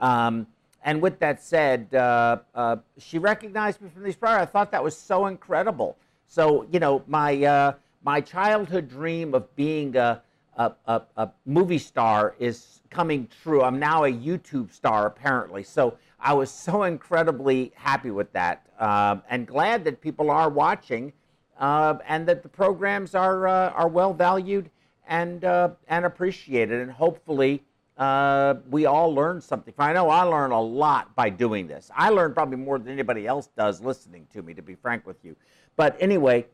Um, 0.00 0.46
and 0.84 1.00
with 1.00 1.18
that 1.20 1.42
said, 1.42 1.94
uh, 1.94 2.38
uh 2.54 2.76
she 2.98 3.18
recognized 3.18 3.80
me 3.80 3.88
from 3.88 4.02
these 4.02 4.16
prior. 4.16 4.38
I 4.38 4.44
thought 4.44 4.70
that 4.72 4.84
was 4.84 4.96
so 4.96 5.26
incredible. 5.26 5.96
So, 6.26 6.66
you 6.70 6.80
know, 6.80 7.02
my, 7.06 7.42
uh, 7.44 7.72
my 8.02 8.20
childhood 8.20 8.88
dream 8.88 9.34
of 9.34 9.54
being 9.56 9.96
a, 9.96 10.22
a, 10.56 10.72
a, 10.86 11.02
a, 11.16 11.30
movie 11.46 11.78
star 11.78 12.34
is 12.38 12.80
coming 12.90 13.28
true. 13.42 13.62
I'm 13.62 13.78
now 13.78 14.04
a 14.04 14.12
YouTube 14.12 14.72
star, 14.72 15.06
apparently. 15.06 15.62
So 15.62 15.96
I 16.20 16.32
was 16.32 16.50
so 16.50 16.84
incredibly 16.84 17.72
happy 17.74 18.10
with 18.10 18.32
that 18.32 18.66
uh, 18.78 19.16
and 19.28 19.46
glad 19.46 19.84
that 19.84 20.00
people 20.00 20.30
are 20.30 20.48
watching 20.48 21.12
uh, 21.58 21.94
and 22.06 22.26
that 22.26 22.42
the 22.42 22.48
programs 22.48 23.14
are, 23.14 23.46
uh, 23.46 23.70
are 23.70 23.88
well 23.88 24.12
valued 24.12 24.70
and, 25.08 25.44
uh, 25.44 25.70
and 25.88 26.04
appreciated. 26.04 26.80
And 26.80 26.90
hopefully, 26.90 27.62
uh, 27.96 28.54
we 28.70 28.86
all 28.86 29.14
learn 29.14 29.40
something. 29.40 29.72
I 29.78 29.92
know 29.92 30.08
I 30.08 30.22
learn 30.22 30.50
a 30.50 30.60
lot 30.60 31.14
by 31.14 31.30
doing 31.30 31.66
this. 31.66 31.90
I 31.94 32.10
learn 32.10 32.34
probably 32.34 32.56
more 32.56 32.78
than 32.78 32.88
anybody 32.88 33.26
else 33.26 33.48
does 33.56 33.80
listening 33.80 34.26
to 34.32 34.42
me, 34.42 34.54
to 34.54 34.62
be 34.62 34.74
frank 34.74 35.06
with 35.06 35.16
you. 35.22 35.36
But 35.76 35.96
anyway, 36.00 36.46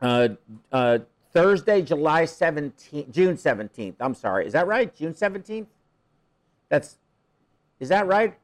uh, 0.00 0.28
uh, 0.70 0.98
Thursday, 1.32 1.80
July 1.80 2.24
17th, 2.24 3.10
June 3.10 3.36
17th. 3.36 3.94
I'm 4.00 4.14
sorry. 4.14 4.46
Is 4.46 4.52
that 4.52 4.66
right? 4.66 4.94
June 4.94 5.14
17th? 5.14 5.66
That's, 6.68 6.96
is 7.80 7.88
that 7.88 8.06
right? 8.06 8.34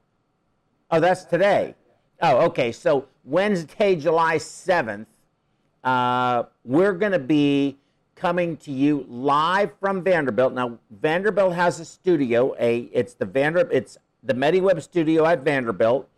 Oh, 0.90 1.00
that's 1.00 1.24
today. 1.24 1.74
Oh, 2.22 2.46
okay. 2.46 2.72
So 2.72 3.06
Wednesday, 3.24 3.96
July 3.96 4.36
7th, 4.36 5.06
uh, 5.84 6.44
we're 6.64 6.94
going 6.94 7.12
to 7.12 7.18
be 7.18 7.76
coming 8.18 8.56
to 8.56 8.72
you 8.72 9.06
live 9.08 9.70
from 9.80 10.02
Vanderbilt. 10.02 10.52
Now, 10.52 10.78
Vanderbilt 10.90 11.54
has 11.54 11.78
a 11.78 11.84
studio. 11.84 12.54
A 12.58 12.88
it's 12.92 13.14
the 13.14 13.24
Vanderbilt. 13.24 13.72
It's 13.72 13.96
the 14.22 14.34
MediWeb 14.34 14.82
studio 14.82 15.24
at 15.24 15.42
Vanderbilt, 15.42 16.08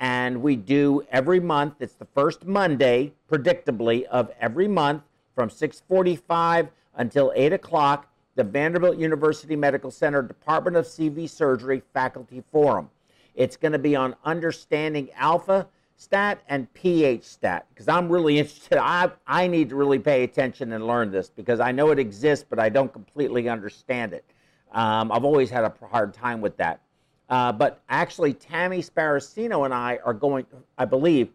and 0.00 0.42
we 0.42 0.56
do 0.56 1.06
every 1.10 1.38
month. 1.38 1.74
It's 1.78 1.94
the 1.94 2.06
first 2.14 2.44
Monday, 2.44 3.12
predictably, 3.30 4.04
of 4.04 4.30
every 4.40 4.66
month 4.66 5.02
from 5.34 5.48
6:45 5.48 6.68
until 6.96 7.32
8 7.36 7.52
o'clock. 7.52 8.10
The 8.34 8.44
Vanderbilt 8.44 8.98
University 8.98 9.54
Medical 9.54 9.92
Center 9.92 10.22
Department 10.22 10.76
of 10.76 10.86
CV 10.86 11.28
Surgery 11.28 11.82
Faculty 11.92 12.42
Forum. 12.50 12.90
It's 13.36 13.56
going 13.56 13.72
to 13.72 13.78
be 13.78 13.94
on 13.94 14.16
understanding 14.24 15.10
alpha 15.14 15.68
stat 15.96 16.42
and 16.48 16.72
pH 16.74 17.24
stat 17.24 17.66
because 17.70 17.88
I'm 17.88 18.10
really 18.10 18.38
interested. 18.40 18.78
I, 18.78 19.10
I 19.26 19.46
need 19.46 19.68
to 19.70 19.76
really 19.76 19.98
pay 19.98 20.24
attention 20.24 20.72
and 20.72 20.86
learn 20.86 21.10
this 21.10 21.30
because 21.30 21.60
I 21.60 21.72
know 21.72 21.90
it 21.90 21.98
exists, 21.98 22.44
but 22.48 22.58
I 22.58 22.68
don't 22.68 22.92
completely 22.92 23.48
understand 23.48 24.12
it. 24.12 24.24
Um, 24.72 25.12
I've 25.12 25.24
always 25.24 25.50
had 25.50 25.64
a 25.64 25.72
hard 25.86 26.12
time 26.12 26.40
with 26.40 26.56
that. 26.56 26.80
Uh, 27.28 27.52
but 27.52 27.80
actually, 27.88 28.34
Tammy 28.34 28.82
Sparacino 28.82 29.64
and 29.64 29.72
I 29.72 29.98
are 30.04 30.12
going, 30.12 30.46
I 30.76 30.84
believe, 30.84 31.30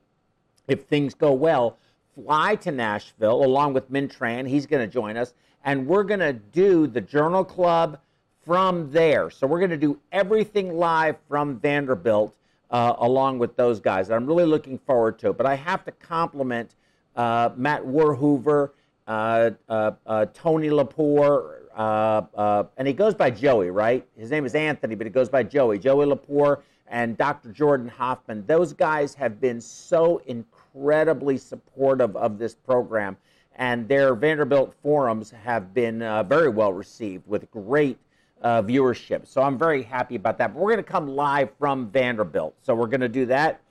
if 0.67 0.85
things 0.85 1.13
go 1.15 1.33
well, 1.33 1.77
fly 2.13 2.55
to 2.55 2.71
Nashville 2.71 3.43
along 3.43 3.73
with 3.73 3.89
Min 3.89 4.07
Tran. 4.07 4.47
He's 4.47 4.65
going 4.65 4.87
to 4.87 4.91
join 4.91 5.17
us. 5.17 5.33
and 5.65 5.85
we're 5.87 6.03
going 6.03 6.19
to 6.21 6.33
do 6.33 6.87
the 6.87 7.01
Journal 7.01 7.43
Club 7.43 7.99
from 8.45 8.91
there. 8.91 9.29
So 9.29 9.45
we're 9.45 9.59
going 9.59 9.71
to 9.71 9.77
do 9.77 9.99
everything 10.11 10.73
live 10.77 11.17
from 11.27 11.59
Vanderbilt 11.59 12.33
uh, 12.71 12.93
along 12.99 13.39
with 13.39 13.55
those 13.55 13.79
guys. 13.79 14.09
I'm 14.09 14.25
really 14.25 14.45
looking 14.45 14.77
forward 14.77 15.19
to 15.19 15.29
it. 15.29 15.37
But 15.37 15.45
I 15.45 15.55
have 15.55 15.83
to 15.85 15.91
compliment 15.91 16.75
uh, 17.15 17.49
Matt 17.55 17.83
Warhoover, 17.83 18.71
uh, 19.07 19.51
uh, 19.67 19.91
uh 20.05 20.25
Tony 20.33 20.69
Lapore, 20.69 21.55
uh, 21.75 22.63
and 22.77 22.87
he 22.87 22.93
goes 22.93 23.13
by 23.13 23.31
Joey, 23.31 23.69
right? 23.69 24.05
His 24.17 24.31
name 24.31 24.45
is 24.45 24.55
Anthony, 24.55 24.95
but 24.95 25.07
he 25.07 25.11
goes 25.11 25.29
by 25.29 25.43
Joey. 25.43 25.79
Joey 25.79 26.05
Lapore 26.05 26.61
and 26.87 27.17
Dr. 27.17 27.51
Jordan 27.51 27.87
Hoffman. 27.87 28.45
Those 28.45 28.73
guys 28.73 29.13
have 29.15 29.39
been 29.39 29.61
so 29.61 30.21
incredibly 30.25 31.37
supportive 31.37 32.15
of 32.15 32.37
this 32.37 32.55
program, 32.55 33.17
and 33.55 33.87
their 33.87 34.15
Vanderbilt 34.15 34.73
forums 34.81 35.31
have 35.31 35.73
been 35.73 35.99
very 36.27 36.49
well 36.49 36.73
received 36.73 37.27
with 37.27 37.49
great 37.51 37.97
uh, 38.41 38.61
viewership. 38.61 39.27
So 39.27 39.41
I'm 39.41 39.57
very 39.57 39.83
happy 39.83 40.15
about 40.15 40.37
that. 40.37 40.53
But 40.53 40.59
we're 40.59 40.71
going 40.71 40.83
to 40.83 40.91
come 40.91 41.07
live 41.07 41.49
from 41.57 41.89
Vanderbilt. 41.89 42.55
So 42.61 42.75
we're 42.75 42.87
going 42.87 43.01
to 43.01 43.09
do 43.09 43.25
that. 43.27 43.61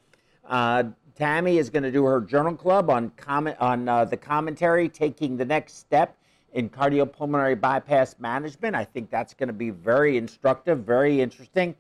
Uh, 0.47 0.85
Tammy 1.15 1.59
is 1.59 1.69
going 1.69 1.83
to 1.83 1.91
do 1.91 2.05
her 2.05 2.21
journal 2.21 2.55
club 2.55 2.91
on 2.91 3.11
comment 3.17 3.57
on 3.59 3.89
uh, 3.89 4.05
the 4.05 4.17
commentary, 4.17 4.89
taking 4.89 5.37
the 5.37 5.45
next 5.45 5.79
step 5.79 6.17
in 6.53 6.71
cardiopulmonary 6.71 7.61
bypass 7.61 8.17
management. 8.19 8.77
I 8.77 8.85
think 8.85 9.11
that's 9.11 9.35
going 9.35 9.49
to 9.49 9.53
be 9.53 9.71
very 9.71 10.17
instructive, 10.17 10.81
very 10.81 11.21
interesting. 11.21 11.75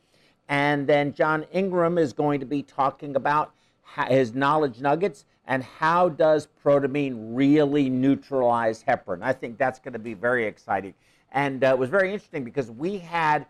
And 0.48 0.86
then 0.86 1.12
John 1.12 1.44
Ingram 1.52 1.98
is 1.98 2.12
going 2.12 2.40
to 2.40 2.46
be 2.46 2.62
talking 2.62 3.16
about 3.16 3.52
his 4.08 4.34
knowledge 4.34 4.80
nuggets 4.80 5.24
and 5.46 5.62
how 5.62 6.08
does 6.08 6.48
protamine 6.64 7.14
really 7.34 7.88
neutralize 7.88 8.82
heparin. 8.82 9.22
I 9.22 9.32
think 9.32 9.56
that's 9.56 9.78
going 9.78 9.94
to 9.94 9.98
be 9.98 10.14
very 10.14 10.46
exciting. 10.46 10.94
And 11.32 11.62
uh, 11.62 11.68
it 11.68 11.78
was 11.78 11.90
very 11.90 12.12
interesting 12.12 12.44
because 12.44 12.70
we 12.70 12.98
had 12.98 13.46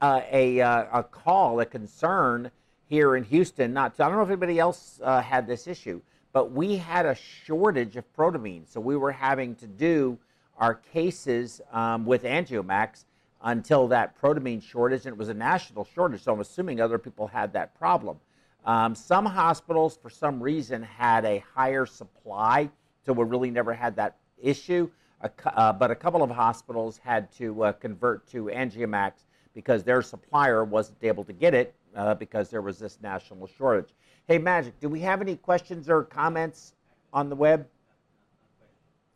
uh, 0.00 0.20
a, 0.30 0.60
uh, 0.60 1.00
a 1.00 1.02
call, 1.02 1.60
a 1.60 1.66
concern 1.66 2.50
here 2.88 3.16
in 3.16 3.24
Houston. 3.24 3.72
Not 3.72 3.96
to, 3.96 4.04
I 4.04 4.08
don't 4.08 4.16
know 4.16 4.24
if 4.24 4.28
anybody 4.28 4.58
else 4.58 5.00
uh, 5.02 5.20
had 5.20 5.46
this 5.46 5.66
issue, 5.66 6.00
but 6.32 6.52
we 6.52 6.76
had 6.76 7.06
a 7.06 7.14
shortage 7.14 7.96
of 7.96 8.04
protamine. 8.14 8.62
So 8.66 8.80
we 8.80 8.96
were 8.96 9.12
having 9.12 9.54
to 9.56 9.66
do 9.66 10.18
our 10.58 10.74
cases 10.74 11.60
um, 11.72 12.04
with 12.04 12.24
Angiomax 12.24 13.04
until 13.42 13.86
that 13.88 14.20
protamine 14.20 14.62
shortage, 14.62 15.06
and 15.06 15.12
it 15.12 15.18
was 15.18 15.28
a 15.28 15.34
national 15.34 15.84
shortage. 15.84 16.22
So 16.22 16.32
I'm 16.32 16.40
assuming 16.40 16.80
other 16.80 16.98
people 16.98 17.26
had 17.26 17.52
that 17.52 17.78
problem. 17.78 18.18
Um, 18.64 18.94
some 18.94 19.24
hospitals, 19.24 19.96
for 19.96 20.10
some 20.10 20.42
reason, 20.42 20.82
had 20.82 21.24
a 21.24 21.44
higher 21.54 21.86
supply, 21.86 22.68
so 23.04 23.12
we 23.12 23.24
really 23.24 23.50
never 23.50 23.72
had 23.72 23.94
that 23.96 24.16
issue 24.42 24.90
uh, 25.22 25.72
but 25.72 25.90
a 25.90 25.94
couple 25.94 26.22
of 26.22 26.30
hospitals 26.30 26.98
had 26.98 27.32
to 27.32 27.64
uh, 27.64 27.72
convert 27.72 28.26
to 28.28 28.44
Angiomax 28.44 29.24
because 29.54 29.82
their 29.82 30.02
supplier 30.02 30.64
wasn't 30.64 30.98
able 31.02 31.24
to 31.24 31.32
get 31.32 31.54
it 31.54 31.74
uh, 31.94 32.14
because 32.14 32.50
there 32.50 32.62
was 32.62 32.78
this 32.78 32.98
national 33.02 33.46
shortage. 33.46 33.94
Hey, 34.28 34.38
Magic, 34.38 34.78
do 34.80 34.88
we 34.88 35.00
have 35.00 35.20
any 35.20 35.36
questions 35.36 35.88
or 35.88 36.02
comments 36.02 36.74
on 37.12 37.28
the 37.28 37.36
web? 37.36 37.66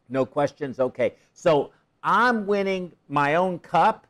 No 0.08 0.24
questions? 0.24 0.80
Okay. 0.80 1.14
So 1.34 1.72
I'm 2.02 2.46
winning 2.46 2.92
my 3.08 3.34
own 3.34 3.58
cup 3.58 4.06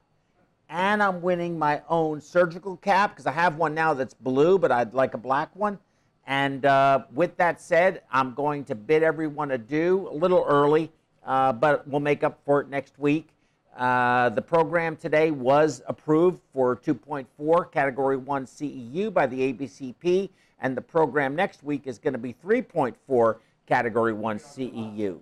and 0.68 1.02
I'm 1.02 1.20
winning 1.20 1.58
my 1.58 1.82
own 1.88 2.20
surgical 2.20 2.76
cap 2.76 3.10
because 3.10 3.26
I 3.26 3.32
have 3.32 3.56
one 3.56 3.74
now 3.74 3.92
that's 3.92 4.14
blue, 4.14 4.58
but 4.58 4.70
I'd 4.70 4.94
like 4.94 5.14
a 5.14 5.18
black 5.18 5.54
one. 5.56 5.78
And 6.26 6.64
uh, 6.64 7.04
with 7.12 7.36
that 7.38 7.60
said, 7.60 8.02
I'm 8.12 8.34
going 8.34 8.64
to 8.66 8.76
bid 8.76 9.02
everyone 9.02 9.50
adieu 9.50 10.08
a 10.12 10.14
little 10.14 10.44
early 10.46 10.92
uh, 11.30 11.52
but 11.52 11.86
we'll 11.86 12.00
make 12.00 12.24
up 12.24 12.40
for 12.44 12.60
it 12.60 12.68
next 12.68 12.98
week. 12.98 13.28
Uh, 13.76 14.30
the 14.30 14.42
program 14.42 14.96
today 14.96 15.30
was 15.30 15.80
approved 15.86 16.40
for 16.52 16.74
2.4 16.74 17.70
Category 17.70 18.16
1 18.16 18.46
CEU 18.46 19.14
by 19.14 19.28
the 19.28 19.52
ABCP, 19.52 20.28
and 20.58 20.76
the 20.76 20.80
program 20.80 21.36
next 21.36 21.62
week 21.62 21.86
is 21.86 22.00
going 22.00 22.14
to 22.14 22.18
be 22.18 22.34
3.4 22.44 23.36
Category 23.68 24.12
1 24.12 24.38
CEU. 24.40 25.20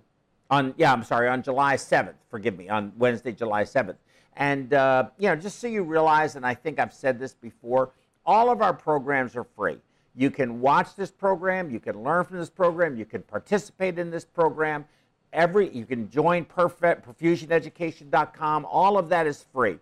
On 0.49 0.73
yeah, 0.79 0.95
I'm 0.95 1.05
sorry, 1.05 1.29
on 1.29 1.43
July 1.43 1.77
7th. 1.77 2.15
Forgive 2.31 2.57
me, 2.57 2.71
on 2.71 2.91
Wednesday, 2.97 3.33
July 3.33 3.65
7th. 3.65 3.97
And 4.39 4.73
uh, 4.73 5.11
you 5.19 5.29
know, 5.29 5.37
just 5.37 5.59
so 5.59 5.67
you 5.67 5.83
realize, 5.83 6.37
and 6.37 6.47
I 6.47 6.55
think 6.55 6.79
I've 6.79 6.95
said 6.95 7.19
this 7.19 7.35
before, 7.35 7.91
all 8.25 8.51
of 8.51 8.63
our 8.63 8.73
programs 8.73 9.37
are 9.37 9.45
free. 9.45 9.77
You 10.17 10.31
can 10.31 10.63
watch 10.63 10.97
this 10.97 11.11
program, 11.11 11.71
you 11.71 11.81
can 11.81 12.03
learn 12.03 12.25
from 12.25 12.39
this 12.39 12.49
program, 12.49 12.97
you 12.97 13.05
can 13.05 13.21
participate 13.21 13.99
in 13.99 14.11
this 14.11 14.25
program 14.25 14.87
every 15.33 15.69
you 15.71 15.85
can 15.85 16.11
join 16.11 16.45
perfect 16.45 17.07
perfusioneducation.com 17.07 18.65
all 18.67 18.99
of 18.99 19.09
that 19.09 19.27
is 19.27 19.45
free. 19.53 19.79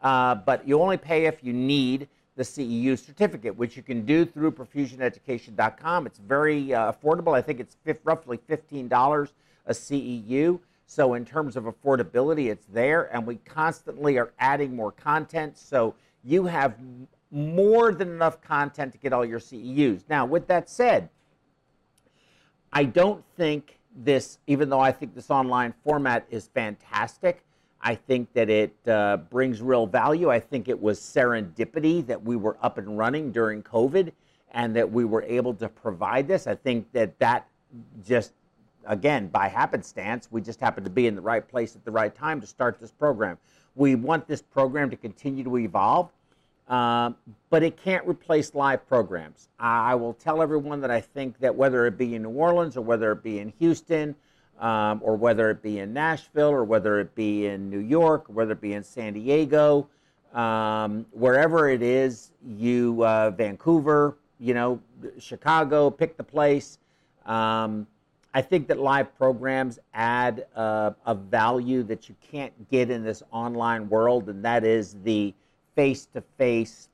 Uh, 0.00 0.34
but 0.34 0.66
you 0.66 0.80
only 0.80 0.96
pay 0.96 1.26
if 1.26 1.42
you 1.42 1.52
need 1.52 2.08
the 2.36 2.42
ceu 2.42 2.98
certificate 2.98 3.56
which 3.56 3.76
you 3.76 3.82
can 3.82 4.04
do 4.04 4.24
through 4.24 4.50
perfusioneducation.com 4.50 6.06
it's 6.06 6.18
very 6.18 6.74
uh, 6.74 6.92
affordable. 6.92 7.34
I 7.34 7.42
think 7.42 7.60
it's 7.60 7.76
roughly 8.04 8.38
$15 8.48 9.28
a 9.66 9.72
ceu 9.72 10.60
so 10.86 11.14
in 11.14 11.24
terms 11.24 11.56
of 11.56 11.64
affordability 11.64 12.50
it's 12.50 12.66
there 12.66 13.14
and 13.14 13.26
we 13.26 13.36
constantly 13.36 14.18
are 14.18 14.32
adding 14.38 14.74
more 14.74 14.92
content. 14.92 15.56
So 15.56 15.94
you 16.24 16.46
have 16.46 16.74
more 17.32 17.92
than 17.92 18.08
enough 18.08 18.42
content 18.42 18.92
to 18.92 18.98
get 18.98 19.12
all 19.12 19.24
your 19.24 19.40
ceus 19.40 20.02
now 20.08 20.26
with 20.26 20.46
that 20.46 20.68
said 20.68 21.08
i 22.72 22.84
don't 22.84 23.24
think 23.36 23.78
this, 23.96 24.38
even 24.46 24.68
though 24.68 24.80
I 24.80 24.92
think 24.92 25.14
this 25.14 25.30
online 25.30 25.74
format 25.84 26.26
is 26.30 26.48
fantastic, 26.48 27.44
I 27.80 27.94
think 27.94 28.32
that 28.34 28.48
it 28.48 28.74
uh, 28.86 29.16
brings 29.16 29.60
real 29.60 29.86
value. 29.86 30.30
I 30.30 30.38
think 30.38 30.68
it 30.68 30.80
was 30.80 31.00
serendipity 31.00 32.06
that 32.06 32.22
we 32.22 32.36
were 32.36 32.56
up 32.62 32.78
and 32.78 32.96
running 32.96 33.32
during 33.32 33.62
COVID 33.62 34.12
and 34.52 34.76
that 34.76 34.90
we 34.90 35.04
were 35.04 35.22
able 35.22 35.54
to 35.54 35.68
provide 35.68 36.28
this. 36.28 36.46
I 36.46 36.54
think 36.54 36.92
that 36.92 37.18
that 37.18 37.48
just, 38.06 38.32
again, 38.86 39.28
by 39.28 39.48
happenstance, 39.48 40.28
we 40.30 40.40
just 40.40 40.60
happened 40.60 40.84
to 40.84 40.90
be 40.90 41.06
in 41.06 41.16
the 41.16 41.22
right 41.22 41.46
place 41.46 41.74
at 41.74 41.84
the 41.84 41.90
right 41.90 42.14
time 42.14 42.40
to 42.40 42.46
start 42.46 42.78
this 42.78 42.92
program. 42.92 43.38
We 43.74 43.94
want 43.94 44.28
this 44.28 44.42
program 44.42 44.90
to 44.90 44.96
continue 44.96 45.42
to 45.44 45.58
evolve. 45.58 46.10
Um, 46.72 47.16
but 47.50 47.62
it 47.62 47.76
can't 47.76 48.06
replace 48.08 48.54
live 48.54 48.88
programs. 48.88 49.48
I 49.60 49.94
will 49.94 50.14
tell 50.14 50.40
everyone 50.40 50.80
that 50.80 50.90
I 50.90 51.02
think 51.02 51.38
that 51.40 51.54
whether 51.54 51.86
it 51.86 51.98
be 51.98 52.14
in 52.14 52.22
New 52.22 52.30
Orleans 52.30 52.78
or 52.78 52.80
whether 52.80 53.12
it 53.12 53.22
be 53.22 53.40
in 53.40 53.52
Houston 53.58 54.14
um, 54.58 54.98
or 55.04 55.14
whether 55.14 55.50
it 55.50 55.60
be 55.60 55.80
in 55.80 55.92
Nashville 55.92 56.48
or 56.48 56.64
whether 56.64 56.98
it 56.98 57.14
be 57.14 57.44
in 57.44 57.68
New 57.68 57.78
York 57.78 58.30
or 58.30 58.32
whether 58.32 58.52
it 58.52 58.62
be 58.62 58.72
in 58.72 58.82
San 58.82 59.12
Diego, 59.12 59.86
um, 60.32 61.04
wherever 61.10 61.68
it 61.68 61.82
is, 61.82 62.30
you, 62.42 63.04
uh, 63.04 63.30
Vancouver, 63.32 64.16
you 64.40 64.54
know, 64.54 64.80
Chicago, 65.18 65.90
pick 65.90 66.16
the 66.16 66.24
place. 66.24 66.78
Um, 67.26 67.86
I 68.32 68.40
think 68.40 68.66
that 68.68 68.78
live 68.78 69.14
programs 69.18 69.78
add 69.92 70.46
uh, 70.56 70.92
a 71.04 71.14
value 71.14 71.82
that 71.82 72.08
you 72.08 72.16
can't 72.30 72.70
get 72.70 72.90
in 72.90 73.04
this 73.04 73.22
online 73.30 73.90
world, 73.90 74.30
and 74.30 74.42
that 74.46 74.64
is 74.64 74.96
the 75.04 75.34
face 75.74 76.06
to 76.06 76.22
face 76.38 76.88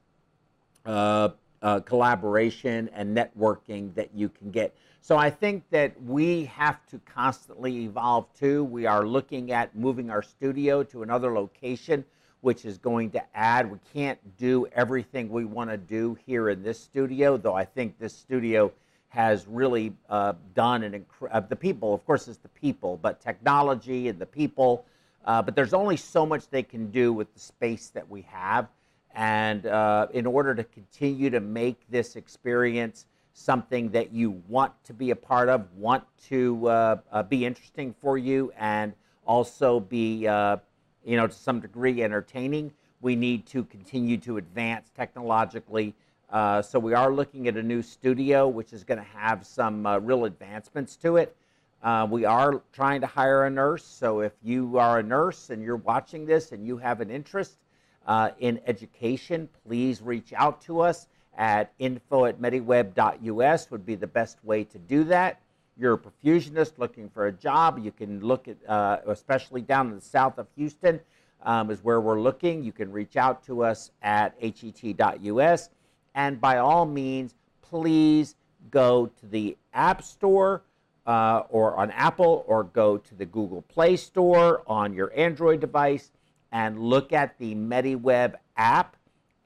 collaboration 1.84 2.88
and 2.94 3.16
networking 3.16 3.94
that 3.94 4.10
you 4.14 4.28
can 4.28 4.50
get. 4.50 4.74
So 5.00 5.16
I 5.16 5.30
think 5.30 5.64
that 5.70 6.00
we 6.02 6.44
have 6.46 6.84
to 6.86 7.00
constantly 7.00 7.84
evolve 7.84 8.26
too. 8.34 8.64
We 8.64 8.86
are 8.86 9.06
looking 9.06 9.52
at 9.52 9.74
moving 9.74 10.10
our 10.10 10.22
studio 10.22 10.82
to 10.84 11.02
another 11.02 11.32
location, 11.32 12.04
which 12.40 12.64
is 12.64 12.78
going 12.78 13.10
to 13.12 13.22
add. 13.34 13.70
We 13.70 13.78
can't 13.92 14.18
do 14.36 14.66
everything 14.72 15.30
we 15.30 15.44
want 15.44 15.70
to 15.70 15.76
do 15.76 16.16
here 16.26 16.50
in 16.50 16.62
this 16.62 16.78
studio, 16.78 17.36
though 17.36 17.54
I 17.54 17.64
think 17.64 17.98
this 17.98 18.14
studio 18.14 18.72
has 19.08 19.46
really 19.48 19.94
uh, 20.10 20.34
done 20.54 20.82
an 20.82 20.94
incredible. 20.94 21.36
Uh, 21.36 21.40
the 21.40 21.56
people, 21.56 21.94
of 21.94 22.04
course, 22.04 22.28
it's 22.28 22.38
the 22.38 22.48
people, 22.48 22.98
but 23.00 23.20
technology 23.20 24.08
and 24.08 24.18
the 24.18 24.26
people 24.26 24.84
uh, 25.24 25.42
but 25.42 25.54
there's 25.54 25.74
only 25.74 25.96
so 25.96 26.24
much 26.24 26.48
they 26.48 26.62
can 26.62 26.90
do 26.90 27.12
with 27.12 27.32
the 27.34 27.40
space 27.40 27.88
that 27.90 28.08
we 28.08 28.22
have. 28.22 28.68
And 29.14 29.66
uh, 29.66 30.06
in 30.12 30.26
order 30.26 30.54
to 30.54 30.64
continue 30.64 31.30
to 31.30 31.40
make 31.40 31.80
this 31.90 32.16
experience 32.16 33.06
something 33.32 33.90
that 33.90 34.12
you 34.12 34.42
want 34.48 34.72
to 34.84 34.92
be 34.92 35.10
a 35.10 35.16
part 35.16 35.48
of, 35.48 35.66
want 35.76 36.04
to 36.28 36.68
uh, 36.68 36.96
uh 37.12 37.22
be 37.22 37.44
interesting 37.44 37.94
for 38.00 38.18
you, 38.18 38.52
and 38.58 38.92
also 39.26 39.80
be, 39.80 40.26
uh, 40.26 40.56
you 41.04 41.16
know, 41.16 41.26
to 41.26 41.32
some 41.32 41.60
degree 41.60 42.02
entertaining, 42.02 42.72
we 43.00 43.14
need 43.14 43.46
to 43.46 43.64
continue 43.64 44.16
to 44.16 44.38
advance 44.38 44.90
technologically. 44.96 45.94
Uh, 46.30 46.60
so 46.60 46.78
we 46.78 46.94
are 46.94 47.12
looking 47.12 47.48
at 47.48 47.56
a 47.56 47.62
new 47.62 47.80
studio, 47.80 48.48
which 48.48 48.72
is 48.72 48.82
going 48.82 48.98
to 48.98 49.18
have 49.18 49.46
some 49.46 49.86
real 50.04 50.24
advancements 50.24 50.96
to 50.96 51.16
it. 51.16 51.36
Uh, 51.82 52.06
we 52.10 52.24
are 52.24 52.60
trying 52.72 53.00
to 53.00 53.06
hire 53.06 53.44
a 53.44 53.50
nurse, 53.50 53.84
so 53.84 54.20
if 54.20 54.32
you 54.42 54.78
are 54.78 54.98
a 54.98 55.02
nurse 55.02 55.50
and 55.50 55.62
you're 55.62 55.76
watching 55.76 56.26
this 56.26 56.50
and 56.50 56.66
you 56.66 56.76
have 56.76 57.00
an 57.00 57.10
interest 57.10 57.58
uh, 58.06 58.30
in 58.40 58.60
education, 58.66 59.48
please 59.66 60.02
reach 60.02 60.32
out 60.32 60.60
to 60.60 60.80
us 60.80 61.06
at 61.36 61.72
info 61.78 62.24
at 62.24 62.40
mediweb.us 62.40 63.70
would 63.70 63.86
be 63.86 63.94
the 63.94 64.06
best 64.06 64.44
way 64.44 64.64
to 64.64 64.78
do 64.78 65.04
that. 65.04 65.40
you're 65.76 65.94
a 65.94 65.98
perfusionist 65.98 66.72
looking 66.78 67.08
for 67.08 67.28
a 67.28 67.32
job, 67.32 67.78
you 67.78 67.92
can 67.92 68.20
look 68.20 68.48
at, 68.48 68.56
uh, 68.68 68.98
especially 69.06 69.62
down 69.62 69.88
in 69.88 69.94
the 69.94 70.00
south 70.00 70.36
of 70.38 70.48
Houston, 70.56 70.98
um, 71.44 71.70
is 71.70 71.84
where 71.84 72.00
we're 72.00 72.20
looking. 72.20 72.64
You 72.64 72.72
can 72.72 72.90
reach 72.90 73.16
out 73.16 73.44
to 73.44 73.62
us 73.62 73.92
at 74.02 74.34
het.us. 74.42 75.70
And 76.16 76.40
by 76.40 76.58
all 76.58 76.84
means, 76.84 77.36
please 77.62 78.34
go 78.72 79.06
to 79.06 79.26
the 79.26 79.56
App 79.72 80.02
Store 80.02 80.62
uh, 81.08 81.44
or 81.48 81.74
on 81.76 81.90
Apple 81.92 82.44
or 82.46 82.64
go 82.64 82.98
to 82.98 83.14
the 83.14 83.24
Google 83.24 83.62
Play 83.62 83.96
Store 83.96 84.62
on 84.66 84.92
your 84.92 85.10
Android 85.16 85.58
device 85.58 86.10
and 86.52 86.78
look 86.78 87.14
at 87.14 87.36
the 87.38 87.54
MediWeb 87.54 88.34
app. 88.58 88.94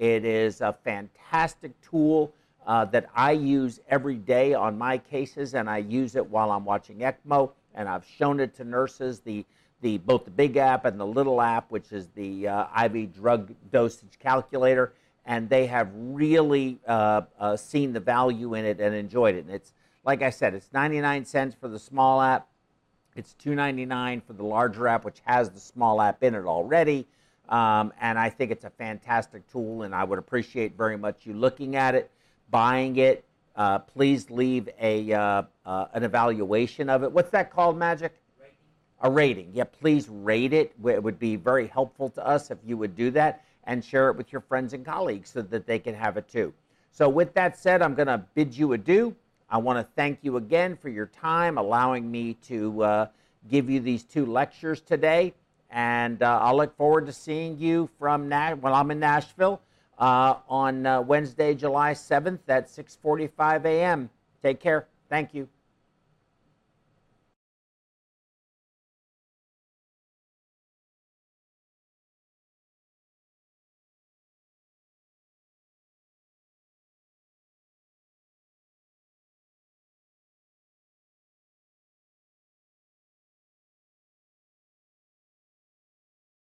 It 0.01 0.25
is 0.25 0.61
a 0.61 0.77
fantastic 0.85 1.81
tool 1.81 2.35
uh, 2.67 2.87
that 2.87 3.09
I 3.15 3.33
use 3.33 3.79
every 3.89 4.17
day 4.17 4.55
on 4.55 4.77
my 4.77 4.99
cases, 4.99 5.55
and 5.55 5.71
I 5.71 5.79
use 5.79 6.17
it 6.17 6.29
while 6.29 6.51
I'm 6.51 6.65
watching 6.65 6.99
ECMO. 6.99 7.53
And 7.77 7.89
I've 7.89 8.05
shown 8.07 8.41
it 8.41 8.55
to 8.57 8.65
nurses, 8.65 9.21
the, 9.21 9.45
the, 9.83 9.99
both 9.99 10.25
the 10.25 10.33
big 10.33 10.57
app 10.57 10.85
and 10.85 10.99
the 10.99 11.07
little 11.07 11.41
app, 11.41 11.71
which 11.71 11.93
is 11.93 12.09
the 12.17 12.49
uh, 12.49 12.85
IV 12.87 13.15
drug 13.15 13.55
dosage 13.71 14.19
calculator. 14.19 14.95
And 15.25 15.49
they 15.49 15.67
have 15.67 15.89
really 15.95 16.81
uh, 16.89 17.23
uh 17.39 17.57
seen 17.57 17.93
the 17.93 18.01
value 18.01 18.55
in 18.55 18.65
it 18.65 18.81
and 18.81 18.93
enjoyed 18.93 19.37
it. 19.37 19.45
And 19.45 19.55
it's, 19.55 19.73
like 20.05 20.23
I 20.23 20.31
said, 20.31 20.55
it's 20.55 20.73
99 20.73 21.25
cents 21.25 21.57
for 21.59 21.69
the 21.69 21.79
small 21.79 22.21
app. 22.21 22.49
It's 23.15 23.35
2.99 23.45 24.23
for 24.25 24.33
the 24.33 24.45
larger 24.45 24.89
app, 24.89 25.05
which 25.05 25.21
has 25.25 25.51
the 25.51 25.61
small 25.61 26.01
app 26.01 26.23
in 26.23 26.35
it 26.35 26.45
already. 26.45 27.07
Um, 27.49 27.93
and 28.01 28.19
I 28.19 28.31
think 28.31 28.51
it's 28.51 28.65
a 28.65 28.71
fantastic 28.71 29.51
tool, 29.51 29.83
and 29.83 29.95
I 29.95 30.05
would 30.05 30.19
appreciate 30.19 30.77
very 30.77 30.97
much 30.97 31.27
you 31.27 31.35
looking 31.35 31.77
at 31.77 31.95
it 31.95 32.11
buying 32.53 32.97
it, 32.97 33.25
uh, 33.57 33.81
please 33.81 34.31
leave 34.31 34.69
a 34.81 35.13
uh, 35.13 35.43
uh, 35.67 35.87
an 35.95 36.05
evaluation 36.05 36.89
of 36.89 37.03
it. 37.03 37.11
What's 37.11 37.31
that 37.31 37.51
called, 37.51 37.77
Magic? 37.77 38.15
Rating. 38.39 38.57
A 39.01 39.11
rating. 39.11 39.51
Yeah, 39.53 39.65
please 39.65 40.09
rate 40.09 40.53
it. 40.53 40.73
It 40.87 41.03
would 41.03 41.19
be 41.19 41.35
very 41.35 41.67
helpful 41.67 42.09
to 42.11 42.25
us 42.25 42.53
if 42.53 42.59
you 42.65 42.77
would 42.77 42.95
do 42.95 43.11
that 43.13 43.45
and 43.65 43.85
share 43.85 44.09
it 44.11 44.17
with 44.17 44.31
your 44.33 44.43
friends 44.43 44.75
and 44.75 44.85
colleagues 44.85 45.31
so 45.31 45.43
that 45.43 45.67
they 45.67 45.79
can 45.79 45.95
have 45.95 46.17
it 46.17 46.29
too. 46.29 46.53
So, 46.93 47.09
with 47.09 47.35
that 47.35 47.59
said, 47.59 47.83
I'm 47.83 47.95
going 47.95 48.09
to 48.09 48.23
bid 48.35 48.57
you 48.57 48.75
adieu. 48.75 49.17
I 49.53 49.59
want 49.59 49.79
to 49.79 49.87
thank 49.97 50.21
you 50.23 50.39
again 50.39 50.77
for 50.77 50.89
your 50.89 51.05
time, 51.05 51.59
allowing 51.59 52.11
me 52.11 52.39
to 52.49 52.83
uh, 52.83 53.07
give 53.51 53.69
you 53.69 53.81
these 53.81 54.03
two 54.03 54.25
lectures 54.25 54.81
today. 54.81 55.35
And 55.69 56.23
uh, 56.23 56.39
I'll 56.41 56.57
look 56.57 56.75
forward 56.75 57.05
to 57.05 57.13
seeing 57.13 57.59
you 57.59 57.91
from 57.99 58.31
Na- 58.31 58.55
when 58.55 58.73
I'm 58.73 58.91
in 58.91 58.99
Nashville 58.99 59.61
uh, 59.99 60.37
on 60.49 60.87
uh, 60.87 61.03
Wednesday, 61.03 61.55
July 61.55 61.93
7th 61.93 62.39
at 62.49 62.69
6:45 62.69 63.67
a.m. 63.67 64.09
Take 64.43 64.59
care. 64.59 64.87
Thank 65.11 65.35
you. 65.35 65.47